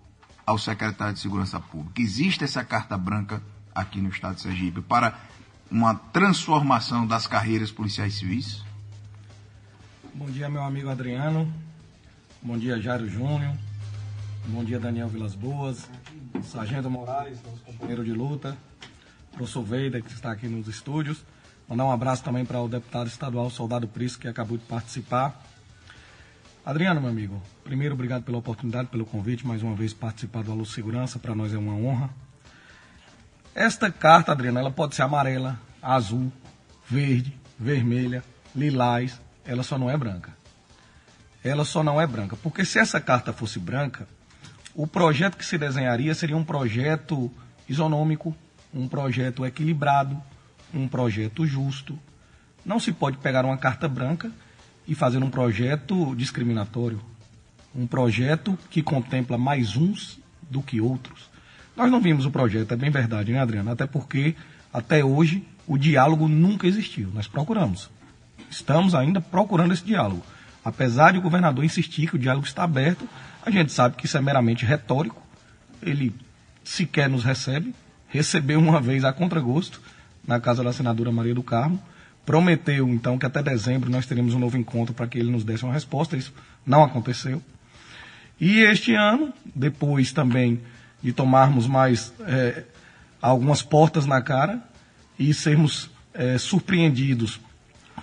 ao 0.45 0.57
secretário 0.57 1.13
de 1.13 1.19
Segurança 1.19 1.59
Pública. 1.59 2.01
Existe 2.01 2.43
essa 2.43 2.63
carta 2.63 2.97
branca 2.97 3.41
aqui 3.73 4.01
no 4.01 4.09
estado 4.09 4.35
de 4.35 4.41
Sergipe 4.41 4.81
para 4.81 5.17
uma 5.69 5.95
transformação 5.95 7.07
das 7.07 7.27
carreiras 7.27 7.71
policiais 7.71 8.15
civis? 8.15 8.63
Bom 10.13 10.25
dia, 10.25 10.49
meu 10.49 10.63
amigo 10.63 10.89
Adriano. 10.89 11.51
Bom 12.41 12.57
dia, 12.57 12.81
Jairo 12.81 13.07
Júnior. 13.07 13.55
Bom 14.47 14.63
dia, 14.63 14.79
Daniel 14.79 15.07
Vilas 15.07 15.35
Boas. 15.35 15.89
Sargento 16.43 16.89
Moraes, 16.89 17.41
nosso 17.43 17.61
companheiro 17.61 18.03
de 18.03 18.11
luta. 18.11 18.57
Professor 19.31 19.63
Veida, 19.63 20.01
que 20.01 20.11
está 20.11 20.31
aqui 20.31 20.47
nos 20.47 20.67
estúdios. 20.67 21.23
Mandar 21.69 21.85
um 21.85 21.91
abraço 21.91 22.23
também 22.23 22.43
para 22.43 22.59
o 22.59 22.67
deputado 22.67 23.07
estadual 23.07 23.49
Soldado 23.49 23.87
Prisco, 23.87 24.21
que 24.21 24.27
acabou 24.27 24.57
de 24.57 24.65
participar. 24.65 25.41
Adriano, 26.63 27.01
meu 27.01 27.09
amigo, 27.09 27.41
primeiro, 27.63 27.95
obrigado 27.95 28.21
pela 28.21 28.37
oportunidade, 28.37 28.87
pelo 28.89 29.03
convite, 29.03 29.47
mais 29.47 29.63
uma 29.63 29.73
vez 29.73 29.95
participar 29.95 30.43
do 30.43 30.51
Alô 30.51 30.63
Segurança, 30.63 31.17
para 31.17 31.33
nós 31.33 31.51
é 31.51 31.57
uma 31.57 31.73
honra. 31.73 32.11
Esta 33.55 33.91
carta, 33.91 34.31
Adriano, 34.31 34.59
ela 34.59 34.69
pode 34.69 34.93
ser 34.93 35.01
amarela, 35.01 35.59
azul, 35.81 36.31
verde, 36.87 37.35
vermelha, 37.59 38.23
lilás, 38.55 39.19
ela 39.43 39.63
só 39.63 39.75
não 39.75 39.89
é 39.89 39.97
branca. 39.97 40.31
Ela 41.43 41.65
só 41.65 41.83
não 41.83 41.99
é 41.99 42.05
branca, 42.05 42.35
porque 42.35 42.63
se 42.63 42.77
essa 42.77 43.01
carta 43.01 43.33
fosse 43.33 43.57
branca, 43.57 44.07
o 44.75 44.85
projeto 44.85 45.37
que 45.37 45.45
se 45.45 45.57
desenharia 45.57 46.13
seria 46.13 46.37
um 46.37 46.43
projeto 46.43 47.31
isonômico, 47.67 48.35
um 48.71 48.87
projeto 48.87 49.43
equilibrado, 49.47 50.21
um 50.71 50.87
projeto 50.87 51.43
justo. 51.43 51.97
Não 52.63 52.79
se 52.79 52.91
pode 52.91 53.17
pegar 53.17 53.45
uma 53.45 53.57
carta 53.57 53.89
branca 53.89 54.31
e 54.87 54.95
fazer 54.95 55.23
um 55.23 55.29
projeto 55.29 56.15
discriminatório, 56.15 56.99
um 57.75 57.87
projeto 57.87 58.57
que 58.69 58.81
contempla 58.81 59.37
mais 59.37 59.75
uns 59.75 60.19
do 60.49 60.61
que 60.61 60.81
outros. 60.81 61.29
Nós 61.75 61.89
não 61.89 62.01
vimos 62.01 62.25
o 62.25 62.31
projeto, 62.31 62.73
é 62.73 62.77
bem 62.77 62.89
verdade, 62.89 63.31
né, 63.31 63.39
Adriano? 63.39 63.71
Até 63.71 63.85
porque, 63.85 64.35
até 64.73 65.03
hoje, 65.03 65.45
o 65.65 65.77
diálogo 65.77 66.27
nunca 66.27 66.67
existiu. 66.67 67.09
Nós 67.13 67.27
procuramos. 67.27 67.89
Estamos 68.49 68.93
ainda 68.93 69.21
procurando 69.21 69.73
esse 69.73 69.85
diálogo. 69.85 70.23
Apesar 70.63 71.13
de 71.13 71.17
o 71.17 71.21
governador 71.21 71.63
insistir 71.63 72.09
que 72.09 72.15
o 72.15 72.19
diálogo 72.19 72.45
está 72.45 72.63
aberto, 72.63 73.07
a 73.43 73.49
gente 73.49 73.71
sabe 73.71 73.95
que 73.95 74.05
isso 74.05 74.17
é 74.17 74.21
meramente 74.21 74.65
retórico. 74.65 75.21
Ele 75.81 76.13
sequer 76.63 77.09
nos 77.09 77.23
recebe. 77.23 77.73
Recebeu 78.07 78.59
uma 78.59 78.81
vez 78.81 79.05
a 79.05 79.13
contragosto 79.13 79.81
na 80.27 80.39
casa 80.39 80.63
da 80.63 80.73
senadora 80.73 81.11
Maria 81.11 81.33
do 81.33 81.41
Carmo. 81.41 81.81
Prometeu, 82.25 82.87
então, 82.89 83.17
que 83.17 83.25
até 83.25 83.41
dezembro 83.41 83.89
nós 83.89 84.05
teremos 84.05 84.33
um 84.33 84.39
novo 84.39 84.57
encontro 84.57 84.93
para 84.93 85.07
que 85.07 85.17
ele 85.17 85.31
nos 85.31 85.43
desse 85.43 85.63
uma 85.63 85.73
resposta. 85.73 86.15
Isso 86.15 86.33
não 86.65 86.83
aconteceu. 86.83 87.41
E 88.39 88.59
este 88.59 88.93
ano, 88.93 89.33
depois 89.55 90.11
também 90.11 90.61
de 91.01 91.11
tomarmos 91.13 91.67
mais 91.67 92.13
é, 92.21 92.63
algumas 93.21 93.61
portas 93.61 94.05
na 94.05 94.21
cara 94.21 94.61
e 95.17 95.33
sermos 95.33 95.89
é, 96.13 96.37
surpreendidos 96.37 97.39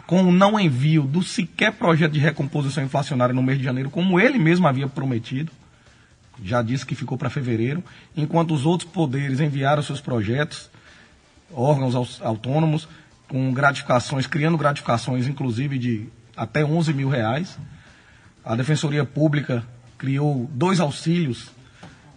com 0.07 0.23
o 0.23 0.33
não 0.33 0.59
envio 0.59 1.03
do 1.03 1.23
sequer 1.23 1.73
projeto 1.73 2.13
de 2.13 2.19
recomposição 2.19 2.83
inflacionária 2.83 3.35
no 3.35 3.43
mês 3.43 3.59
de 3.59 3.65
janeiro, 3.65 3.91
como 3.91 4.19
ele 4.19 4.39
mesmo 4.39 4.67
havia 4.67 4.89
prometido, 4.89 5.53
já 6.43 6.63
disse 6.63 6.87
que 6.87 6.95
ficou 6.95 7.19
para 7.19 7.29
fevereiro, 7.29 7.83
enquanto 8.17 8.55
os 8.55 8.65
outros 8.65 8.91
poderes 8.91 9.41
enviaram 9.41 9.83
seus 9.83 10.01
projetos, 10.01 10.71
órgãos 11.53 12.21
autônomos, 12.23 12.89
com 13.29 13.53
gratificações, 13.53 14.27
criando 14.27 14.57
gratificações, 14.57 15.27
inclusive 15.27 15.79
de 15.79 16.09
até 16.37 16.65
11 16.65 16.95
mil 16.95 17.09
reais. 17.09 17.59
A 18.45 18.57
Defensoria 18.57 19.05
Pública 19.05 19.63
criou 19.99 20.49
dois 20.53 20.81
auxílios 20.81 21.51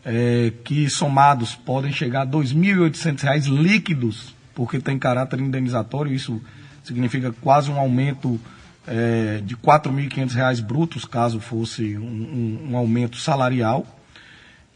é, 0.06 0.52
que 0.63 0.89
somados 0.89 1.56
podem 1.56 1.91
chegar 1.91 2.21
a 2.21 2.24
R$ 2.24 2.32
2.800 2.32 3.47
líquidos, 3.47 4.34
porque 4.56 4.80
tem 4.80 4.97
caráter 4.97 5.39
indenizatório, 5.39 6.13
isso 6.13 6.41
significa 6.84 7.34
quase 7.41 7.69
um 7.69 7.80
aumento 7.80 8.39
é, 8.88 9.41
de 9.45 9.56
R$ 9.56 9.62
4.500 9.62 10.62
brutos, 10.62 11.06
caso 11.06 11.39
fosse 11.39 11.97
um, 11.97 12.02
um, 12.02 12.67
um, 12.71 12.78
aumento 12.78 13.17
salarial, 13.17 13.86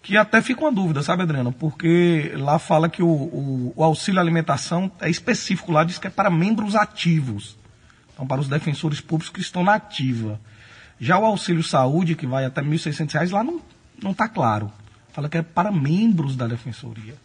que 0.06 0.15
até 0.15 0.39
fica 0.39 0.62
uma 0.62 0.72
dúvida, 0.72 1.02
sabe, 1.02 1.24
Adriano? 1.24 1.52
Porque 1.52 2.32
lá 2.36 2.60
fala 2.60 2.88
que 2.88 3.02
o, 3.02 3.08
o, 3.08 3.74
o 3.76 3.84
auxílio 3.84 4.22
alimentação 4.22 4.91
é 5.02 5.10
específico, 5.10 5.72
lá 5.72 5.84
diz 5.84 5.98
que 5.98 6.06
é 6.06 6.12
para 6.12 6.30
membros 6.30 6.76
ativos, 6.76 7.58
então 8.13 8.28
para 8.28 8.39
os 8.39 8.48
defensores 8.48 9.02
públicos 9.02 9.34
que 9.34 9.41
estão 9.41 9.63
na 9.63 9.74
ativa. 9.74 10.39
Já 11.00 11.18
o 11.18 11.26
auxílio 11.26 11.63
saúde, 11.63 12.13
que 12.13 12.28
vai 12.28 12.46
até 12.46 12.62
R$ 12.62 12.68
1.600, 12.68 13.32
lá 13.32 13.44
não 13.44 14.12
está 14.12 14.30
claro. 14.30 14.72
Fala 15.12 15.28
que 15.28 15.39
é 15.39 15.41
para 15.41 15.72
membros 15.72 16.36
da 16.36 16.46
defensoria. 16.46 17.15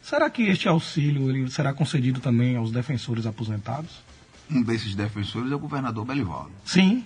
Será 0.00 0.30
que 0.30 0.44
este 0.44 0.68
auxílio 0.68 1.28
ele 1.28 1.50
será 1.50 1.74
concedido 1.74 2.18
também 2.18 2.56
aos 2.56 2.72
defensores 2.72 3.26
aposentados? 3.26 4.00
Um 4.50 4.62
desses 4.62 4.94
defensores 4.94 5.52
é 5.52 5.54
o 5.54 5.58
governador 5.58 6.06
Belivaldo. 6.06 6.52
Sim. 6.64 7.04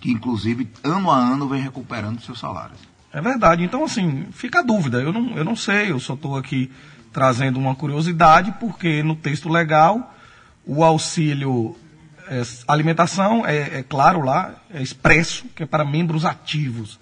Que, 0.00 0.10
inclusive, 0.10 0.66
ano 0.82 1.10
a 1.10 1.18
ano 1.18 1.46
vem 1.46 1.60
recuperando 1.60 2.22
seus 2.22 2.38
salários. 2.38 2.95
É 3.12 3.20
verdade. 3.20 3.62
Então, 3.62 3.84
assim, 3.84 4.26
fica 4.32 4.60
a 4.60 4.62
dúvida. 4.62 5.00
Eu 5.00 5.12
não, 5.12 5.36
eu 5.36 5.44
não 5.44 5.56
sei, 5.56 5.90
eu 5.90 6.00
só 6.00 6.14
estou 6.14 6.36
aqui 6.36 6.70
trazendo 7.12 7.58
uma 7.58 7.74
curiosidade, 7.74 8.54
porque 8.60 9.02
no 9.02 9.16
texto 9.16 9.48
legal, 9.48 10.14
o 10.66 10.84
auxílio 10.84 11.74
é, 12.28 12.42
alimentação 12.68 13.46
é, 13.46 13.78
é, 13.78 13.82
claro 13.82 14.20
lá, 14.20 14.54
é 14.72 14.82
expresso, 14.82 15.46
que 15.54 15.62
é 15.62 15.66
para 15.66 15.84
membros 15.84 16.24
ativos. 16.24 16.98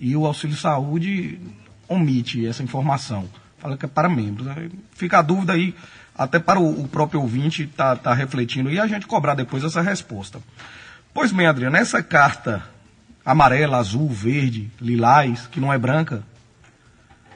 E 0.00 0.16
o 0.16 0.26
auxílio 0.26 0.56
saúde 0.56 1.38
omite 1.88 2.46
essa 2.46 2.62
informação. 2.62 3.28
Fala 3.58 3.76
que 3.76 3.84
é 3.84 3.88
para 3.88 4.08
membros. 4.08 4.48
Fica 4.92 5.18
a 5.18 5.22
dúvida 5.22 5.52
aí 5.52 5.74
até 6.14 6.38
para 6.38 6.58
o, 6.58 6.82
o 6.82 6.88
próprio 6.88 7.20
ouvinte 7.20 7.62
estar 7.62 7.96
tá, 7.96 8.10
tá 8.10 8.14
refletindo 8.14 8.70
e 8.70 8.80
a 8.80 8.86
gente 8.86 9.06
cobrar 9.06 9.34
depois 9.34 9.62
essa 9.62 9.80
resposta. 9.80 10.40
Pois 11.14 11.30
bem, 11.30 11.46
Adriano, 11.46 11.76
essa 11.76 12.02
carta 12.02 12.64
amarela, 13.24 13.78
azul, 13.78 14.08
verde, 14.08 14.70
lilás, 14.80 15.46
que 15.46 15.60
não 15.60 15.72
é 15.72 15.78
branca, 15.78 16.24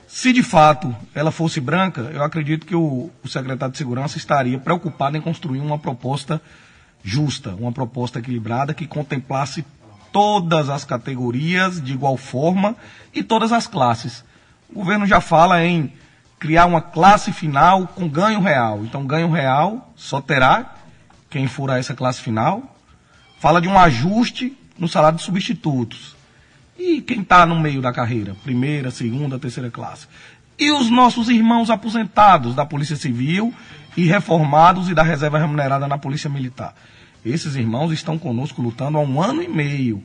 se 0.07 0.33
de 0.33 0.43
fato 0.43 0.95
ela 1.15 1.31
fosse 1.31 1.61
branca, 1.61 2.01
eu 2.13 2.23
acredito 2.23 2.65
que 2.65 2.75
o, 2.75 3.11
o 3.23 3.29
secretário 3.29 3.73
de 3.73 3.79
Segurança 3.79 4.17
estaria 4.17 4.59
preocupado 4.59 5.17
em 5.17 5.21
construir 5.21 5.61
uma 5.61 5.79
proposta 5.79 6.41
justa, 7.03 7.55
uma 7.55 7.73
proposta 7.73 8.19
equilibrada 8.19 8.73
que 8.73 8.87
contemplasse 8.87 9.65
todas 10.13 10.71
as 10.71 10.85
categorias 10.85 11.83
de 11.83 11.93
igual 11.93 12.17
forma 12.17 12.77
e 13.13 13.23
todas 13.23 13.53
as 13.53 13.67
classes. 13.67 14.25
O 14.71 14.77
governo 14.77 15.07
já 15.07 15.21
fala 15.21 15.65
em 15.65 15.93
criar 16.39 16.67
uma 16.67 16.81
classe 16.81 17.33
final 17.33 17.87
com 17.89 18.09
ganho 18.09 18.41
real. 18.41 18.85
Então, 18.85 19.07
ganho 19.07 19.31
real 19.31 19.93
só 19.97 20.21
terá 20.21 20.75
quem 21.29 21.47
for 21.47 21.71
a 21.71 21.79
essa 21.79 21.95
classe 21.95 22.21
final. 22.21 22.77
Fala 23.39 23.61
de 23.61 23.69
um 23.69 23.79
ajuste 23.79 24.57
no 24.79 24.89
salário 24.89 25.19
de 25.19 25.25
substitutos. 25.25 26.17
E 26.79 27.01
quem 27.01 27.23
está 27.23 27.47
no 27.47 27.59
meio 27.59 27.81
da 27.81 27.93
carreira? 27.93 28.37
Primeira, 28.43 28.91
segunda, 28.91 29.39
terceira 29.39 29.71
classe. 29.71 30.07
E 30.59 30.71
os 30.71 30.91
nossos 30.91 31.29
irmãos 31.29 31.71
aposentados 31.71 32.55
da 32.55 32.65
Polícia 32.65 32.97
Civil 32.97 33.53
e 33.97 34.07
reformados 34.07 34.89
e 34.89 34.95
da 34.95 35.03
reserva 35.03 35.39
remunerada 35.39 35.87
na 35.87 35.99
Polícia 35.99 36.29
Militar. 36.29 36.75
Esses 37.25 37.57
irmãos 37.57 37.93
estão 37.93 38.19
conosco 38.19 38.63
lutando 38.63 38.99
há 38.99 39.01
um 39.01 39.21
ano 39.21 39.43
e 39.43 39.49
meio. 39.49 40.03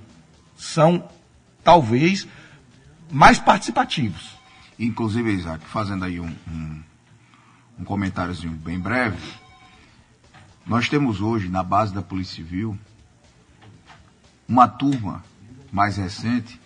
São, 0.57 1.03
talvez, 1.63 2.27
mais 3.11 3.37
participativos. 3.39 4.31
Inclusive, 4.79 5.31
Isaac, 5.31 5.63
fazendo 5.65 6.05
aí 6.05 6.19
um, 6.19 6.33
um, 6.47 6.81
um 7.79 7.83
comentáriozinho 7.83 8.53
bem 8.53 8.79
breve, 8.79 9.17
nós 10.65 10.89
temos 10.89 11.21
hoje, 11.21 11.49
na 11.49 11.63
base 11.63 11.93
da 11.93 12.01
Polícia 12.01 12.35
Civil, 12.35 12.77
uma 14.51 14.67
turma 14.67 15.23
mais 15.71 15.95
recente 15.95 16.59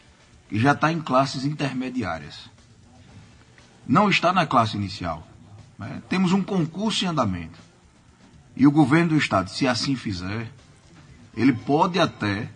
que 0.50 0.60
já 0.60 0.71
está 0.71 0.91
em 0.91 1.00
classes 1.00 1.45
intermediárias. 1.45 2.50
Não 3.88 4.10
está 4.10 4.34
na 4.34 4.48
classe 4.48 4.76
inicial. 4.76 5.26
Né? 5.78 6.02
Temos 6.10 6.34
um 6.34 6.41
concurso 6.41 7.06
em 7.06 7.10
andamento. 7.10 7.60
E 8.56 8.65
o 8.65 8.71
governo 8.71 9.10
do 9.10 9.17
Estado, 9.17 9.52
se 9.52 9.67
assim 9.67 9.95
fizer, 9.95 10.52
ele 11.36 11.54
pode 11.54 12.00
até 12.00 12.50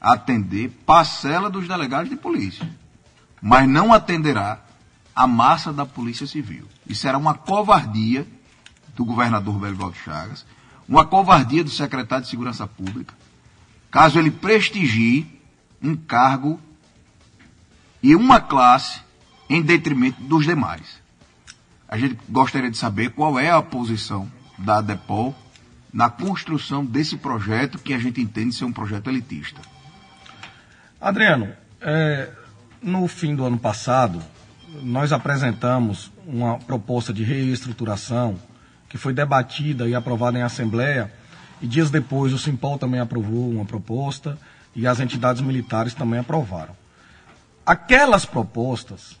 atender 0.00 0.70
parcela 0.86 1.50
dos 1.50 1.68
delegados 1.68 2.08
de 2.08 2.16
polícia, 2.16 2.66
mas 3.40 3.68
não 3.68 3.92
atenderá 3.92 4.60
a 5.14 5.26
massa 5.26 5.72
da 5.72 5.84
Polícia 5.84 6.26
Civil. 6.26 6.66
Isso 6.86 7.06
era 7.06 7.18
uma 7.18 7.34
covardia 7.34 8.26
do 8.96 9.04
governador 9.04 9.58
Belivaldo 9.58 9.96
Chagas, 9.96 10.46
uma 10.88 11.04
covardia 11.04 11.62
do 11.62 11.70
secretário 11.70 12.24
de 12.24 12.30
Segurança 12.30 12.66
Pública, 12.66 13.14
caso 13.92 14.18
ele 14.18 14.30
prestigie 14.30 15.26
um 15.82 15.94
cargo 15.94 16.58
e 18.02 18.16
uma 18.16 18.40
classe 18.40 19.00
em 19.48 19.60
detrimento 19.60 20.20
dos 20.22 20.44
demais. 20.44 21.00
A 21.86 21.98
gente 21.98 22.18
gostaria 22.28 22.70
de 22.70 22.78
saber 22.78 23.10
qual 23.10 23.38
é 23.38 23.50
a 23.50 23.60
posição 23.60 24.28
da 24.56 24.80
DEPOL 24.80 25.34
na 25.92 26.08
construção 26.08 26.82
desse 26.82 27.18
projeto 27.18 27.78
que 27.78 27.92
a 27.92 27.98
gente 27.98 28.18
entende 28.18 28.54
ser 28.54 28.64
um 28.64 28.72
projeto 28.72 29.10
elitista. 29.10 29.60
Adriano, 30.98 31.52
é, 31.80 32.30
no 32.82 33.06
fim 33.06 33.36
do 33.36 33.44
ano 33.44 33.58
passado, 33.58 34.22
nós 34.82 35.12
apresentamos 35.12 36.10
uma 36.26 36.58
proposta 36.58 37.12
de 37.12 37.22
reestruturação 37.22 38.38
que 38.88 38.96
foi 38.96 39.12
debatida 39.12 39.86
e 39.86 39.94
aprovada 39.94 40.38
em 40.38 40.42
Assembleia, 40.42 41.12
e 41.62 41.66
dias 41.66 41.90
depois 41.90 42.32
o 42.32 42.38
Simpol 42.38 42.76
também 42.76 43.00
aprovou 43.00 43.48
uma 43.48 43.64
proposta 43.64 44.36
e 44.74 44.86
as 44.86 44.98
entidades 44.98 45.40
militares 45.40 45.94
também 45.94 46.18
aprovaram. 46.18 46.74
Aquelas 47.64 48.26
propostas, 48.26 49.16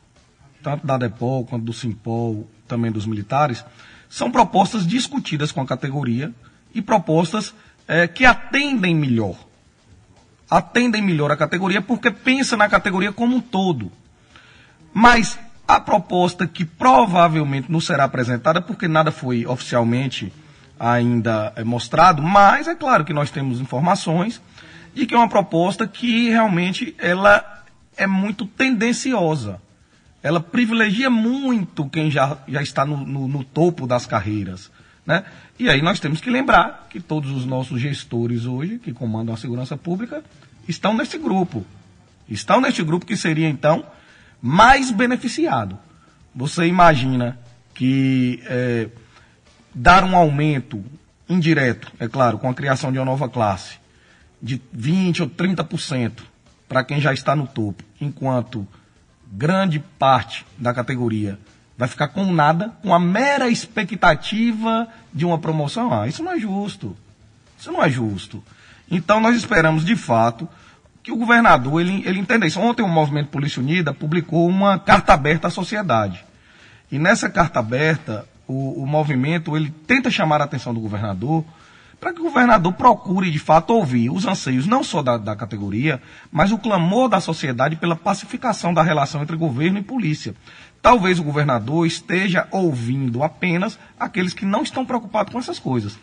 tanto 0.60 0.84
da 0.84 0.98
DEPOL 0.98 1.44
quanto 1.44 1.64
do 1.64 1.72
Simpol, 1.72 2.50
também 2.66 2.90
dos 2.90 3.06
militares, 3.06 3.64
são 4.10 4.30
propostas 4.30 4.84
discutidas 4.84 5.52
com 5.52 5.60
a 5.60 5.66
categoria 5.66 6.32
e 6.74 6.82
propostas 6.82 7.54
é, 7.86 8.08
que 8.08 8.24
atendem 8.24 8.94
melhor. 8.94 9.36
Atendem 10.50 11.00
melhor 11.00 11.30
a 11.30 11.36
categoria 11.36 11.80
porque 11.80 12.10
pensa 12.10 12.56
na 12.56 12.68
categoria 12.68 13.12
como 13.12 13.36
um 13.36 13.40
todo. 13.40 13.92
Mas 14.92 15.38
a 15.66 15.78
proposta 15.78 16.46
que 16.46 16.64
provavelmente 16.64 17.70
não 17.70 17.80
será 17.80 18.04
apresentada, 18.04 18.60
porque 18.60 18.88
nada 18.88 19.12
foi 19.12 19.46
oficialmente 19.46 20.32
ainda 20.78 21.52
é, 21.56 21.64
mostrado, 21.64 22.22
mas 22.22 22.66
é 22.66 22.74
claro 22.74 23.04
que 23.04 23.12
nós 23.12 23.30
temos 23.30 23.60
informações 23.60 24.40
de 24.94 25.06
que 25.06 25.14
é 25.14 25.16
uma 25.18 25.28
proposta 25.28 25.86
que 25.86 26.28
realmente 26.28 26.94
ela 26.98 27.62
é 27.96 28.06
muito 28.06 28.46
tendenciosa. 28.46 29.60
Ela 30.22 30.40
privilegia 30.40 31.10
muito 31.10 31.88
quem 31.88 32.10
já, 32.10 32.36
já 32.46 32.62
está 32.62 32.84
no, 32.84 32.96
no, 32.96 33.26
no 33.26 33.44
topo 33.44 33.86
das 33.86 34.06
carreiras. 34.06 34.70
Né? 35.04 35.24
E 35.58 35.68
aí 35.68 35.82
nós 35.82 35.98
temos 35.98 36.20
que 36.20 36.30
lembrar 36.30 36.86
que 36.88 37.00
todos 37.00 37.30
os 37.30 37.44
nossos 37.44 37.80
gestores 37.80 38.46
hoje, 38.46 38.78
que 38.78 38.92
comandam 38.92 39.34
a 39.34 39.38
segurança 39.38 39.76
pública, 39.76 40.22
estão 40.68 40.94
nesse 40.94 41.18
grupo. 41.18 41.64
Estão 42.28 42.60
neste 42.60 42.82
grupo 42.82 43.04
que 43.04 43.16
seria, 43.16 43.48
então, 43.48 43.84
mais 44.40 44.90
beneficiado. 44.90 45.78
Você 46.34 46.66
imagina 46.66 47.38
que 47.74 48.40
é, 48.46 48.88
dar 49.74 50.04
um 50.04 50.16
aumento 50.16 50.84
indireto, 51.28 51.90
é 51.98 52.08
claro, 52.08 52.38
com 52.38 52.48
a 52.48 52.54
criação 52.54 52.92
de 52.92 52.98
uma 52.98 53.04
nova 53.04 53.28
classe, 53.28 53.78
de 54.40 54.60
20% 54.76 55.20
ou 55.20 55.28
30% 55.28 56.22
para 56.68 56.84
quem 56.84 57.00
já 57.00 57.12
está 57.12 57.36
no 57.36 57.46
topo, 57.46 57.82
enquanto 58.00 58.66
grande 59.30 59.78
parte 59.98 60.44
da 60.58 60.74
categoria 60.74 61.38
vai 61.76 61.88
ficar 61.88 62.08
com 62.08 62.30
nada, 62.32 62.70
com 62.82 62.94
a 62.94 62.98
mera 62.98 63.48
expectativa 63.48 64.86
de 65.12 65.24
uma 65.24 65.38
promoção. 65.38 65.92
Ah, 65.92 66.06
isso 66.06 66.22
não 66.22 66.32
é 66.32 66.38
justo. 66.38 66.96
Isso 67.58 67.72
não 67.72 67.82
é 67.82 67.90
justo. 67.90 68.42
Então 68.90 69.20
nós 69.20 69.36
esperamos 69.36 69.84
de 69.84 69.96
fato 69.96 70.48
que 71.02 71.10
o 71.10 71.16
governador 71.16 71.80
ele, 71.80 72.02
ele 72.06 72.20
entenda 72.20 72.46
isso. 72.46 72.60
Ontem 72.60 72.82
o 72.82 72.88
Movimento 72.88 73.30
Polícia 73.30 73.60
Unida 73.60 73.92
publicou 73.92 74.48
uma 74.48 74.78
carta 74.78 75.12
aberta 75.12 75.48
à 75.48 75.50
sociedade. 75.50 76.24
E 76.90 76.98
nessa 76.98 77.28
carta 77.28 77.58
aberta, 77.58 78.26
o, 78.46 78.82
o 78.82 78.86
movimento 78.86 79.56
ele 79.56 79.72
tenta 79.86 80.10
chamar 80.10 80.40
a 80.40 80.44
atenção 80.44 80.74
do 80.74 80.80
governador 80.80 81.44
para 82.02 82.12
que 82.12 82.20
o 82.20 82.24
governador 82.24 82.72
procure 82.72 83.30
de 83.30 83.38
fato 83.38 83.72
ouvir 83.72 84.10
os 84.10 84.26
anseios 84.26 84.66
não 84.66 84.82
só 84.82 85.02
da, 85.02 85.16
da 85.16 85.36
categoria, 85.36 86.02
mas 86.32 86.50
o 86.50 86.58
clamor 86.58 87.08
da 87.08 87.20
sociedade 87.20 87.76
pela 87.76 87.94
pacificação 87.94 88.74
da 88.74 88.82
relação 88.82 89.22
entre 89.22 89.36
governo 89.36 89.78
e 89.78 89.82
polícia. 89.82 90.34
Talvez 90.82 91.20
o 91.20 91.22
governador 91.22 91.86
esteja 91.86 92.48
ouvindo 92.50 93.22
apenas 93.22 93.78
aqueles 94.00 94.34
que 94.34 94.44
não 94.44 94.64
estão 94.64 94.84
preocupados 94.84 95.32
com 95.32 95.38
essas 95.38 95.60
coisas, 95.60 95.96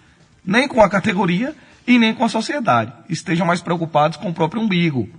nem 0.46 0.70
com 0.70 0.82
a 0.82 0.90
categoria 0.90 1.54
e 1.86 2.00
nem 2.00 2.14
com 2.14 2.24
a 2.24 2.30
sociedade. 2.30 2.94
Estejam 3.10 3.46
mais 3.46 3.62
preocupados 3.62 4.16
com 4.16 4.30
o 4.30 4.34
próprio 4.34 4.62
umbigo. 4.62 5.10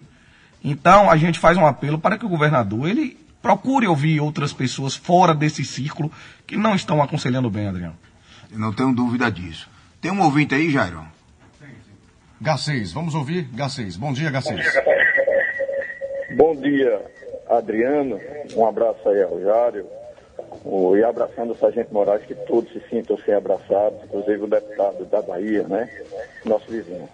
Então, 0.64 1.10
a 1.10 1.16
gente 1.18 1.38
faz 1.38 1.58
um 1.58 1.66
apelo 1.66 1.98
para 1.98 2.16
que 2.16 2.24
o 2.24 2.28
governador 2.28 2.88
ele 2.88 3.18
procure 3.42 3.86
ouvir 3.86 4.20
outras 4.20 4.52
pessoas 4.52 4.94
fora 4.94 5.34
desse 5.34 5.64
círculo 5.64 6.10
que 6.46 6.56
não 6.56 6.74
estão 6.74 7.02
aconselhando 7.02 7.50
bem, 7.50 7.68
Adriano. 7.68 7.96
Eu 8.50 8.58
não 8.58 8.72
tenho 8.72 8.92
dúvida 8.92 9.30
disso. 9.30 9.68
Tem 10.00 10.10
um 10.10 10.22
ouvinte 10.22 10.54
aí, 10.54 10.70
Jairo? 10.70 11.04
G6, 12.42 12.92
vamos 12.92 13.14
ouvir 13.14 13.48
G6. 13.54 13.98
Bom 13.98 14.12
dia, 14.12 14.30
G6. 14.30 14.64
Bom 16.36 16.56
dia, 16.56 17.00
Adriano. 17.48 18.18
Um 18.56 18.66
abraço 18.66 19.08
aí 19.08 19.22
ao 19.22 19.40
Jário. 19.40 19.86
E 20.96 21.04
abraçando 21.04 21.52
o 21.52 21.56
Sargento 21.56 21.92
Moraes, 21.92 22.24
que 22.24 22.34
todos 22.34 22.72
se 22.72 22.80
sintam 22.88 23.16
sem 23.18 23.34
abraçados, 23.34 24.02
inclusive 24.04 24.42
o 24.42 24.46
deputado 24.46 25.04
da 25.04 25.22
Bahia, 25.22 25.62
né? 25.64 25.88
Nosso 26.44 26.70
vizinho. 26.70 27.08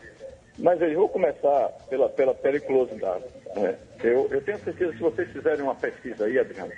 Mas 0.59 0.81
eu 0.81 0.95
vou 0.95 1.09
começar 1.09 1.69
pela, 1.89 2.09
pela 2.09 2.35
periculosidade. 2.35 3.25
Né? 3.55 3.77
Eu, 4.03 4.29
eu 4.31 4.41
tenho 4.43 4.59
certeza 4.59 4.93
que 4.93 4.99
se 4.99 5.03
vocês 5.03 5.31
fizerem 5.31 5.63
uma 5.63 5.75
pesquisa 5.75 6.25
aí, 6.25 6.39
Adriano, 6.39 6.73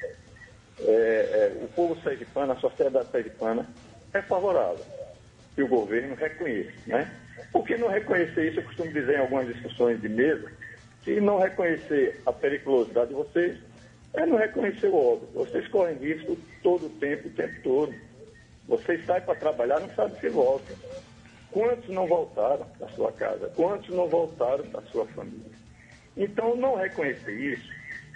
é, 0.80 0.90
é, 0.90 1.52
o 1.62 1.68
povo 1.68 2.00
sergipano, 2.02 2.52
a 2.52 2.56
sociedade 2.56 3.10
sergipana, 3.10 3.66
é 4.12 4.22
favorável 4.22 4.84
que 5.54 5.62
o 5.62 5.68
governo 5.68 6.14
reconheça. 6.14 6.72
Né? 6.86 7.10
Por 7.52 7.64
que 7.64 7.76
não 7.76 7.88
reconhecer 7.88 8.48
isso? 8.48 8.60
Eu 8.60 8.64
costumo 8.64 8.92
dizer 8.92 9.16
em 9.16 9.20
algumas 9.20 9.46
discussões 9.46 10.00
de 10.00 10.08
mesa, 10.08 10.50
que 11.02 11.20
não 11.20 11.38
reconhecer 11.38 12.20
a 12.26 12.32
periculosidade 12.32 13.08
de 13.08 13.14
vocês 13.14 13.58
é 14.14 14.26
não 14.26 14.36
reconhecer 14.36 14.88
o 14.88 14.96
óbvio. 14.96 15.28
Vocês 15.34 15.68
correm 15.68 15.96
risco 15.96 16.36
todo 16.62 16.86
o 16.86 16.90
tempo, 16.90 17.28
o 17.28 17.32
tempo 17.32 17.62
todo. 17.62 17.94
Vocês 18.66 19.04
saem 19.06 19.22
para 19.22 19.34
trabalhar, 19.34 19.80
não 19.80 19.90
sabem 19.94 20.18
se 20.20 20.28
voltam. 20.28 20.76
Quantos 21.58 21.88
não 21.88 22.06
voltaram 22.06 22.64
da 22.78 22.86
sua 22.90 23.10
casa? 23.10 23.50
Quantos 23.56 23.88
não 23.88 24.06
voltaram 24.06 24.64
da 24.66 24.80
sua 24.82 25.04
família? 25.06 25.50
Então, 26.16 26.54
não 26.54 26.76
reconhecer 26.76 27.32
isso 27.32 27.68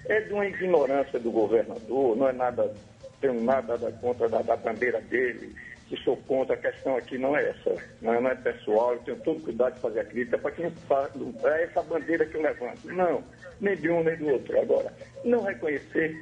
é 0.07 0.20
de 0.20 0.33
uma 0.33 0.46
ignorância 0.46 1.18
do 1.18 1.33
governador, 1.33 2.16
não 2.16 2.28
é 2.28 2.33
nada, 2.33 2.72
tenho 3.20 3.42
nada 3.42 3.76
contra 4.00 4.28
da, 4.28 4.42
da 4.42 4.55
bandeira 4.55 5.00
dele, 5.00 5.57
que 5.88 5.96
sou 6.05 6.16
contra, 6.18 6.55
a 6.55 6.57
questão 6.57 6.96
aqui 6.96 7.18
não 7.18 7.37
é 7.37 7.48
essa, 7.48 7.74
não 8.00 8.14
é, 8.14 8.20
não 8.20 8.31
é 8.31 8.37
pessoal, 8.37 8.92
eu 8.92 9.00
tenho 9.00 9.16
todo 9.22 9.42
cuidado 9.42 9.74
de 9.74 9.81
fazer 9.81 9.98
a 9.98 10.05
crítica, 10.05 10.38
para 10.38 10.52
que 10.52 10.62
não 10.62 11.35
é 11.50 11.64
essa 11.64 11.83
bandeira 11.83 12.24
que 12.24 12.37
eu 12.37 12.42
levanto. 12.42 12.87
Não, 12.92 13.24
nem 13.61 13.74
de 13.74 13.90
um 13.90 14.05
nem 14.05 14.16
do 14.18 14.28
outro. 14.28 14.61
Agora, 14.61 14.94
não 15.24 15.42
reconhecer 15.42 16.16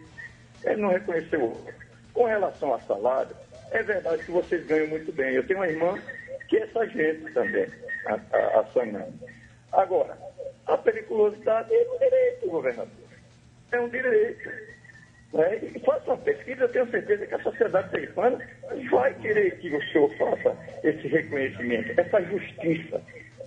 é 0.64 0.74
não 0.74 0.88
reconhecer 0.88 1.36
o 1.36 1.50
outro. 1.50 1.74
Com 2.14 2.24
relação 2.24 2.72
a 2.72 2.80
salário, 2.80 3.36
é 3.72 3.82
verdade 3.82 4.24
que 4.24 4.30
vocês 4.30 4.66
ganham 4.66 4.86
muito 4.86 5.12
bem. 5.12 5.34
Eu 5.34 5.46
tenho 5.46 5.58
uma 5.58 5.68
irmã 5.68 5.98
que 6.50 6.56
é 6.56 6.66
sargento 6.66 7.32
também, 7.32 7.66
a, 8.06 8.14
a, 8.36 8.60
a 8.60 9.80
Agora, 9.80 10.18
a 10.66 10.76
periculosidade 10.76 11.72
é 11.72 11.88
um 11.88 11.98
direito, 11.98 12.48
governador. 12.48 13.08
É 13.70 13.80
um 13.80 13.88
direito. 13.88 14.50
Né? 15.32 15.60
E 15.62 15.78
faça 15.78 16.10
uma 16.10 16.18
pesquisa, 16.18 16.62
eu 16.62 16.72
tenho 16.72 16.90
certeza 16.90 17.24
que 17.24 17.34
a 17.34 17.42
sociedade 17.42 17.90
sergipana 17.90 18.38
vai 18.90 19.14
querer 19.14 19.58
que 19.60 19.74
o 19.74 19.82
senhor 19.92 20.10
faça 20.16 20.56
esse 20.82 21.06
reconhecimento, 21.06 21.98
essa 21.98 22.20
justiça 22.22 23.00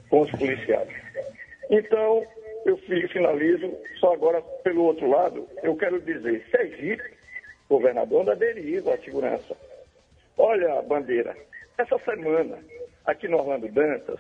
com 0.09 0.21
os 0.21 0.31
policiais. 0.31 0.87
Então, 1.69 2.25
eu 2.65 2.77
finalizo, 2.77 3.77
só 3.99 4.13
agora 4.13 4.41
pelo 4.63 4.83
outro 4.85 5.09
lado, 5.09 5.45
eu 5.61 5.75
quero 5.75 5.99
dizer, 5.99 6.41
Sergipe, 6.49 7.03
governador 7.69 8.23
da 8.23 8.33
deriva 8.33 8.93
a 8.93 8.97
segurança. 8.99 9.57
Olha 10.37 10.81
bandeira, 10.83 11.35
essa 11.77 11.97
semana, 11.99 12.59
aqui 13.05 13.27
no 13.27 13.37
Orlando 13.37 13.67
Dantas, 13.69 14.19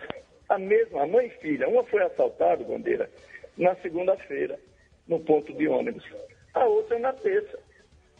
a 0.49 0.57
mesma, 0.57 1.03
a 1.03 1.07
mãe 1.07 1.27
e 1.27 1.41
filha, 1.41 1.67
uma 1.67 1.83
foi 1.85 2.01
assaltada, 2.03 2.63
bandeira, 2.63 3.09
na 3.57 3.75
segunda-feira, 3.77 4.59
no 5.07 5.19
ponto 5.19 5.53
de 5.53 5.67
ônibus 5.67 6.05
a 6.53 6.65
outra 6.65 6.99
na 6.99 7.13
terça. 7.13 7.59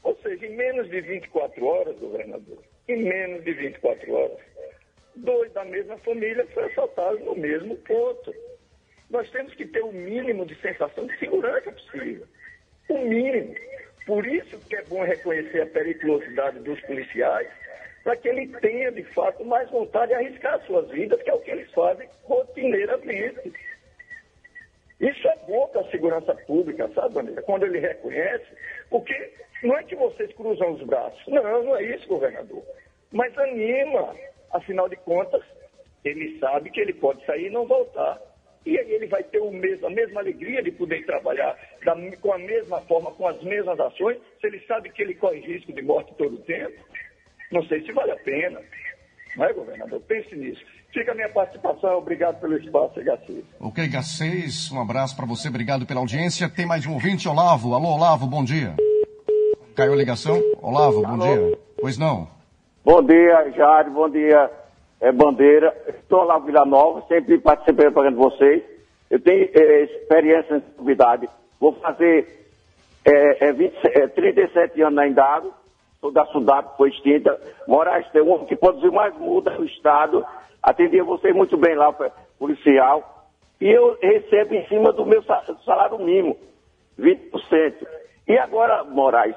Ou 0.04 0.16
seja, 0.18 0.46
em 0.46 0.56
menos 0.56 0.90
de 0.90 1.00
24 1.02 1.66
horas, 1.66 1.98
governador, 1.98 2.60
em 2.88 3.04
menos 3.04 3.44
de 3.44 3.54
24 3.54 4.12
horas, 4.14 4.38
dois 5.16 5.52
da 5.54 5.64
mesma 5.64 5.98
família 6.00 6.46
foram 6.48 6.68
assaltados 6.68 7.22
no 7.22 7.36
mesmo 7.36 7.78
ponto. 7.78 8.34
Nós 9.10 9.30
temos 9.30 9.54
que 9.54 9.66
ter 9.66 9.82
o 9.82 9.92
mínimo 9.92 10.46
de 10.46 10.56
sensação 10.56 11.06
de 11.06 11.18
segurança 11.20 11.72
possível. 11.72 12.28
O 12.90 12.98
mínimo. 12.98 13.56
Por 14.06 14.26
isso 14.28 14.60
que 14.68 14.76
é 14.76 14.84
bom 14.84 15.04
reconhecer 15.04 15.62
a 15.62 15.68
periculosidade 15.68 16.60
dos 16.60 16.82
policiais, 16.82 17.48
para 18.04 18.18
que 18.18 18.28
ele 18.28 18.48
tenha, 18.60 18.92
de 18.92 19.04
fato, 19.14 19.46
mais 19.46 19.70
vontade 19.70 20.08
de 20.08 20.16
arriscar 20.16 20.56
as 20.56 20.66
suas 20.66 20.90
vidas, 20.90 21.22
que 21.24 21.30
é 21.30 21.34
o 21.34 21.40
que 21.40 21.52
eles 21.52 21.72
fazem 21.72 22.08
rotineiramente. 22.24 23.54
Isso 25.00 25.28
é 25.28 25.36
bom 25.48 25.68
para 25.68 25.82
a 25.82 25.92
segurança 25.92 26.36
pública, 26.48 26.90
sabe, 26.94 27.14
Bandeira? 27.14 27.42
Quando 27.42 27.66
ele 27.66 27.80
reconhece, 27.80 28.46
porque 28.90 29.34
não 29.64 29.78
é 29.78 29.84
que 29.84 29.96
vocês 29.96 30.34
cruzam 30.34 30.72
os 30.72 30.84
braços. 30.84 31.26
Não, 31.28 31.64
não 31.64 31.76
é 31.76 31.84
isso, 31.84 32.08
governador. 32.08 32.64
Mas 33.12 33.38
anima. 33.38 34.16
Afinal 34.52 34.88
de 34.88 34.96
contas, 34.98 35.42
ele 36.06 36.38
sabe 36.40 36.70
que 36.70 36.80
ele 36.80 36.94
pode 36.94 37.26
sair 37.26 37.48
e 37.48 37.50
não 37.50 37.66
voltar. 37.66 38.22
E 38.66 38.78
aí 38.78 38.92
ele 38.92 39.08
vai 39.08 39.24
ter 39.24 39.40
o 39.40 39.52
mesmo, 39.52 39.88
a 39.88 39.90
mesma 39.90 40.22
alegria 40.22 40.62
de 40.62 40.72
poder 40.72 41.06
trabalhar 41.06 41.58
da, 41.84 41.96
com 42.22 42.32
a 42.32 42.38
mesma 42.38 42.80
forma, 42.82 43.12
com 43.12 43.28
as 43.28 43.42
mesmas 43.42 43.80
ações, 43.80 44.18
se 44.40 44.48
ele 44.48 44.60
sabe 44.62 44.90
que 44.90 45.02
ele 45.02 45.16
corre 45.16 45.40
risco 45.40 45.74
de 45.74 45.82
morte 45.82 46.14
todo 46.16 46.36
o 46.36 46.42
tempo. 46.44 46.82
Não 47.52 47.64
sei 47.66 47.86
se 47.86 47.92
vale 47.92 48.12
a 48.12 48.18
pena. 48.18 48.60
Não 49.36 49.46
é, 49.46 49.54
governador? 49.54 50.02
Pense 50.02 50.36
nisso. 50.36 50.62
Fica 50.94 51.12
a 51.12 51.16
minha 51.16 51.30
participação. 51.30 51.98
Obrigado 51.98 52.40
pelo 52.40 52.56
espaço, 52.56 53.00
H6. 53.00 53.44
Ok, 53.60 53.88
H6, 53.88 54.72
um 54.72 54.80
abraço 54.80 55.16
para 55.16 55.26
você. 55.26 55.50
Obrigado 55.50 55.86
pela 55.86 56.00
audiência. 56.00 56.50
Tem 56.50 56.66
mais 56.66 56.86
um 56.86 56.94
ouvinte, 56.94 57.28
Olavo. 57.28 57.74
Alô, 57.74 57.96
Olavo, 57.96 58.28
bom 58.28 58.44
dia. 58.44 58.76
Caiu 59.76 59.94
a 59.94 59.96
ligação? 59.96 60.40
Olavo, 60.62 61.02
bom 61.02 61.22
Alô. 61.22 61.24
dia. 61.24 61.58
Pois 61.82 61.98
não. 61.98 62.28
Bom 62.86 63.02
dia, 63.02 63.52
Jário. 63.56 63.92
Bom 63.92 64.08
dia, 64.10 64.52
é, 65.02 65.12
Bandeira. 65.12 65.76
Estou 65.88 66.24
lá 66.24 66.40
no 66.40 66.46
Vila 66.46 66.66
Nova, 66.66 67.04
sempre 67.08 67.40
participei 67.40 67.88
do 67.88 67.92
programa 67.92 68.16
de 68.16 68.24
vocês. 68.24 68.64
Eu 69.10 69.20
tenho 69.20 69.50
é, 69.54 69.84
experiência 69.84 70.56
em 70.56 70.58
atividade. 70.58 71.28
Vou 71.60 71.74
fazer 71.74 72.46
é, 73.04 73.48
é, 73.48 73.52
20, 73.52 73.74
é, 73.86 74.08
37 74.08 74.82
anos 74.82 74.96
na 74.96 75.08
Indago. 75.08 75.54
Sou 76.04 76.12
da 76.12 76.26
Sudap, 76.26 76.76
foi 76.76 76.90
extinta. 76.90 77.40
Moraes 77.66 78.06
tem 78.12 78.22
um 78.22 78.44
que 78.46 78.58
produziu 78.58 78.92
mais 78.92 79.16
multa 79.18 79.52
no 79.52 79.64
Estado. 79.64 80.26
Atendia 80.62 81.02
vocês 81.02 81.34
muito 81.34 81.56
bem 81.56 81.76
lá, 81.76 81.94
policial. 82.38 83.30
E 83.62 83.70
eu 83.70 83.98
recebo 84.02 84.54
em 84.54 84.68
cima 84.68 84.92
do 84.92 85.06
meu 85.06 85.24
sa- 85.24 85.46
salário 85.66 85.98
mínimo, 86.00 86.36
20%. 87.00 87.88
E 88.28 88.38
agora, 88.38 88.84
Moraes, 88.84 89.34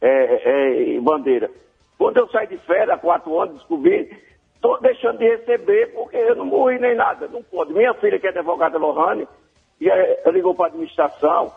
é, 0.00 0.94
é, 0.96 1.00
Bandeira, 1.00 1.50
quando 1.98 2.16
eu 2.16 2.28
saí 2.28 2.46
de 2.46 2.56
férias, 2.58 2.88
há 2.88 2.96
quatro 2.96 3.38
anos, 3.38 3.56
descobri, 3.56 4.10
estou 4.54 4.80
deixando 4.80 5.18
de 5.18 5.28
receber 5.36 5.92
porque 5.92 6.16
eu 6.16 6.34
não 6.34 6.46
morri 6.46 6.78
nem 6.78 6.94
nada, 6.94 7.28
não 7.28 7.42
pode. 7.42 7.74
Minha 7.74 7.92
filha, 7.92 8.18
que 8.18 8.26
é 8.26 8.30
advogada 8.30 8.78
Lohane, 8.78 9.28
e, 9.78 9.90
é, 9.90 10.22
ligou 10.30 10.54
para 10.54 10.64
a 10.64 10.68
administração, 10.68 11.52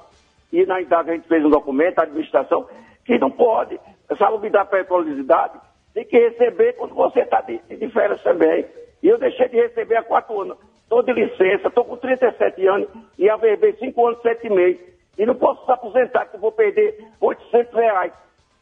e 0.52 0.66
na 0.66 0.82
idade 0.82 1.12
a 1.12 1.14
gente 1.14 1.30
fez 1.30 1.46
um 1.46 1.50
documento, 1.50 2.00
a 2.00 2.04
administração, 2.04 2.68
que 3.06 3.18
não 3.18 3.32
pode, 3.32 3.80
salubridade 4.18 4.70
para 4.70 4.82
a 4.82 4.86
periculosidade, 4.86 5.60
tem 5.94 6.06
que 6.06 6.18
receber 6.18 6.74
quando 6.74 6.94
você 6.96 7.22
está 7.22 7.42
de, 7.42 7.58
de 7.58 7.90
férias 7.90 8.22
também. 8.22 8.66
E 9.02 9.08
eu 9.08 9.18
deixei 9.18 9.48
de 9.48 9.58
receber 9.58 9.98
há 9.98 10.04
quatro 10.04 10.42
anos. 10.42 10.58
Estou 10.84 11.04
de 11.04 11.14
licença, 11.14 11.68
estou 11.68 11.86
com 11.86 11.98
37 11.98 12.68
anos 12.68 12.90
e 13.18 13.30
averbei 13.30 13.74
cinco 13.74 14.08
anos, 14.08 14.22
sete 14.22 14.50
meses. 14.50 14.82
E 15.18 15.26
não 15.26 15.36
posso 15.36 15.66
se 15.66 15.72
aposentar, 15.72 16.26
que 16.26 16.36
eu 16.36 16.40
vou 16.40 16.52
perder 16.52 16.98
800 17.20 17.74
reais 17.74 18.14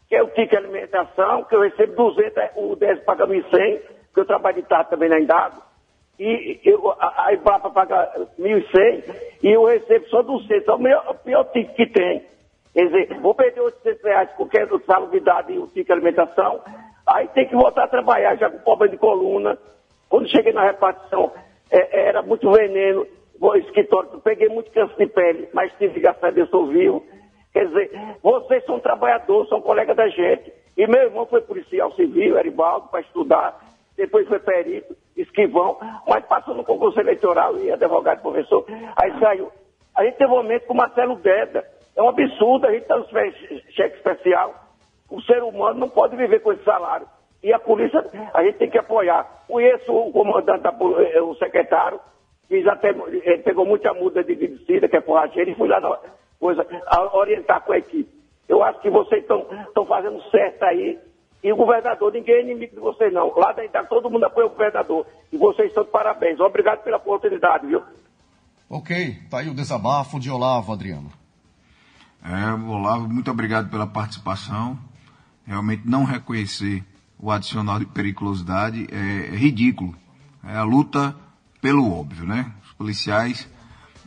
que 0.08 0.16
é 0.16 0.24
o 0.24 0.28
ticket 0.28 0.54
alimentação, 0.54 1.44
que 1.44 1.56
eu 1.56 1.62
recebo 1.62 1.94
200, 1.96 2.38
é, 2.38 2.52
o 2.56 2.76
10 2.76 3.04
paga 3.04 3.28
1.100, 3.28 3.82
que 4.14 4.20
eu 4.20 4.26
trabalho 4.26 4.56
de 4.56 4.68
tarde 4.68 4.90
também 4.90 5.10
na 5.10 5.20
Indago, 5.20 5.62
e 6.18 6.60
eu, 6.64 6.90
a, 6.92 7.28
a 7.28 7.34
Ibrapa 7.34 7.70
paga 7.70 8.12
1.100, 8.40 9.04
e 9.44 9.52
eu 9.52 9.66
recebo 9.66 10.08
só 10.08 10.22
200, 10.22 10.68
é 10.68 10.72
o, 10.72 10.80
meu, 10.80 10.98
o 11.00 11.14
pior 11.16 11.44
ticket 11.52 11.76
que 11.76 11.86
tem. 11.88 12.26
Quer 12.78 12.86
dizer, 12.86 13.20
vou 13.22 13.34
perder 13.34 13.60
800 13.60 14.04
reais 14.04 14.30
porque 14.38 14.60
é 14.60 14.68
salubridade 14.86 15.52
e 15.52 15.58
o 15.58 15.66
ticket 15.66 15.90
alimentação, 15.90 16.62
aí 17.08 17.28
tem 17.30 17.48
que 17.48 17.56
voltar 17.56 17.86
a 17.86 17.88
trabalhar, 17.88 18.36
já 18.36 18.52
com 18.52 18.60
problema 18.60 18.92
de 18.92 19.00
coluna. 19.00 19.58
Quando 20.08 20.30
cheguei 20.30 20.54
na 20.54 20.64
repartição, 20.64 21.32
é, 21.72 22.08
era 22.08 22.22
muito 22.22 22.52
veneno, 22.52 23.08
o 23.42 23.56
escritório, 23.56 24.20
peguei 24.20 24.48
muito 24.50 24.70
câncer 24.70 24.96
de 24.96 25.08
pele, 25.08 25.50
mas 25.54 25.74
tive, 25.80 26.00
graças 26.00 26.24
a 26.24 26.30
Deus, 26.30 26.52
sou 26.52 26.68
vivo. 26.68 27.04
Quer 27.52 27.66
dizer, 27.66 27.92
vocês 28.22 28.64
são 28.66 28.80
trabalhadores, 28.80 29.50
são 29.50 29.60
colegas 29.60 29.98
da 29.98 30.08
gente. 30.10 30.54
E 30.78 30.86
meu 30.86 31.02
irmão 31.02 31.26
foi 31.26 31.42
policial 31.42 31.92
civil, 31.94 32.38
Eribaldo, 32.38 32.90
para 32.90 33.02
estudar. 33.02 33.60
Depois 33.98 34.28
foi 34.28 34.38
perito, 34.38 34.96
esquivão. 35.16 35.80
Mas 36.08 36.24
passou 36.28 36.54
no 36.54 36.64
concurso 36.64 37.00
eleitoral 37.00 37.58
e 37.58 37.72
advogado, 37.72 38.22
professor. 38.22 38.64
Aí 39.02 39.20
saiu. 39.20 39.52
A 39.96 40.04
gente 40.04 40.18
teve 40.18 40.32
um 40.32 40.36
momento 40.36 40.68
com 40.68 40.76
Marcelo 40.76 41.16
Deda. 41.16 41.77
É 41.98 42.02
um 42.02 42.10
absurdo, 42.10 42.68
a 42.68 42.72
gente 42.72 42.84
está 42.84 42.96
no 42.96 43.08
cheque 43.10 43.98
especial. 43.98 44.54
O 45.10 45.20
ser 45.24 45.42
humano 45.42 45.80
não 45.80 45.90
pode 45.90 46.16
viver 46.16 46.42
com 46.42 46.54
esse 46.54 46.64
salário. 46.64 47.08
E 47.42 47.52
a 47.52 47.58
polícia, 47.58 48.06
a 48.34 48.44
gente 48.44 48.60
tem 48.60 48.70
que 48.70 48.78
apoiar. 48.78 49.44
Conheço 49.48 49.92
o 49.92 50.12
comandante, 50.12 50.64
eh, 50.66 51.22
o 51.22 51.34
secretário, 51.36 52.00
fiz 52.48 52.68
até, 52.68 52.90
ele 52.90 53.44
pegou 53.44 53.66
muita 53.66 53.94
muda 53.96 54.24
de 54.24 54.36
medicina, 54.36 54.88
que 54.88 54.96
é 54.96 55.02
forrageiro, 55.02 55.50
e 55.50 55.56
fui 55.56 55.68
lá 55.68 55.80
na 55.80 55.98
coisa, 56.40 56.66
a 56.86 57.18
orientar 57.18 57.62
com 57.62 57.74
a 57.74 57.78
equipe. 57.80 58.10
Eu 58.48 58.64
acho 58.64 58.80
que 58.80 58.90
vocês 58.92 59.24
estão 59.24 59.86
fazendo 59.88 60.22
certo 60.30 60.64
aí. 60.64 61.00
E 61.44 61.52
o 61.52 61.56
governador, 61.56 62.12
ninguém 62.12 62.36
é 62.36 62.42
inimigo 62.42 62.76
de 62.76 62.82
vocês, 62.82 63.12
não. 63.12 63.34
Lá 63.36 63.52
Itália, 63.64 63.90
todo 63.90 64.10
mundo 64.10 64.26
apoia 64.26 64.48
o 64.48 64.52
governador. 64.52 65.06
E 65.32 65.38
vocês 65.38 65.70
estão 65.70 65.84
de 65.84 65.90
parabéns. 65.90 66.40
Obrigado 66.40 66.84
pela 66.84 66.98
oportunidade, 66.98 67.68
viu? 67.68 67.82
Ok, 68.70 69.16
tá 69.30 69.40
aí 69.40 69.50
o 69.50 69.56
desabafo 69.56 70.20
de 70.20 70.30
Olavo, 70.30 70.74
Adriano. 70.74 71.10
É, 72.24 72.52
Olavo, 72.54 73.08
muito 73.08 73.32
obrigado 73.32 73.70
pela 73.70 73.88
participação. 73.88 74.78
Realmente 75.46 75.84
não 75.86 76.04
reconhecer 76.04 76.84
o 77.18 77.32
adicional 77.32 77.80
de 77.80 77.86
periculosidade 77.86 78.88
é, 78.92 79.30
é 79.34 79.36
ridículo. 79.36 79.96
É 80.44 80.56
a 80.56 80.64
luta 80.64 81.16
pelo 81.62 81.92
óbvio, 81.92 82.26
né? 82.26 82.52
Os 82.66 82.74
policiais, 82.74 83.48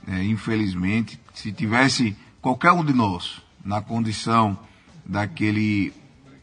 é, 0.06 0.22
infelizmente, 0.24 1.20
se 1.34 1.52
tivesse 1.52 2.16
qualquer 2.40 2.72
um 2.72 2.84
de 2.84 2.92
nós 2.92 3.42
na 3.64 3.80
condição 3.80 4.58
daquele 5.04 5.92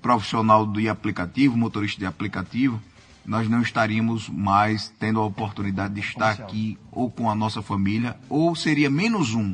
profissional 0.02 0.66
de 0.66 0.90
aplicativo, 0.90 1.58
motorista 1.58 2.00
de 2.00 2.06
aplicativo, 2.06 2.82
nós 3.26 3.50
não 3.50 3.62
estaríamos 3.62 4.30
mais 4.30 4.94
tendo 5.00 5.20
a 5.20 5.26
oportunidade 5.26 5.94
de 5.94 6.00
estar 6.00 6.32
aqui 6.32 6.78
ou 6.92 7.12
com 7.12 7.30
a 7.30 7.36
nossa 7.36 7.62
família, 7.62 8.18
ou 8.30 8.56
seria 8.56 8.90
menos 8.90 9.34
um, 9.34 9.54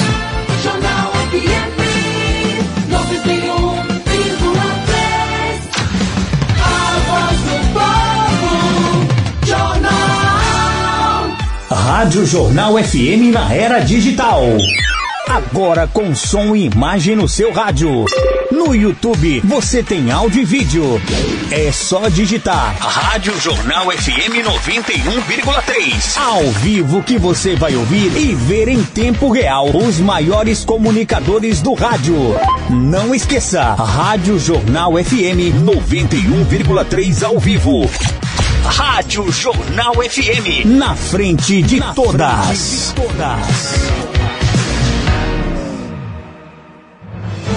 Rádio 12.00 12.24
Jornal 12.24 12.78
FM 12.78 13.30
na 13.30 13.52
era 13.52 13.78
digital. 13.80 14.40
Agora 15.28 15.86
com 15.86 16.14
som 16.14 16.56
e 16.56 16.64
imagem 16.64 17.14
no 17.14 17.28
seu 17.28 17.52
rádio. 17.52 18.06
No 18.50 18.74
YouTube 18.74 19.42
você 19.44 19.82
tem 19.82 20.10
áudio 20.10 20.40
e 20.40 20.44
vídeo. 20.46 21.02
É 21.50 21.70
só 21.70 22.08
digitar 22.08 22.74
Rádio 22.80 23.38
Jornal 23.38 23.90
FM 23.90 24.40
91,3. 24.42 26.16
Ao 26.16 26.42
vivo 26.52 27.02
que 27.02 27.18
você 27.18 27.54
vai 27.54 27.76
ouvir 27.76 28.16
e 28.16 28.34
ver 28.34 28.68
em 28.68 28.82
tempo 28.82 29.30
real 29.30 29.68
os 29.68 30.00
maiores 30.00 30.64
comunicadores 30.64 31.60
do 31.60 31.74
rádio. 31.74 32.16
Não 32.70 33.14
esqueça, 33.14 33.74
Rádio 33.74 34.38
Jornal 34.38 34.92
FM 34.92 35.52
91,3 35.62 37.22
ao 37.22 37.38
vivo. 37.38 37.82
Rádio 38.64 39.30
Jornal 39.32 39.94
FM. 39.94 40.66
Na 40.66 40.94
frente 40.94 41.62
de 41.62 41.80
todas. 41.94 42.94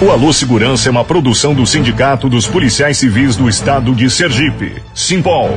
O 0.02 0.10
Alô 0.10 0.32
Segurança 0.32 0.88
é 0.88 0.90
uma 0.90 1.04
produção 1.04 1.54
do 1.54 1.66
Sindicato 1.66 2.28
dos 2.28 2.46
Policiais 2.46 2.98
Civis 2.98 3.36
do 3.36 3.48
Estado 3.48 3.94
de 3.94 4.10
Sergipe, 4.10 4.82
Simpol. 4.94 5.50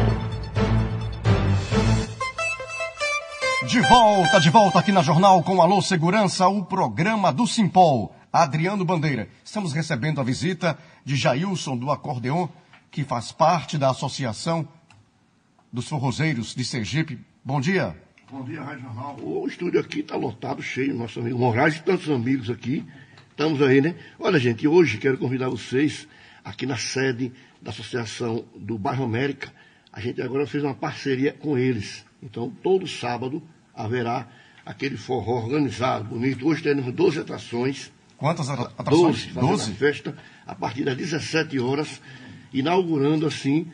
De 3.67 3.81
volta, 3.81 4.39
de 4.39 4.49
volta 4.49 4.79
aqui 4.79 4.91
na 4.91 5.01
Jornal 5.01 5.41
com 5.43 5.61
Alô 5.61 5.81
Segurança, 5.81 6.47
o 6.47 6.63
programa 6.63 7.31
do 7.31 7.47
Simpol. 7.47 8.13
Adriano 8.31 8.85
Bandeira. 8.85 9.29
Estamos 9.43 9.73
recebendo 9.73 10.21
a 10.21 10.23
visita 10.23 10.77
de 11.03 11.15
Jailson 11.15 11.75
do 11.75 11.89
Acordeon, 11.89 12.47
que 12.91 13.03
faz 13.03 13.31
parte 13.31 13.77
da 13.77 13.89
Associação 13.89 14.67
dos 15.71 15.87
Forrozeiros 15.87 16.55
de 16.55 16.63
Sergipe. 16.63 17.19
Bom 17.43 17.59
dia. 17.59 17.95
Bom 18.29 18.43
dia, 18.43 18.61
Rádio 18.61 18.83
Jornal. 18.83 19.17
O 19.21 19.47
estúdio 19.47 19.79
aqui 19.79 19.99
está 19.99 20.15
lotado, 20.15 20.61
cheio, 20.61 20.93
nosso 20.93 21.19
amigo 21.19 21.37
Moraes 21.37 21.77
e 21.77 21.83
tantos 21.83 22.09
amigos 22.09 22.49
aqui. 22.49 22.85
Estamos 23.31 23.61
aí, 23.61 23.81
né? 23.81 23.95
Olha, 24.19 24.39
gente, 24.39 24.67
hoje 24.67 24.97
quero 24.97 25.17
convidar 25.17 25.49
vocês 25.49 26.07
aqui 26.43 26.65
na 26.65 26.77
sede 26.77 27.31
da 27.61 27.69
Associação 27.71 28.45
do 28.55 28.77
Bairro 28.77 29.03
América. 29.05 29.51
A 29.93 29.99
gente 30.01 30.21
agora 30.21 30.45
fez 30.47 30.63
uma 30.63 30.73
parceria 30.73 31.31
com 31.33 31.57
eles. 31.57 32.05
Então, 32.21 32.49
todo 32.63 32.87
sábado 32.87 33.41
haverá 33.73 34.27
aquele 34.65 34.97
forró 34.97 35.43
organizado, 35.43 36.05
bonito. 36.05 36.45
Hoje 36.47 36.63
teremos 36.63 36.91
12 36.93 37.19
atrações. 37.19 37.91
Quantas 38.17 38.49
atra- 38.49 38.71
atrações? 38.77 39.25
12, 39.25 39.27
fazendo 39.29 39.49
12? 39.51 39.71
a 39.71 39.75
festa 39.75 40.17
a 40.45 40.55
partir 40.55 40.83
das 40.83 40.97
17 40.97 41.59
horas, 41.59 42.01
inaugurando 42.51 43.27
assim 43.27 43.67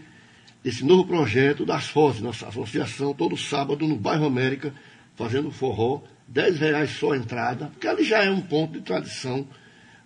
esse 0.64 0.86
novo 0.86 1.06
projeto 1.06 1.66
das 1.66 1.88
FOS, 1.88 2.22
nossa 2.22 2.48
associação, 2.48 3.14
todo 3.14 3.36
sábado 3.36 3.86
no 3.86 3.98
bairro 3.98 4.26
América, 4.26 4.74
fazendo 5.16 5.52
forró, 5.52 6.02
10 6.28 6.60
reais 6.60 6.92
só 6.92 7.12
a 7.12 7.18
entrada, 7.18 7.68
porque 7.68 7.88
ali 7.88 8.04
já 8.04 8.24
é 8.24 8.30
um 8.30 8.40
ponto 8.40 8.74
de 8.74 8.82
tradição 8.82 9.46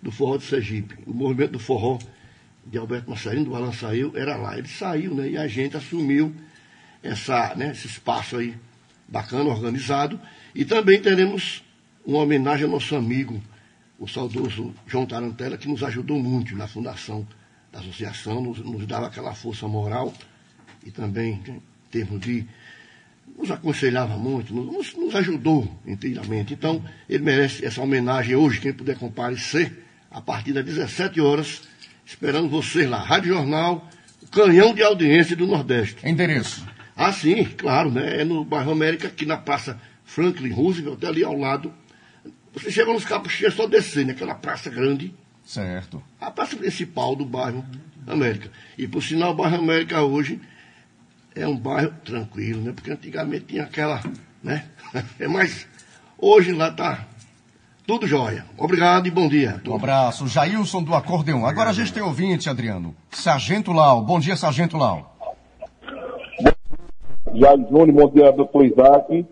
do 0.02 0.10
forró 0.10 0.36
de 0.36 0.44
Sergipe. 0.44 0.96
O 1.06 1.14
movimento 1.14 1.52
do 1.52 1.58
forró 1.60 1.98
de 2.66 2.76
Alberto 2.76 3.08
Massarinho, 3.08 3.44
do 3.44 3.54
Alan 3.54 3.72
saiu, 3.72 4.12
era 4.16 4.36
lá. 4.36 4.58
Ele 4.58 4.68
saiu, 4.68 5.14
né? 5.14 5.30
E 5.30 5.36
a 5.36 5.46
gente 5.46 5.76
assumiu 5.76 6.34
essa, 7.02 7.54
né, 7.54 7.70
esse 7.70 7.86
espaço 7.86 8.36
aí 8.36 8.54
bacana, 9.06 9.48
organizado. 9.48 10.20
E 10.54 10.64
também 10.64 11.00
teremos 11.00 11.62
uma 12.04 12.18
homenagem 12.18 12.64
ao 12.64 12.70
nosso 12.70 12.96
amigo, 12.96 13.40
o 13.98 14.08
saudoso 14.08 14.74
João 14.86 15.06
Tarantella, 15.06 15.56
que 15.56 15.68
nos 15.68 15.82
ajudou 15.82 16.18
muito 16.18 16.56
na 16.56 16.66
fundação 16.66 17.26
da 17.72 17.78
associação, 17.80 18.42
nos, 18.42 18.58
nos 18.58 18.86
dava 18.86 19.06
aquela 19.06 19.34
força 19.34 19.66
moral 19.68 20.12
e 20.88 20.90
também 20.90 21.40
né, 21.46 21.54
em 21.56 21.90
termos 21.90 22.20
de 22.20 22.44
nos 23.38 23.50
aconselhava 23.50 24.16
muito, 24.16 24.52
nos, 24.52 24.94
nos- 24.94 25.14
ajudou 25.14 25.70
inteiramente. 25.86 26.52
Então, 26.54 26.82
ele 27.08 27.22
merece 27.22 27.64
essa 27.64 27.80
homenagem 27.80 28.34
hoje, 28.34 28.58
quem 28.60 28.72
puder 28.72 28.96
comparecer, 28.96 29.84
a 30.10 30.20
partir 30.20 30.52
das 30.52 30.64
17 30.64 31.20
horas, 31.20 31.62
esperando 32.04 32.48
vocês 32.48 32.88
lá. 32.90 32.98
Rádio 32.98 33.34
Jornal, 33.34 33.88
canhão 34.32 34.74
de 34.74 34.82
audiência 34.82 35.36
do 35.36 35.46
Nordeste. 35.46 35.96
Endereço. 36.08 36.66
Ah, 36.96 37.12
sim, 37.12 37.44
claro, 37.44 37.92
né? 37.92 38.22
É 38.22 38.24
no 38.24 38.44
bairro 38.44 38.72
América, 38.72 39.06
aqui 39.06 39.24
na 39.24 39.36
Praça 39.36 39.80
Franklin 40.04 40.50
Roosevelt, 40.50 41.04
ali 41.04 41.22
ao 41.22 41.36
lado. 41.38 41.72
Você 42.54 42.72
chega 42.72 42.92
nos 42.92 43.04
Capuchinhos, 43.04 43.52
é 43.52 43.56
só 43.56 43.66
descer, 43.68 44.04
naquela 44.06 44.34
praça 44.34 44.68
grande, 44.68 45.14
Certo. 45.44 46.02
a 46.20 46.28
praça 46.30 46.56
principal 46.56 47.14
do 47.14 47.24
bairro 47.24 47.64
América. 48.06 48.50
E 48.76 48.88
por 48.88 49.00
sinal, 49.02 49.30
o 49.30 49.34
bairro 49.36 49.58
América 49.58 50.02
hoje 50.02 50.40
é 51.38 51.46
um 51.46 51.56
bairro 51.56 51.92
tranquilo, 52.04 52.60
né? 52.62 52.72
Porque 52.72 52.90
antigamente 52.90 53.46
tinha 53.46 53.62
aquela, 53.62 54.00
né? 54.42 54.64
É 55.20 55.28
mais. 55.28 55.66
Hoje 56.18 56.52
lá 56.52 56.70
tá 56.72 57.06
tudo 57.86 58.06
jóia. 58.06 58.44
Obrigado 58.56 59.06
e 59.06 59.10
bom 59.10 59.28
dia. 59.28 59.60
Um 59.66 59.76
abraço. 59.76 60.26
Jailson 60.26 60.82
do 60.82 60.94
Acordeon. 60.94 61.46
Agora 61.46 61.70
a 61.70 61.72
gente 61.72 61.92
tem 61.92 62.02
ouvinte, 62.02 62.48
Adriano. 62.48 62.94
Sargento 63.10 63.72
Lau. 63.72 64.02
Bom 64.02 64.18
dia, 64.18 64.34
Sargento 64.36 64.76
Lau. 64.76 65.14
Jair 67.34 67.58
Júnior, 67.70 67.92
bom 67.92 68.10
dia, 68.10 68.32
doutor 68.32 68.64
Isaac. 68.64 69.26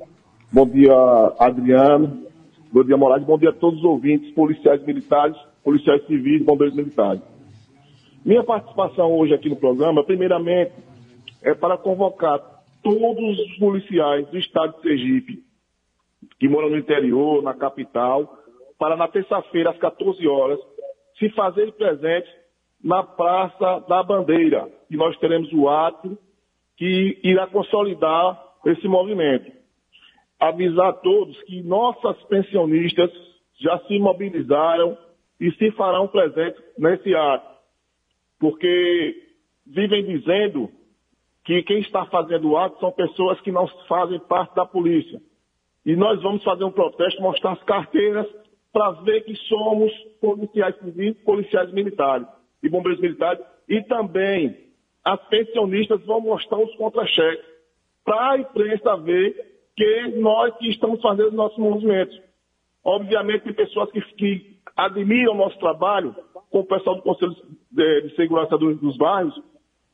Bom 0.53 0.69
dia, 0.69 0.93
Adriano. 1.39 2.25
Bom 2.73 2.85
dia, 2.85 2.97
Moraes. 2.97 3.25
Bom 3.25 3.39
dia 3.39 3.51
a 3.51 3.55
todos 3.55 3.81
os 3.81 3.85
ouvintes, 3.85 4.33
policiais 4.33 4.85
militares, 4.85 5.37
policiais 5.65 6.07
civis, 6.07 6.45
bombeiros 6.45 6.77
militares. 6.77 7.23
Minha 8.25 8.45
participação 8.45 9.13
hoje 9.13 9.35
aqui 9.35 9.49
no 9.49 9.57
programa, 9.57 10.05
primeiramente, 10.05 10.73
é 11.47 11.55
para 11.55 11.79
convocar 11.79 12.41
todos 12.83 13.39
os 13.39 13.59
policiais 13.59 14.27
do 14.29 14.37
estado 14.37 14.77
de 14.77 14.83
Sergipe, 14.83 15.45
que 16.41 16.49
moram 16.49 16.71
no 16.71 16.77
interior, 16.77 17.41
na 17.41 17.55
capital, 17.55 18.37
para 18.77 18.97
na 18.97 19.07
terça-feira, 19.07 19.71
às 19.71 19.79
14 19.79 20.27
horas, 20.27 20.59
se 21.17 21.31
fazerem 21.31 21.73
presentes 21.73 22.31
na 22.83 23.05
Praça 23.05 23.79
da 23.89 24.03
Bandeira. 24.03 24.69
E 24.91 24.97
nós 24.97 25.17
teremos 25.19 25.51
o 25.53 25.69
ato 25.69 26.19
que 26.77 27.21
irá 27.23 27.47
consolidar 27.47 28.43
esse 28.67 28.89
movimento. 28.89 29.51
Avisar 30.41 30.89
a 30.89 30.93
todos 30.95 31.41
que 31.45 31.63
nossas 31.63 32.21
pensionistas 32.25 33.11
já 33.61 33.79
se 33.87 33.99
mobilizaram 34.01 34.99
e 35.41 35.53
se 35.53 35.71
farão 35.73 36.09
presentes 36.09 36.61
nesse 36.77 37.15
ato, 37.15 37.57
porque 38.41 39.15
vivem 39.65 40.05
dizendo 40.05 40.71
que 41.47 41.63
quem 41.63 41.79
está 41.79 42.05
fazendo 42.07 42.51
o 42.51 42.59
ato 42.59 42.79
são 42.81 42.91
pessoas 42.91 43.41
que 43.41 43.53
não 43.53 43.69
fazem 43.89 44.19
parte 44.19 44.55
da 44.57 44.67
polícia. 44.67 45.23
E 45.85 45.95
nós 45.95 46.21
vamos 46.21 46.43
fazer 46.43 46.65
um 46.65 46.73
protesto, 46.73 47.23
mostrar 47.23 47.53
as 47.53 47.63
carteiras 47.63 48.27
para 48.73 48.91
ver 49.03 49.23
que 49.23 49.37
somos 49.49 49.93
policiais 50.21 50.77
civis, 50.81 51.17
policiais 51.23 51.73
militares 51.73 52.27
e 52.61 52.69
bombeiros 52.69 53.01
militares. 53.01 53.41
E 53.69 53.81
também 53.83 54.57
as 55.05 55.21
pensionistas 55.29 56.05
vão 56.05 56.21
mostrar 56.21 56.59
os 56.59 56.75
contra-cheques 56.75 57.47
para 58.05 58.33
a 58.33 58.39
imprensa 58.39 58.97
ver 58.97 59.35
que 59.77 60.09
nós 60.19 60.53
que 60.57 60.69
estamos 60.69 61.01
fazendo 61.01 61.31
nossos 61.31 61.59
movimentos. 61.59 62.21
Obviamente 62.85 63.45
tem 63.45 63.55
pessoas 63.55 63.89
que, 63.93 64.01
que 64.01 64.57
admiram 64.77 65.35
o 65.35 65.37
nosso 65.37 65.59
trabalho, 65.61 66.13
como 66.51 66.65
o 66.65 66.67
pessoal 66.67 66.97
do 66.97 67.03
Conselho 67.03 67.37
de, 67.71 68.03
de 68.03 68.17
Segurança 68.17 68.59
dos, 68.59 68.81
dos 68.81 68.97
Bairros, 68.97 69.41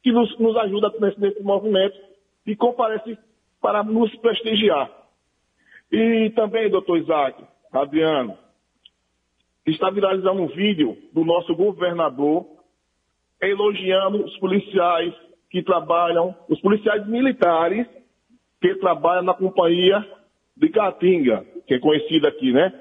que 0.03 0.12
nos, 0.12 0.38
nos 0.38 0.57
ajuda 0.57 0.92
nesse, 1.00 1.20
nesse 1.20 1.42
movimento 1.42 1.96
e 2.46 2.57
comparece 2.57 3.16
para 3.61 3.82
nos 3.82 4.14
prestigiar. 4.16 4.90
E 5.90 6.30
também, 6.30 6.70
doutor 6.70 6.98
Isaac, 6.98 7.44
Adriano, 7.72 8.36
está 9.66 9.90
viralizando 9.90 10.42
um 10.42 10.48
vídeo 10.48 10.96
do 11.12 11.24
nosso 11.24 11.55
governador 11.55 12.46
elogiando 13.40 14.24
os 14.24 14.36
policiais 14.38 15.14
que 15.50 15.62
trabalham, 15.62 16.34
os 16.48 16.61
policiais 16.61 17.07
militares 17.07 17.86
que 18.61 18.74
trabalham 18.76 19.22
na 19.22 19.34
companhia 19.34 20.05
de 20.57 20.68
Caatinga, 20.68 21.44
que 21.66 21.74
é 21.74 21.78
conhecida 21.78 22.28
aqui, 22.28 22.53
né? 22.53 22.72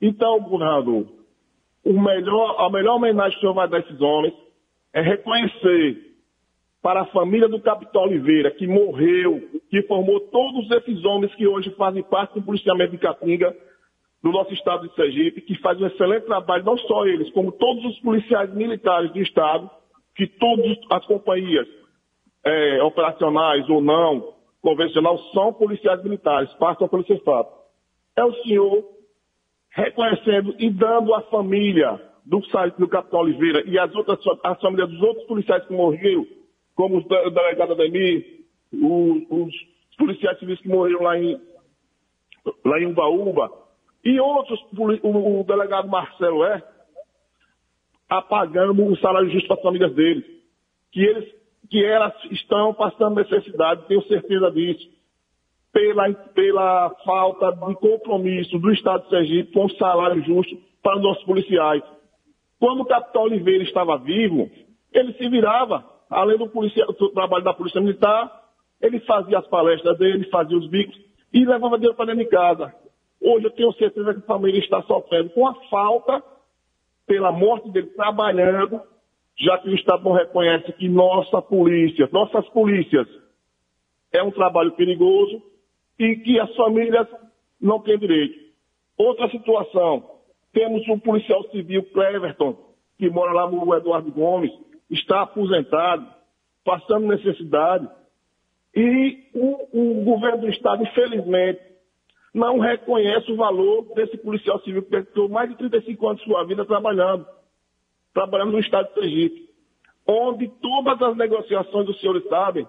Então, 0.00 0.40
governador, 0.40 1.06
o 1.84 1.92
melhor, 1.92 2.60
a 2.60 2.70
melhor 2.70 2.96
homenagem 2.96 3.32
que 3.32 3.38
o 3.38 3.40
senhor 3.40 3.54
vai 3.54 3.68
dar 3.68 3.76
a 3.76 3.80
esses 3.80 4.00
homens 4.00 4.34
é 4.92 5.00
reconhecer 5.00 6.05
para 6.86 7.00
a 7.00 7.06
família 7.06 7.48
do 7.48 7.60
Capitão 7.60 8.02
Oliveira, 8.02 8.48
que 8.48 8.64
morreu, 8.64 9.42
que 9.68 9.82
formou 9.88 10.20
todos 10.20 10.70
esses 10.70 11.04
homens 11.04 11.34
que 11.34 11.44
hoje 11.44 11.68
fazem 11.70 12.00
parte 12.00 12.34
do 12.34 12.42
policiamento 12.42 12.92
de 12.92 12.98
Caatinga, 12.98 13.52
do 14.22 14.30
nosso 14.30 14.54
estado 14.54 14.86
de 14.86 14.94
Sergipe, 14.94 15.40
que 15.40 15.58
faz 15.58 15.80
um 15.80 15.86
excelente 15.88 16.26
trabalho, 16.26 16.64
não 16.64 16.78
só 16.78 17.04
eles, 17.04 17.28
como 17.32 17.50
todos 17.50 17.84
os 17.86 17.98
policiais 17.98 18.54
militares 18.54 19.10
do 19.10 19.18
estado, 19.18 19.68
que 20.14 20.28
todas 20.28 20.78
as 20.92 21.04
companhias 21.06 21.66
eh, 22.44 22.80
operacionais 22.84 23.68
ou 23.68 23.80
não, 23.80 24.34
convencional, 24.62 25.18
são 25.34 25.52
policiais 25.54 26.00
militares, 26.04 26.52
passam 26.52 26.86
pelo 26.86 27.04
CEFAP. 27.04 27.50
É 28.16 28.24
o 28.24 28.32
senhor 28.44 28.84
reconhecendo 29.72 30.54
e 30.56 30.70
dando 30.70 31.12
à 31.14 31.22
família 31.22 32.00
do, 32.24 32.40
do 32.78 32.88
Capitão 32.88 33.22
Oliveira 33.22 33.64
e 33.66 33.76
as 33.76 33.92
outras 33.92 34.20
as 34.44 34.60
famílias 34.60 34.88
dos 34.88 35.02
outros 35.02 35.26
policiais 35.26 35.66
que 35.66 35.72
morreram, 35.72 36.24
como 36.76 36.98
os 36.98 37.04
o 37.04 37.30
delegado 37.30 37.72
Ademir, 37.72 38.44
o- 38.72 39.44
os 39.44 39.54
policiais 39.98 40.38
civis 40.38 40.60
que 40.60 40.68
morreram 40.68 41.02
lá 41.02 41.18
em, 41.18 41.40
lá 42.64 42.78
em 42.80 42.86
Ubaúba, 42.86 43.50
e 44.04 44.20
outros, 44.20 44.60
o, 45.02 45.40
o 45.40 45.44
delegado 45.44 45.88
Marcelo 45.88 46.44
é, 46.44 46.62
apagando 48.08 48.84
o 48.84 48.96
salário 48.98 49.30
justo 49.30 49.48
para 49.48 49.56
as 49.56 49.62
famílias 49.62 49.92
deles, 49.94 50.24
que 50.92 51.00
eles 51.00 51.34
que 51.68 51.84
elas 51.84 52.12
estão 52.30 52.72
passando 52.74 53.16
necessidade, 53.16 53.88
tenho 53.88 54.00
certeza 54.06 54.52
disso, 54.52 54.88
pela, 55.72 56.12
pela 56.12 56.90
falta 57.04 57.50
de 57.50 57.74
compromisso 57.74 58.56
do 58.60 58.72
Estado 58.72 59.02
de 59.02 59.08
Sergipe 59.10 59.52
com 59.52 59.64
o 59.64 59.70
salário 59.76 60.22
justo 60.22 60.56
para 60.80 60.96
os 60.96 61.02
nossos 61.02 61.24
policiais. 61.24 61.82
Quando 62.60 62.82
o 62.82 62.86
capitão 62.86 63.22
Oliveira 63.22 63.64
estava 63.64 63.98
vivo, 63.98 64.48
ele 64.92 65.12
se 65.14 65.28
virava, 65.28 65.84
além 66.10 66.38
do, 66.38 66.46
do 66.46 67.08
trabalho 67.10 67.44
da 67.44 67.54
Polícia 67.54 67.80
Militar, 67.80 68.44
ele 68.80 69.00
fazia 69.00 69.38
as 69.38 69.46
palestras 69.46 69.96
dele, 69.98 70.28
fazia 70.30 70.56
os 70.56 70.68
bicos 70.68 70.96
e 71.32 71.44
levava 71.44 71.76
dinheiro 71.76 71.96
para 71.96 72.06
dentro 72.06 72.24
de 72.24 72.30
casa. 72.30 72.74
Hoje 73.20 73.46
eu 73.46 73.50
tenho 73.50 73.72
certeza 73.74 74.14
que 74.14 74.20
a 74.20 74.26
família 74.26 74.60
está 74.60 74.82
sofrendo 74.82 75.30
com 75.30 75.46
a 75.46 75.54
falta 75.68 76.22
pela 77.06 77.32
morte 77.32 77.70
dele 77.70 77.88
trabalhando, 77.88 78.80
já 79.38 79.58
que 79.58 79.68
o 79.68 79.74
Estado 79.74 80.04
não 80.04 80.12
reconhece 80.12 80.72
que 80.72 80.88
nossa 80.88 81.40
polícia, 81.42 82.08
nossas 82.12 82.46
polícias, 82.48 83.06
é 84.12 84.22
um 84.22 84.30
trabalho 84.30 84.72
perigoso 84.72 85.42
e 85.98 86.16
que 86.16 86.38
as 86.38 86.54
famílias 86.54 87.06
não 87.60 87.80
têm 87.80 87.98
direito. 87.98 88.46
Outra 88.98 89.28
situação, 89.30 90.10
temos 90.52 90.86
um 90.88 90.98
policial 90.98 91.42
civil, 91.50 91.82
Cleverton, 91.92 92.56
que 92.98 93.10
mora 93.10 93.32
lá 93.32 93.50
no 93.50 93.74
Eduardo 93.74 94.10
Gomes, 94.10 94.50
está 94.90 95.22
aposentado, 95.22 96.06
passando 96.64 97.06
necessidade, 97.06 97.88
e 98.74 99.30
o, 99.32 100.00
o 100.00 100.04
governo 100.04 100.42
do 100.42 100.50
Estado, 100.50 100.82
infelizmente, 100.82 101.60
não 102.34 102.58
reconhece 102.58 103.32
o 103.32 103.36
valor 103.36 103.94
desse 103.94 104.18
policial 104.18 104.60
civil 104.60 104.82
que 104.82 105.02
ficou 105.02 105.28
mais 105.28 105.48
de 105.48 105.56
35 105.56 106.06
anos 106.06 106.20
de 106.20 106.28
sua 106.28 106.44
vida 106.44 106.66
trabalhando, 106.66 107.26
trabalhando 108.12 108.52
no 108.52 108.58
Estado 108.58 108.88
de 108.88 108.94
Sergipe, 108.94 109.48
onde 110.06 110.48
todas 110.60 111.00
as 111.00 111.16
negociações, 111.16 111.88
os 111.88 111.98
senhores 111.98 112.28
sabem, 112.28 112.68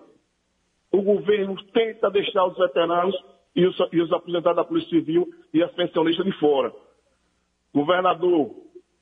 o 0.92 1.02
governo 1.02 1.56
tenta 1.74 2.10
deixar 2.10 2.46
os 2.46 2.58
veteranos 2.58 3.16
e 3.54 3.66
os, 3.66 3.76
e 3.92 4.02
os 4.02 4.12
aposentados 4.14 4.56
da 4.56 4.64
Polícia 4.64 4.90
Civil 4.90 5.28
e 5.54 5.62
as 5.62 5.72
pensionistas 5.74 6.26
de 6.26 6.32
fora. 6.40 6.74
Governador, 7.74 8.52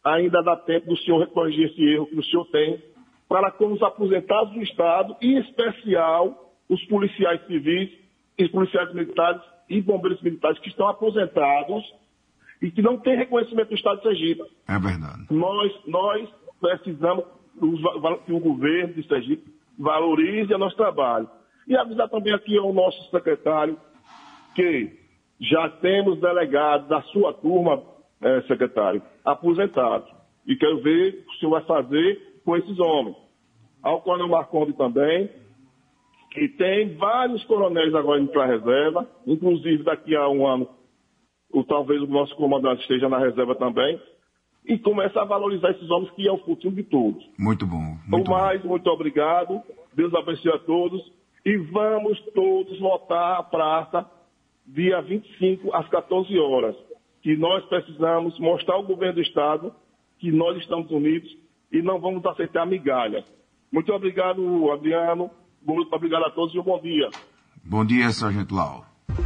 ainda 0.04 0.42
dá 0.42 0.56
tempo 0.56 0.88
do 0.88 0.98
senhor 0.98 1.28
corrigir 1.28 1.70
esse 1.70 1.84
erro 1.84 2.08
que 2.08 2.18
o 2.18 2.24
senhor 2.24 2.46
tem 2.46 2.82
para 3.28 3.52
com 3.52 3.72
os 3.72 3.82
aposentados 3.82 4.54
do 4.54 4.62
Estado, 4.62 5.16
em 5.22 5.38
especial 5.40 6.54
os 6.70 6.84
policiais 6.86 7.46
civis, 7.48 7.92
os 8.40 8.50
policiais 8.50 8.94
militares 8.94 9.42
e 9.70 9.82
bombeiros 9.82 10.22
militares 10.22 10.60
que 10.60 10.70
estão 10.70 10.88
aposentados 10.88 11.84
e 12.62 12.72
que 12.72 12.82
não 12.82 12.98
têm 12.98 13.18
reconhecimento 13.18 13.70
do 13.70 13.76
Estado 13.76 13.98
de 13.98 14.04
Sergipe. 14.04 14.44
É 14.68 14.80
verdade. 14.80 15.26
Nós, 15.30 15.72
nós 15.88 16.30
precisamos 16.60 17.26
que 18.26 18.34
o 18.34 18.40
governo 18.40 18.94
de 18.94 19.08
Sergipe 19.08 19.56
valorize 19.78 20.54
o 20.54 20.58
nosso 20.58 20.76
trabalho. 20.76 21.30
E 21.68 21.76
avisar 21.76 22.08
também 22.10 22.34
aqui 22.34 22.58
ao 22.58 22.72
nosso 22.74 23.10
secretário 23.10 23.78
que 24.56 25.00
já 25.40 25.70
temos 25.70 26.20
delegados 26.20 26.88
da 26.88 27.02
sua 27.04 27.34
turma, 27.34 27.82
eh, 28.22 28.42
secretário, 28.48 29.02
aposentados. 29.24 30.10
E 30.46 30.56
quero 30.56 30.82
ver 30.82 31.10
o 31.10 31.12
que 31.12 31.36
o 31.36 31.40
senhor 31.40 31.52
vai 31.52 31.64
fazer 31.64 32.35
com 32.46 32.56
esses 32.56 32.80
homens. 32.80 33.18
Ao 33.82 34.02
Coronel 34.02 34.30
Marconde 34.30 34.74
também, 34.74 35.30
que 36.32 36.48
tem 36.50 36.96
vários 36.96 37.44
coronéis 37.46 37.94
agora 37.96 38.22
indo 38.22 38.32
para 38.32 38.44
a 38.44 38.48
reserva, 38.48 39.10
inclusive 39.26 39.84
daqui 39.84 40.16
a 40.16 40.30
um 40.30 40.46
ano, 40.46 40.70
o, 41.52 41.64
talvez 41.64 42.02
o 42.02 42.08
nosso 42.08 42.36
comandante 42.36 42.82
esteja 42.82 43.10
na 43.10 43.18
reserva 43.18 43.56
também, 43.56 44.00
e 44.68 44.78
começar 44.78 45.22
a 45.22 45.26
valorizar 45.26 45.72
esses 45.72 45.90
homens 45.90 46.12
que 46.12 46.28
é 46.28 46.32
o 46.32 46.40
futuro 46.40 46.76
de 46.76 46.84
todos. 46.84 47.24
Muito 47.38 47.66
bom. 47.66 47.98
Muito 48.08 48.32
mais, 48.32 48.64
muito 48.64 48.90
obrigado. 48.90 49.62
Deus 49.94 50.14
abençoe 50.14 50.52
a 50.52 50.60
todos. 50.60 51.02
E 51.46 51.58
vamos 51.58 52.20
todos 52.34 52.80
votar 52.80 53.40
à 53.40 53.44
praça 53.44 54.10
dia 54.66 55.00
25 55.02 55.74
às 55.74 55.88
14 55.90 56.38
horas. 56.40 56.76
Que 57.22 57.38
nós 57.38 57.64
precisamos 57.66 58.38
mostrar 58.40 58.76
ao 58.76 58.84
governo 58.84 59.16
do 59.16 59.22
Estado 59.22 59.72
que 60.18 60.32
nós 60.32 60.58
estamos 60.58 60.90
unidos 60.90 61.32
e 61.78 61.82
não 61.82 62.00
vamos 62.00 62.26
aceitar 62.26 62.66
migalha. 62.66 63.24
Muito 63.72 63.92
obrigado, 63.92 64.72
Adriano. 64.72 65.30
Muito 65.66 65.94
obrigado 65.94 66.26
a 66.26 66.32
todos 66.32 66.54
e 66.56 66.60
um 66.60 66.64
bom 66.64 66.80
dia. 66.82 67.10
Bom 67.64 67.84
dia, 67.84 68.10
Sargento 68.12 68.54
Lau. 68.56 68.86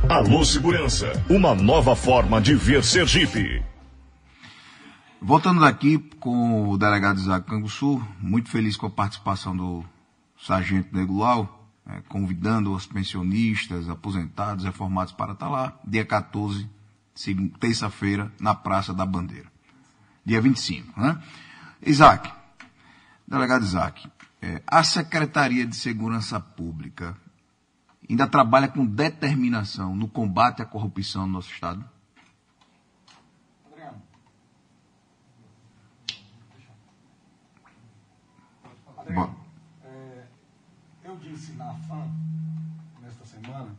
Alô 0.10 0.44
Segurança, 0.46 1.12
uma 1.30 1.54
nova 1.54 1.96
forma 1.96 2.40
de 2.42 2.56
ver 2.56 2.84
Sergipe. 2.84 3.64
Voltando 5.22 5.60
daqui 5.62 5.98
com 6.20 6.70
o 6.70 6.78
delegado 6.78 7.18
Isaac 7.18 7.46
Canguçu, 7.48 8.02
muito 8.22 8.50
feliz 8.50 8.78
com 8.78 8.86
a 8.88 8.90
participação 8.90 9.56
do 9.56 9.84
Sargento 10.38 10.96
Negulau, 10.96 11.68
eh, 11.88 12.02
convidando 12.08 12.74
os 12.74 12.86
pensionistas, 12.88 13.90
aposentados, 13.90 14.64
reformados 14.64 15.12
para 15.12 15.34
estar 15.34 15.50
lá, 15.50 15.78
dia 15.86 16.06
14, 16.06 16.70
segun- 17.14 17.50
terça-feira, 17.60 18.32
na 18.40 18.56
Praça 18.56 18.94
da 18.94 19.06
Bandeira. 19.06 19.48
Dia 20.26 20.40
25, 20.40 20.98
né? 21.00 21.22
Isaac, 21.86 22.32
delegado 23.30 23.64
Isaac, 23.64 24.12
eh, 24.42 24.62
a 24.66 24.84
Secretaria 24.84 25.66
de 25.66 25.76
Segurança 25.76 26.40
Pública 26.40 27.16
ainda 28.10 28.28
trabalha 28.28 28.68
com 28.68 28.84
determinação 28.84 29.96
no 29.96 30.08
combate 30.08 30.64
à 30.64 30.66
corrupção 30.66 31.28
no 31.28 31.34
nosso 31.34 31.52
Estado? 31.52 31.88
Adriano, 38.98 39.36
é, 39.84 40.26
eu 41.04 41.16
disse 41.18 41.54
na 41.54 41.74
FAM, 41.74 42.12
nesta 43.02 43.26
semana, 43.26 43.76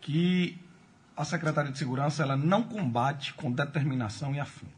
que 0.00 0.58
a 1.14 1.24
Secretaria 1.24 1.70
de 1.70 1.78
Segurança 1.78 2.22
ela 2.22 2.36
não 2.36 2.62
combate 2.62 3.34
com 3.34 3.52
determinação 3.52 4.34
e 4.34 4.40
afinco. 4.40 4.72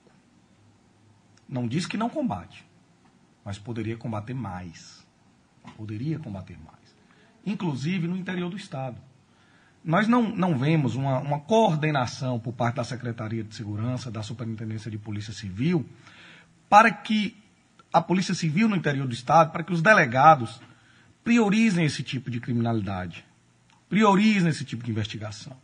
Não 1.49 1.69
diz 1.69 1.87
que 1.87 1.97
não 1.97 2.09
combate, 2.09 2.65
mas 3.45 3.59
poderia 3.59 3.97
combater 3.97 4.35
mais. 4.35 5.07
Poderia 5.77 6.19
combater 6.19 6.59
mais. 6.59 6.95
Inclusive 7.45 8.07
no 8.07 8.17
interior 8.17 8.51
do 8.51 8.57
Estado. 8.57 8.97
Nós 9.85 10.07
não, 10.07 10.35
não 10.35 10.57
vemos 10.57 10.95
uma, 10.95 11.19
uma 11.19 11.41
coordenação 11.41 12.39
por 12.39 12.53
parte 12.53 12.77
da 12.77 12.85
Secretaria 12.85 13.43
de 13.43 13.55
Segurança, 13.55 14.11
da 14.11 14.23
Superintendência 14.23 14.91
de 14.91 14.97
Polícia 14.97 15.33
Civil, 15.33 15.85
para 16.69 16.91
que 16.91 17.37
a 17.93 18.01
Polícia 18.01 18.35
Civil 18.35 18.69
no 18.69 18.77
interior 18.77 19.07
do 19.07 19.13
Estado, 19.13 19.51
para 19.51 19.65
que 19.65 19.73
os 19.73 19.83
delegados 19.83 20.61
priorizem 21.25 21.85
esse 21.85 22.03
tipo 22.03 22.31
de 22.31 22.41
criminalidade, 22.41 23.25
priorizem 23.89 24.49
esse 24.49 24.65
tipo 24.65 24.85
de 24.85 24.91
investigação. 24.91 25.57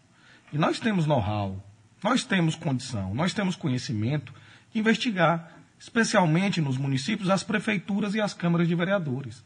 E 0.53 0.59
nós 0.59 0.81
temos 0.81 1.07
know-how, 1.07 1.63
nós 2.03 2.25
temos 2.25 2.55
condição, 2.55 3.15
nós 3.15 3.33
temos 3.33 3.57
conhecimento 3.57 4.33
de 4.73 4.81
investigar, 4.81 5.58
especialmente 5.79 6.61
nos 6.61 6.77
municípios, 6.77 7.31
as 7.31 7.43
prefeituras 7.43 8.15
e 8.15 8.21
as 8.21 8.35
câmaras 8.35 8.67
de 8.67 8.75
vereadores. 8.75 9.45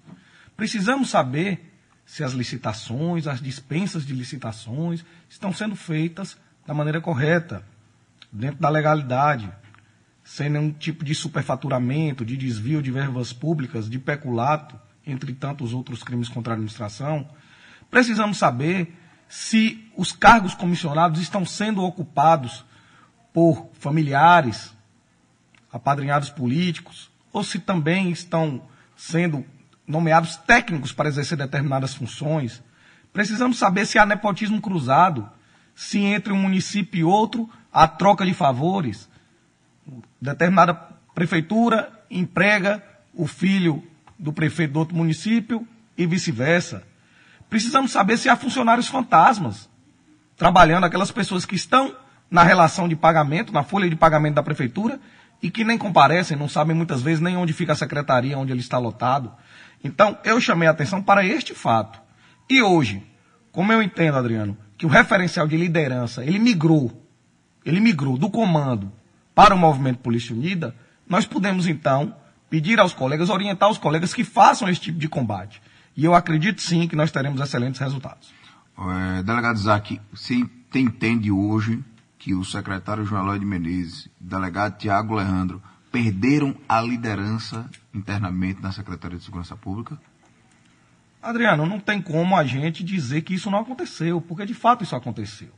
Precisamos 0.56 1.10
saber 1.10 1.72
se 2.04 2.24
as 2.24 2.32
licitações, 2.32 3.26
as 3.26 3.40
dispensas 3.40 4.04
de 4.04 4.12
licitações 4.12 5.04
estão 5.28 5.52
sendo 5.52 5.76
feitas 5.76 6.36
da 6.66 6.74
maneira 6.74 7.00
correta, 7.00 7.64
dentro 8.30 8.60
da 8.60 8.68
legalidade, 8.68 9.50
sem 10.24 10.48
nenhum 10.48 10.72
tipo 10.72 11.04
de 11.04 11.14
superfaturamento, 11.14 12.24
de 12.24 12.36
desvio 12.36 12.82
de 12.82 12.90
verbas 12.90 13.32
públicas, 13.32 13.88
de 13.90 13.98
peculato, 13.98 14.78
entre 15.06 15.32
tantos 15.32 15.72
outros 15.72 16.02
crimes 16.02 16.28
contra 16.28 16.52
a 16.52 16.54
administração. 16.54 17.28
Precisamos 17.90 18.38
saber 18.38 18.96
se 19.28 19.90
os 19.96 20.12
cargos 20.12 20.54
comissionados 20.54 21.20
estão 21.20 21.44
sendo 21.44 21.82
ocupados 21.82 22.64
por 23.32 23.70
familiares, 23.78 24.72
apadrinhados 25.72 26.30
políticos, 26.30 27.10
ou 27.32 27.42
se 27.42 27.58
também 27.58 28.10
estão 28.10 28.62
sendo 28.96 29.44
nomeados 29.86 30.36
técnicos 30.36 30.92
para 30.92 31.08
exercer 31.08 31.36
determinadas 31.36 31.94
funções. 31.94 32.62
Precisamos 33.12 33.58
saber 33.58 33.86
se 33.86 33.98
há 33.98 34.06
nepotismo 34.06 34.60
cruzado, 34.60 35.28
se 35.74 35.98
entre 35.98 36.32
um 36.32 36.38
município 36.38 37.00
e 37.00 37.04
outro 37.04 37.48
há 37.72 37.88
troca 37.88 38.24
de 38.24 38.34
favores. 38.34 39.08
Determinada 40.20 40.74
prefeitura 41.14 41.90
emprega 42.10 42.82
o 43.14 43.26
filho 43.26 43.82
do 44.18 44.32
prefeito 44.32 44.72
do 44.72 44.78
outro 44.78 44.96
município 44.96 45.66
e 45.96 46.06
vice-versa. 46.06 46.84
Precisamos 47.50 47.90
saber 47.90 48.16
se 48.18 48.28
há 48.28 48.36
funcionários 48.36 48.88
fantasmas 48.88 49.68
trabalhando, 50.36 50.84
aquelas 50.84 51.10
pessoas 51.10 51.44
que 51.44 51.54
estão 51.54 51.94
na 52.30 52.42
relação 52.42 52.88
de 52.88 52.96
pagamento, 52.96 53.52
na 53.52 53.62
folha 53.62 53.88
de 53.88 53.96
pagamento 53.96 54.36
da 54.36 54.42
prefeitura, 54.42 54.98
e 55.42 55.50
que 55.50 55.64
nem 55.64 55.76
comparecem, 55.76 56.36
não 56.36 56.48
sabem 56.48 56.74
muitas 56.74 57.02
vezes 57.02 57.20
nem 57.20 57.36
onde 57.36 57.52
fica 57.52 57.72
a 57.72 57.76
secretaria, 57.76 58.38
onde 58.38 58.52
ele 58.52 58.60
está 58.60 58.78
lotado. 58.78 59.32
Então, 59.82 60.16
eu 60.24 60.40
chamei 60.40 60.68
a 60.68 60.70
atenção 60.70 61.02
para 61.02 61.24
este 61.26 61.52
fato. 61.52 62.00
E 62.48 62.62
hoje, 62.62 63.02
como 63.50 63.72
eu 63.72 63.82
entendo, 63.82 64.16
Adriano, 64.16 64.56
que 64.78 64.86
o 64.86 64.88
referencial 64.88 65.48
de 65.48 65.56
liderança, 65.56 66.24
ele 66.24 66.38
migrou, 66.38 67.06
ele 67.64 67.80
migrou 67.80 68.16
do 68.16 68.30
comando 68.30 68.92
para 69.34 69.54
o 69.54 69.58
movimento 69.58 69.98
Polícia 69.98 70.34
Unida, 70.34 70.74
nós 71.08 71.26
podemos 71.26 71.66
então 71.66 72.14
pedir 72.48 72.78
aos 72.78 72.92
colegas, 72.92 73.28
orientar 73.28 73.68
os 73.68 73.78
colegas 73.78 74.14
que 74.14 74.22
façam 74.22 74.68
esse 74.68 74.80
tipo 74.80 74.98
de 74.98 75.08
combate. 75.08 75.60
E 75.96 76.04
eu 76.04 76.14
acredito 76.14 76.62
sim 76.62 76.86
que 76.86 76.94
nós 76.94 77.10
teremos 77.10 77.40
excelentes 77.40 77.80
resultados. 77.80 78.32
É, 78.78 79.22
delegado 79.22 79.56
Isaac, 79.56 80.00
você 80.12 80.42
entende 80.74 81.30
hoje 81.30 81.82
que 82.22 82.34
o 82.34 82.44
secretário 82.44 83.04
João 83.04 83.24
Eloy 83.24 83.40
de 83.40 83.44
Menezes 83.44 84.06
o 84.06 84.10
delegado 84.20 84.78
Tiago 84.78 85.16
Leandro 85.16 85.60
perderam 85.90 86.54
a 86.68 86.80
liderança 86.80 87.68
internamente 87.92 88.62
na 88.62 88.70
Secretaria 88.70 89.18
de 89.18 89.24
Segurança 89.24 89.56
Pública? 89.56 90.00
Adriano, 91.20 91.66
não 91.66 91.80
tem 91.80 92.00
como 92.00 92.36
a 92.36 92.44
gente 92.44 92.84
dizer 92.84 93.22
que 93.22 93.34
isso 93.34 93.50
não 93.50 93.58
aconteceu, 93.58 94.20
porque 94.20 94.46
de 94.46 94.54
fato 94.54 94.84
isso 94.84 94.94
aconteceu. 94.94 95.48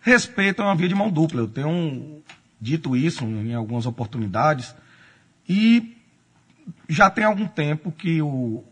Respeito 0.00 0.62
é 0.62 0.64
uma 0.64 0.74
via 0.74 0.88
de 0.88 0.94
mão 0.94 1.10
dupla. 1.10 1.42
Eu 1.42 1.48
tenho 1.48 2.22
dito 2.58 2.96
isso 2.96 3.26
em 3.26 3.52
algumas 3.52 3.84
oportunidades 3.84 4.74
e 5.46 5.94
já 6.88 7.10
tem 7.10 7.24
algum 7.24 7.46
tempo 7.46 7.92
que 7.92 8.22
o 8.22 8.64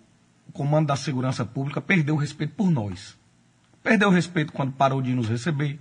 comando 0.55 0.87
da 0.87 0.97
segurança 0.97 1.45
pública 1.45 1.83
perdeu 1.83 2.15
o 2.15 2.19
respeito 2.19 2.55
por 2.55 2.71
nós. 2.71 3.15
Perdeu 3.83 4.09
o 4.09 4.13
respeito 4.13 4.55
quando 4.55 4.73
parou 4.73 5.03
de 5.03 5.13
nos 5.15 5.29
receber. 5.29 5.79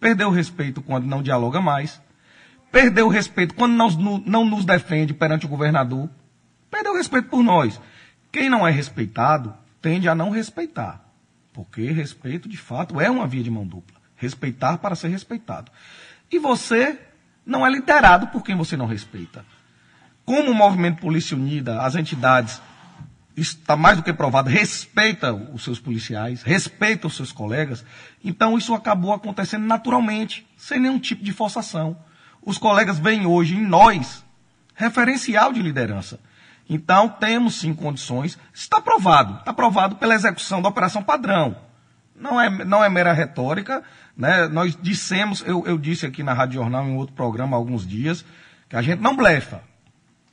Perdeu 0.00 0.28
o 0.28 0.32
respeito 0.32 0.80
quando 0.80 1.06
não 1.06 1.22
dialoga 1.22 1.60
mais. 1.60 2.00
Perdeu 2.72 3.06
o 3.06 3.10
respeito 3.10 3.54
quando 3.54 3.74
não, 3.74 4.18
não 4.24 4.44
nos 4.44 4.64
defende 4.64 5.12
perante 5.12 5.44
o 5.44 5.48
governador. 5.48 6.08
Perdeu 6.70 6.92
o 6.92 6.96
respeito 6.96 7.28
por 7.28 7.42
nós. 7.42 7.78
Quem 8.32 8.48
não 8.48 8.66
é 8.66 8.70
respeitado 8.70 9.54
tende 9.82 10.08
a 10.08 10.14
não 10.14 10.30
respeitar. 10.30 11.04
Porque 11.52 11.90
respeito, 11.90 12.48
de 12.48 12.56
fato, 12.56 13.00
é 13.00 13.10
uma 13.10 13.26
via 13.26 13.42
de 13.42 13.50
mão 13.50 13.66
dupla. 13.66 14.00
Respeitar 14.16 14.78
para 14.78 14.94
ser 14.94 15.08
respeitado. 15.08 15.70
E 16.32 16.38
você 16.38 16.98
não 17.44 17.66
é 17.66 17.70
liderado 17.70 18.28
por 18.28 18.42
quem 18.42 18.56
você 18.56 18.76
não 18.76 18.86
respeita. 18.86 19.44
Como 20.24 20.50
o 20.50 20.54
movimento 20.54 21.00
Polícia 21.00 21.36
Unida, 21.36 21.82
as 21.82 21.96
entidades, 21.96 22.62
está 23.40 23.76
mais 23.76 23.96
do 23.96 24.02
que 24.02 24.12
provado, 24.12 24.48
respeita 24.48 25.32
os 25.32 25.64
seus 25.64 25.78
policiais, 25.78 26.42
respeita 26.42 27.06
os 27.06 27.16
seus 27.16 27.32
colegas, 27.32 27.84
então 28.24 28.58
isso 28.58 28.74
acabou 28.74 29.12
acontecendo 29.12 29.66
naturalmente, 29.66 30.46
sem 30.56 30.78
nenhum 30.78 30.98
tipo 30.98 31.24
de 31.24 31.32
forçação. 31.32 31.96
Os 32.42 32.58
colegas 32.58 32.98
veem 32.98 33.26
hoje 33.26 33.56
em 33.56 33.66
nós 33.66 34.24
referencial 34.74 35.52
de 35.52 35.60
liderança. 35.60 36.18
Então, 36.68 37.08
temos 37.08 37.56
sim 37.60 37.74
condições. 37.74 38.38
Está 38.54 38.80
provado. 38.80 39.34
Está 39.40 39.52
provado 39.52 39.96
pela 39.96 40.14
execução 40.14 40.62
da 40.62 40.68
operação 40.68 41.02
padrão. 41.02 41.56
Não 42.14 42.40
é, 42.40 42.64
não 42.64 42.82
é 42.82 42.88
mera 42.88 43.12
retórica. 43.12 43.82
Né? 44.16 44.46
Nós 44.48 44.78
dissemos, 44.80 45.42
eu, 45.46 45.66
eu 45.66 45.76
disse 45.76 46.06
aqui 46.06 46.22
na 46.22 46.32
Rádio 46.32 46.60
Jornal, 46.60 46.86
em 46.86 46.96
outro 46.96 47.14
programa 47.14 47.56
há 47.56 47.58
alguns 47.58 47.86
dias, 47.86 48.24
que 48.68 48.76
a 48.76 48.82
gente 48.82 49.00
não 49.00 49.16
blefa. 49.16 49.62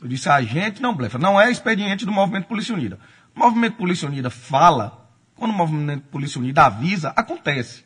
Eu 0.01 0.07
disse, 0.07 0.29
a 0.29 0.41
gente 0.41 0.81
não 0.81 0.93
blefa. 0.93 1.17
Não 1.17 1.39
é 1.39 1.49
expediente 1.51 2.05
do 2.05 2.11
Movimento 2.11 2.47
Polícia 2.47 2.73
Unida. 2.73 2.99
O 3.35 3.39
Movimento 3.39 3.77
Polícia 3.77 4.07
Unida 4.07 4.29
fala, 4.29 5.09
quando 5.35 5.51
o 5.51 5.55
Movimento 5.55 6.03
Polícia 6.09 6.39
Unida 6.39 6.65
avisa, 6.65 7.13
acontece. 7.15 7.83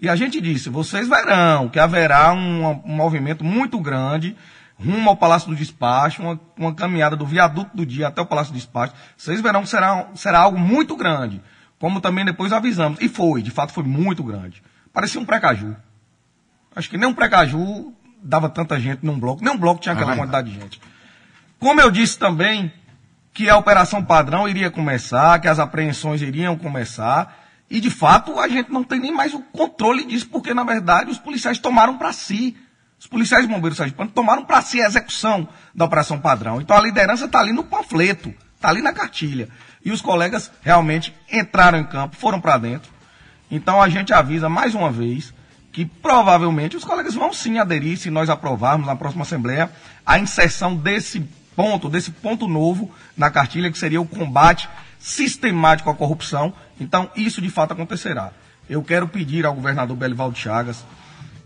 E 0.00 0.08
a 0.08 0.16
gente 0.16 0.40
disse, 0.40 0.68
vocês 0.68 1.08
verão 1.08 1.68
que 1.68 1.78
haverá 1.78 2.32
um, 2.32 2.82
um 2.84 2.94
movimento 2.94 3.44
muito 3.44 3.78
grande 3.78 4.36
rumo 4.78 5.08
ao 5.08 5.16
Palácio 5.16 5.48
do 5.48 5.56
Despacho, 5.56 6.22
uma, 6.22 6.40
uma, 6.56 6.74
caminhada 6.74 7.16
do 7.16 7.24
viaduto 7.24 7.76
do 7.76 7.86
dia 7.86 8.08
até 8.08 8.20
o 8.20 8.26
Palácio 8.26 8.52
do 8.52 8.56
Despacho. 8.56 8.92
Vocês 9.16 9.40
verão 9.40 9.62
que 9.62 9.68
será, 9.68 10.08
será 10.14 10.40
algo 10.40 10.58
muito 10.58 10.96
grande. 10.96 11.40
Como 11.78 12.00
também 12.00 12.24
depois 12.24 12.52
avisamos. 12.52 13.00
E 13.00 13.08
foi, 13.08 13.42
de 13.42 13.50
fato 13.50 13.72
foi 13.72 13.84
muito 13.84 14.22
grande. 14.22 14.62
Parecia 14.92 15.20
um 15.20 15.24
precaju. 15.24 15.76
Acho 16.74 16.90
que 16.90 16.98
nem 16.98 17.08
um 17.08 17.14
precaju 17.14 17.92
dava 18.22 18.48
tanta 18.48 18.80
gente 18.80 19.04
num 19.04 19.18
bloco. 19.18 19.44
Nem 19.44 19.52
um 19.52 19.58
bloco 19.58 19.80
tinha 19.80 19.94
aquela 19.94 20.16
quantidade 20.16 20.50
de 20.50 20.60
gente. 20.60 20.80
Como 21.64 21.80
eu 21.80 21.90
disse 21.90 22.18
também 22.18 22.70
que 23.32 23.48
a 23.48 23.56
operação 23.56 24.04
padrão 24.04 24.46
iria 24.46 24.70
começar, 24.70 25.40
que 25.40 25.48
as 25.48 25.58
apreensões 25.58 26.20
iriam 26.20 26.58
começar. 26.58 27.42
E 27.70 27.80
de 27.80 27.88
fato 27.88 28.38
a 28.38 28.46
gente 28.46 28.70
não 28.70 28.84
tem 28.84 29.00
nem 29.00 29.10
mais 29.10 29.32
o 29.32 29.40
controle 29.40 30.04
disso, 30.04 30.28
porque 30.28 30.52
na 30.52 30.62
verdade 30.62 31.10
os 31.10 31.16
policiais 31.16 31.58
tomaram 31.58 31.96
para 31.96 32.12
si 32.12 32.54
os 33.00 33.06
policiais 33.06 33.46
bombeiros 33.46 33.78
sergipanos 33.78 34.12
tomaram 34.12 34.44
para 34.44 34.60
si 34.60 34.82
a 34.82 34.86
execução 34.86 35.48
da 35.74 35.86
operação 35.86 36.20
padrão. 36.20 36.60
Então 36.60 36.76
a 36.76 36.82
liderança 36.82 37.24
está 37.24 37.40
ali 37.40 37.54
no 37.54 37.64
panfleto, 37.64 38.34
está 38.54 38.68
ali 38.68 38.82
na 38.82 38.92
cartilha. 38.92 39.48
E 39.82 39.90
os 39.90 40.02
colegas 40.02 40.52
realmente 40.60 41.14
entraram 41.32 41.78
em 41.78 41.84
campo, 41.84 42.14
foram 42.14 42.42
para 42.42 42.58
dentro. 42.58 42.92
Então 43.50 43.80
a 43.80 43.88
gente 43.88 44.12
avisa 44.12 44.50
mais 44.50 44.74
uma 44.74 44.92
vez 44.92 45.32
que 45.72 45.86
provavelmente 45.86 46.76
os 46.76 46.84
colegas 46.84 47.14
vão 47.14 47.32
sim 47.32 47.58
aderir, 47.58 47.96
se 47.96 48.10
nós 48.10 48.28
aprovarmos 48.28 48.86
na 48.86 48.94
próxima 48.94 49.22
Assembleia, 49.22 49.70
a 50.04 50.18
inserção 50.18 50.76
desse 50.76 51.26
ponto, 51.56 51.88
desse 51.88 52.10
ponto 52.10 52.48
novo 52.48 52.90
na 53.16 53.30
cartilha, 53.30 53.70
que 53.70 53.78
seria 53.78 54.00
o 54.00 54.06
combate 54.06 54.68
sistemático 54.98 55.90
à 55.90 55.94
corrupção. 55.94 56.52
Então 56.80 57.10
isso 57.14 57.40
de 57.40 57.50
fato 57.50 57.72
acontecerá. 57.72 58.32
Eu 58.68 58.82
quero 58.82 59.06
pedir 59.06 59.44
ao 59.44 59.54
governador 59.54 59.96
Belivaldo 59.96 60.38
Chagas 60.38 60.84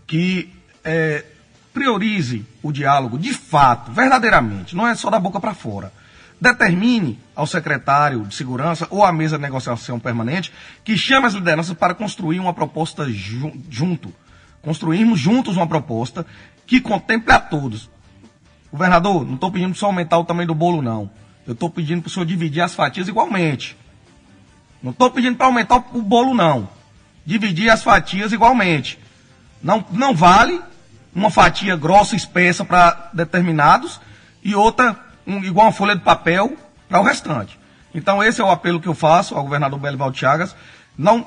que 0.07 0.53
é, 0.83 1.25
priorize 1.73 2.45
o 2.63 2.71
diálogo 2.71 3.17
de 3.17 3.33
fato, 3.33 3.91
verdadeiramente, 3.91 4.75
não 4.75 4.87
é 4.87 4.95
só 4.95 5.09
da 5.09 5.19
boca 5.19 5.39
para 5.39 5.53
fora. 5.53 5.91
Determine 6.41 7.19
ao 7.35 7.45
secretário 7.45 8.25
de 8.25 8.33
segurança 8.33 8.87
ou 8.89 9.03
à 9.03 9.11
mesa 9.11 9.35
de 9.35 9.41
negociação 9.41 9.99
permanente 9.99 10.53
que 10.85 10.97
chame 10.97 11.27
as 11.27 11.33
lideranças 11.33 11.75
para 11.75 11.93
construir 11.93 12.39
uma 12.39 12.53
proposta 12.53 13.09
ju 13.09 13.51
junto. 13.69 14.13
Construirmos 14.61 15.19
juntos 15.19 15.57
uma 15.57 15.67
proposta 15.67 16.25
que 16.65 16.79
contemple 16.79 17.33
a 17.33 17.39
todos. 17.39 17.89
Governador, 18.71 19.25
não 19.25 19.35
estou 19.35 19.51
pedindo 19.51 19.71
para 19.71 19.75
o 19.75 19.79
senhor 19.79 19.89
aumentar 19.89 20.17
o 20.17 20.23
tamanho 20.23 20.47
do 20.47 20.55
bolo, 20.55 20.81
não. 20.81 21.09
Eu 21.45 21.53
estou 21.53 21.69
pedindo 21.69 22.01
para 22.01 22.09
o 22.09 22.11
senhor 22.11 22.25
dividir 22.25 22.61
as 22.61 22.75
fatias 22.75 23.07
igualmente. 23.07 23.75
Não 24.81 24.91
estou 24.91 25.09
pedindo 25.09 25.35
para 25.35 25.47
aumentar 25.47 25.77
o 25.93 26.01
bolo, 26.01 26.33
não. 26.33 26.69
Dividir 27.25 27.69
as 27.69 27.83
fatias 27.83 28.31
igualmente. 28.31 28.99
Não, 29.61 29.83
não 29.91 30.15
vale 30.15 30.61
uma 31.13 31.31
fatia 31.31 31.75
grossa, 31.75 32.15
espessa 32.15 32.63
para 32.63 33.09
determinados 33.13 33.99
e 34.43 34.55
outra 34.55 34.97
um, 35.25 35.43
igual 35.43 35.67
uma 35.67 35.71
folha 35.71 35.95
de 35.95 36.01
papel 36.01 36.55
para 36.87 36.99
o 36.99 37.03
restante. 37.03 37.59
Então 37.93 38.23
esse 38.23 38.39
é 38.39 38.43
o 38.43 38.51
apelo 38.51 38.79
que 38.79 38.87
eu 38.87 38.93
faço 38.93 39.35
ao 39.35 39.43
governador 39.43 39.79
Belivaldo 39.79 40.17
Chagas. 40.17 40.55
Não, 40.97 41.25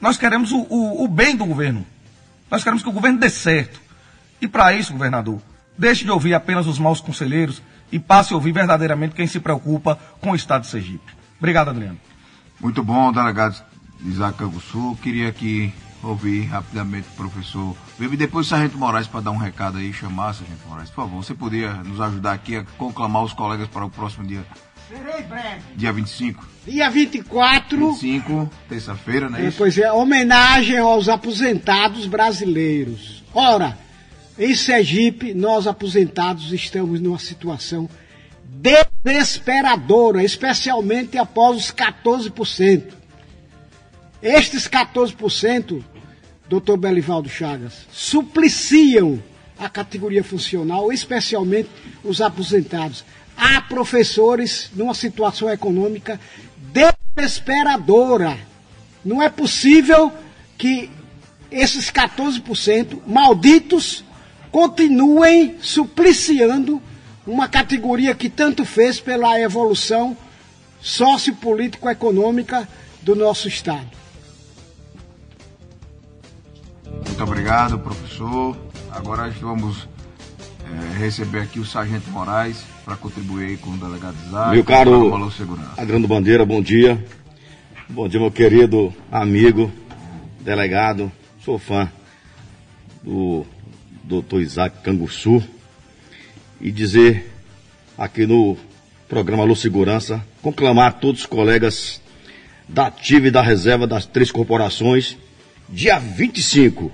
nós 0.00 0.16
queremos 0.16 0.52
o, 0.52 0.66
o, 0.68 1.04
o 1.04 1.08
bem 1.08 1.36
do 1.36 1.46
governo. 1.46 1.86
Nós 2.50 2.62
queremos 2.62 2.82
que 2.82 2.88
o 2.88 2.92
governo 2.92 3.18
dê 3.18 3.30
certo. 3.30 3.80
E 4.40 4.46
para 4.46 4.72
isso, 4.72 4.92
governador, 4.92 5.40
deixe 5.78 6.04
de 6.04 6.10
ouvir 6.10 6.34
apenas 6.34 6.66
os 6.66 6.78
maus 6.78 7.00
conselheiros 7.00 7.62
e 7.92 7.98
passe 7.98 8.32
a 8.32 8.36
ouvir 8.36 8.52
verdadeiramente 8.52 9.14
quem 9.14 9.26
se 9.26 9.38
preocupa 9.40 9.98
com 10.20 10.30
o 10.30 10.34
Estado 10.36 10.62
de 10.62 10.68
Sergipe. 10.68 11.12
Obrigado, 11.38 11.68
Adriano. 11.70 11.98
Muito 12.60 12.82
bom, 12.82 13.12
delegado 13.12 13.62
Isaac 14.04 14.38
Canguçu. 14.38 14.96
Queria 15.02 15.30
que 15.32 15.72
ouvir 16.02 16.44
rapidamente 16.46 17.08
o 17.12 17.16
professor 17.16 17.76
Vive 17.98 18.14
e 18.14 18.18
depois 18.18 18.46
o 18.46 18.50
Sargento 18.50 18.76
Moraes 18.78 19.06
para 19.06 19.20
dar 19.20 19.30
um 19.30 19.36
recado 19.36 19.78
aí, 19.78 19.92
chamar 19.92 20.34
Sargento 20.34 20.66
Moraes. 20.68 20.90
Por 20.90 20.96
favor, 21.04 21.22
você 21.24 21.34
poderia 21.34 21.72
nos 21.74 22.00
ajudar 22.00 22.32
aqui 22.32 22.56
a 22.56 22.64
conclamar 22.78 23.22
os 23.24 23.32
colegas 23.32 23.68
para 23.68 23.84
o 23.84 23.90
próximo 23.90 24.26
dia? 24.26 24.44
Serei 24.88 25.22
breve. 25.22 25.62
Dia 25.74 25.92
25? 25.92 26.46
Dia 26.66 26.88
24. 26.90 27.92
25, 27.92 28.50
terça-feira, 28.68 29.28
é, 29.36 29.44
É, 29.44 29.48
isso? 29.48 29.58
pois 29.58 29.76
é, 29.78 29.90
homenagem 29.90 30.78
aos 30.78 31.08
aposentados 31.08 32.06
brasileiros. 32.06 33.24
Ora, 33.34 33.76
em 34.38 34.54
Sergipe, 34.54 35.32
nós 35.32 35.66
aposentados 35.66 36.52
estamos 36.52 37.00
numa 37.00 37.18
situação 37.18 37.88
desesperadora, 38.44 40.22
especialmente 40.22 41.16
após 41.16 41.56
os 41.56 41.72
14%. 41.72 42.92
Estes 44.22 44.68
14%, 44.68 45.82
doutor 46.48 46.76
Belivaldo 46.76 47.28
Chagas, 47.28 47.86
supliciam 47.90 49.22
a 49.58 49.68
categoria 49.68 50.22
funcional, 50.22 50.92
especialmente 50.92 51.70
os 52.04 52.20
aposentados. 52.20 53.04
Há 53.36 53.60
professores 53.62 54.70
numa 54.74 54.94
situação 54.94 55.50
econômica 55.50 56.20
desesperadora. 57.14 58.38
Não 59.04 59.22
é 59.22 59.28
possível 59.28 60.12
que 60.58 60.90
esses 61.50 61.90
14% 61.90 63.00
malditos 63.06 64.04
continuem 64.56 65.56
supliciando 65.60 66.80
uma 67.26 67.46
categoria 67.46 68.14
que 68.14 68.30
tanto 68.30 68.64
fez 68.64 68.98
pela 68.98 69.38
evolução 69.38 70.16
sociopolítico-econômica 70.80 72.66
do 73.02 73.14
nosso 73.14 73.48
Estado. 73.48 73.86
Muito 76.90 77.22
obrigado, 77.22 77.78
professor. 77.78 78.56
Agora 78.90 79.26
nós 79.26 79.36
vamos 79.36 79.86
eh, 80.64 80.98
receber 81.00 81.40
aqui 81.40 81.60
o 81.60 81.64
Sargento 81.66 82.08
Moraes 82.10 82.64
para 82.82 82.96
contribuir 82.96 83.58
com 83.58 83.72
o 83.72 83.76
delegado 83.76 84.16
Isaac. 84.26 84.54
Meu 84.54 84.64
caro. 84.64 85.30
Adriano 85.76 86.08
Bandeira, 86.08 86.46
bom 86.46 86.62
dia. 86.62 87.04
Bom 87.90 88.08
dia, 88.08 88.18
meu 88.18 88.32
querido 88.32 88.90
amigo 89.12 89.70
delegado, 90.40 91.12
sou 91.44 91.58
fã 91.58 91.92
do 93.02 93.44
doutor 94.06 94.40
Isaac 94.40 94.82
Canguçu 94.82 95.42
e 96.60 96.70
dizer 96.70 97.28
aqui 97.98 98.24
no 98.24 98.56
programa 99.08 99.42
Alô 99.42 99.56
Segurança, 99.56 100.24
conclamar 100.40 100.88
a 100.88 100.92
todos 100.92 101.22
os 101.22 101.26
colegas 101.26 102.00
da 102.68 102.86
ativa 102.86 103.26
e 103.26 103.30
da 103.32 103.42
reserva 103.42 103.84
das 103.86 104.06
três 104.06 104.30
corporações, 104.30 105.16
dia 105.68 105.98
25. 105.98 106.92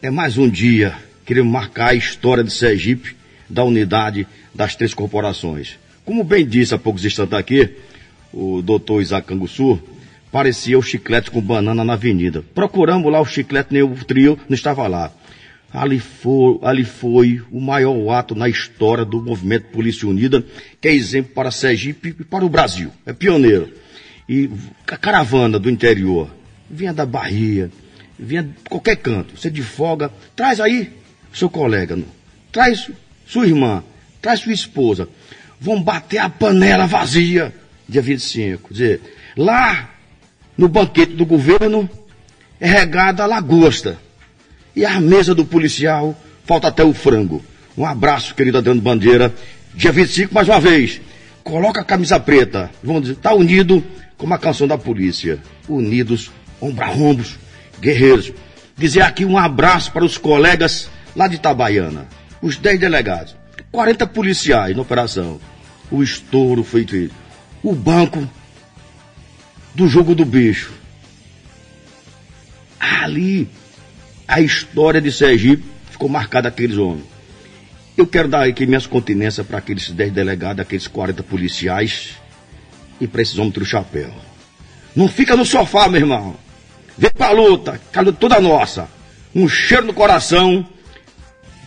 É 0.00 0.10
mais 0.10 0.38
um 0.38 0.48
dia, 0.48 0.94
queremos 1.26 1.52
marcar 1.52 1.88
a 1.90 1.94
história 1.94 2.44
de 2.44 2.52
Sergipe, 2.52 3.16
da 3.48 3.64
unidade 3.64 4.26
das 4.54 4.76
três 4.76 4.94
corporações. 4.94 5.76
Como 6.04 6.22
bem 6.22 6.46
disse 6.46 6.72
há 6.72 6.78
poucos 6.78 7.04
instantes 7.04 7.34
aqui, 7.34 7.68
o 8.32 8.62
doutor 8.62 9.02
Isaac 9.02 9.26
Canguçu, 9.26 9.80
parecia 10.30 10.78
o 10.78 10.82
chiclete 10.82 11.32
com 11.32 11.40
banana 11.40 11.84
na 11.84 11.94
avenida. 11.94 12.44
Procuramos 12.54 13.10
lá 13.10 13.20
o 13.20 13.26
chiclete, 13.26 13.72
nem 13.72 13.82
o 13.82 13.92
trio 14.04 14.38
não 14.48 14.54
estava 14.54 14.86
lá. 14.86 15.12
Ali 15.72 15.98
foi, 15.98 16.58
ali 16.62 16.84
foi 16.84 17.42
o 17.50 17.58
maior 17.58 18.10
ato 18.10 18.34
na 18.34 18.48
história 18.48 19.04
do 19.04 19.22
movimento 19.22 19.68
Polícia 19.68 20.06
Unida, 20.06 20.44
que 20.80 20.88
é 20.88 20.92
exemplo 20.92 21.32
para 21.32 21.50
Sergipe 21.50 22.14
e 22.20 22.24
para 22.24 22.44
o 22.44 22.48
Brasil. 22.48 22.90
É 23.06 23.12
pioneiro. 23.14 23.72
E 24.28 24.50
a 24.86 24.96
caravana 24.98 25.58
do 25.58 25.70
interior, 25.70 26.30
vinha 26.68 26.92
da 26.92 27.06
Bahia, 27.06 27.70
vinha 28.18 28.42
de 28.42 28.52
qualquer 28.68 28.96
canto. 28.96 29.36
Você 29.36 29.50
de 29.50 29.62
folga, 29.62 30.10
traz 30.36 30.60
aí 30.60 30.92
seu 31.32 31.48
colega, 31.48 31.98
traz 32.50 32.90
sua 33.26 33.46
irmã, 33.46 33.82
traz 34.20 34.40
sua 34.40 34.52
esposa. 34.52 35.08
Vão 35.58 35.82
bater 35.82 36.18
a 36.18 36.28
panela 36.28 36.86
vazia, 36.86 37.54
dia 37.88 38.02
25. 38.02 38.68
Quer 38.68 38.74
dizer, 38.74 39.00
lá 39.36 39.90
no 40.56 40.68
banquete 40.68 41.14
do 41.14 41.24
governo 41.24 41.88
é 42.60 42.66
regada 42.66 43.22
a 43.22 43.26
lagosta. 43.26 43.98
E 44.74 44.84
a 44.84 45.00
mesa 45.00 45.34
do 45.34 45.44
policial 45.44 46.16
falta 46.44 46.68
até 46.68 46.82
o 46.82 46.94
frango. 46.94 47.44
Um 47.76 47.86
abraço, 47.86 48.34
querido 48.34 48.58
Adriano 48.58 48.80
Bandeira. 48.80 49.32
Dia 49.74 49.92
25, 49.92 50.34
mais 50.34 50.48
uma 50.48 50.60
vez. 50.60 51.00
Coloca 51.42 51.80
a 51.80 51.84
camisa 51.84 52.18
preta. 52.18 52.70
Vamos 52.82 53.02
dizer, 53.02 53.16
tá 53.16 53.34
unido 53.34 53.84
como 54.16 54.34
a 54.34 54.38
canção 54.38 54.66
da 54.66 54.78
polícia. 54.78 55.38
Unidos, 55.68 56.30
ombro 56.60 56.84
a 56.84 56.90
ombros, 56.90 57.38
guerreiros. 57.80 58.32
Dizer 58.76 59.02
aqui 59.02 59.24
um 59.24 59.36
abraço 59.38 59.92
para 59.92 60.04
os 60.04 60.16
colegas 60.16 60.88
lá 61.14 61.28
de 61.28 61.36
Itabaiana. 61.36 62.06
Os 62.40 62.56
10 62.56 62.80
delegados. 62.80 63.36
40 63.70 64.06
policiais 64.06 64.74
na 64.74 64.82
operação. 64.82 65.40
O 65.90 66.02
estouro 66.02 66.64
feito. 66.64 67.10
O 67.62 67.74
banco 67.74 68.28
do 69.74 69.86
jogo 69.86 70.14
do 70.14 70.24
bicho. 70.24 70.72
Ali, 72.78 73.48
a 74.32 74.40
história 74.40 74.98
de 74.98 75.12
Sergipe 75.12 75.62
ficou 75.90 76.08
marcada 76.08 76.48
aqueles 76.48 76.78
homens. 76.78 77.04
Eu 77.94 78.06
quero 78.06 78.28
dar 78.28 78.48
aqui 78.48 78.64
minhas 78.64 78.86
continências 78.86 79.46
para 79.46 79.58
aqueles 79.58 79.90
10 79.90 80.10
delegados, 80.10 80.60
aqueles 80.60 80.88
40 80.88 81.22
policiais 81.22 82.12
e 82.98 83.06
para 83.06 83.20
esses 83.20 83.36
homens 83.36 83.52
do 83.52 83.64
chapéu. 83.66 84.10
Não 84.96 85.06
fica 85.06 85.36
no 85.36 85.44
sofá, 85.44 85.86
meu 85.86 86.00
irmão. 86.00 86.34
Vem 86.96 87.10
que 87.14 87.22
a 87.22 87.30
luta 87.30 87.78
é 87.92 88.12
toda 88.12 88.40
nossa. 88.40 88.88
Um 89.34 89.46
cheiro 89.46 89.84
no 89.84 89.92
coração 89.92 90.66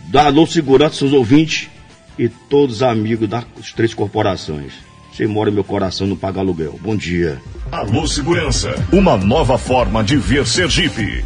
da 0.07 0.25
Alô 0.25 0.47
Segurança, 0.47 0.95
seus 0.95 1.13
ouvintes 1.13 1.69
e 2.17 2.27
todos 2.27 2.77
os 2.77 2.83
amigos 2.83 3.29
das 3.29 3.45
três 3.75 3.93
corporações. 3.93 4.73
Você 5.13 5.27
mora 5.27 5.51
meu 5.51 5.63
coração, 5.63 6.07
não 6.07 6.17
paga 6.17 6.39
aluguel. 6.39 6.79
Bom 6.81 6.95
dia. 6.95 7.39
Alô 7.71 8.07
Segurança, 8.07 8.73
uma 8.91 9.15
nova 9.17 9.55
forma 9.55 10.03
de 10.03 10.17
ver 10.17 10.47
Sergipe. 10.47 11.23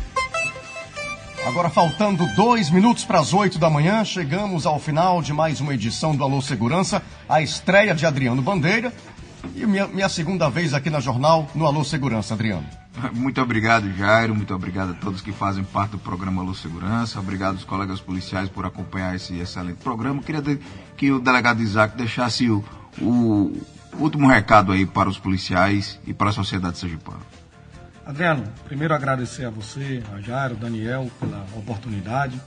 Agora, 1.45 1.69
faltando 1.69 2.27
dois 2.35 2.69
minutos 2.69 3.05
para 3.05 3.19
as 3.19 3.33
oito 3.33 3.57
da 3.57 3.69
manhã, 3.69 4.03
chegamos 4.03 4.65
ao 4.65 4.79
final 4.79 5.21
de 5.21 5.33
mais 5.33 5.59
uma 5.59 5.73
edição 5.73 6.15
do 6.15 6.23
Alô 6.23 6.41
Segurança, 6.41 7.01
a 7.27 7.41
estreia 7.41 7.95
de 7.95 8.05
Adriano 8.05 8.41
Bandeira 8.41 8.93
e 9.55 9.65
minha, 9.65 9.87
minha 9.87 10.09
segunda 10.09 10.49
vez 10.49 10.73
aqui 10.73 10.89
na 10.89 10.99
jornal 10.99 11.49
no 11.55 11.65
Alô 11.65 11.83
Segurança, 11.83 12.33
Adriano. 12.33 12.65
Muito 13.13 13.41
obrigado, 13.41 13.91
Jairo. 13.95 14.35
Muito 14.35 14.53
obrigado 14.53 14.91
a 14.91 14.93
todos 14.95 15.21
que 15.21 15.31
fazem 15.31 15.63
parte 15.63 15.91
do 15.91 15.99
programa 15.99 16.41
Alô 16.41 16.53
Segurança. 16.53 17.19
Obrigado 17.19 17.53
aos 17.53 17.63
colegas 17.63 17.99
policiais 17.99 18.49
por 18.49 18.65
acompanhar 18.65 19.15
esse 19.15 19.37
excelente 19.39 19.81
programa. 19.81 20.21
Queria 20.21 20.43
que 20.95 21.11
o 21.11 21.19
delegado 21.19 21.61
Isaac 21.61 21.97
deixasse 21.97 22.49
o, 22.49 22.63
o 23.01 23.57
último 23.97 24.27
recado 24.27 24.71
aí 24.71 24.85
para 24.85 25.09
os 25.09 25.17
policiais 25.17 25.99
e 26.05 26.13
para 26.13 26.29
a 26.29 26.33
sociedade 26.33 26.77
sergipana. 26.77 27.38
Adriano, 28.09 28.43
primeiro 28.65 28.91
agradecer 28.91 29.45
a 29.45 29.51
você, 29.51 30.01
a 30.11 30.19
Jairo, 30.19 30.55
Daniel, 30.55 31.11
pela 31.19 31.45
oportunidade. 31.55 32.41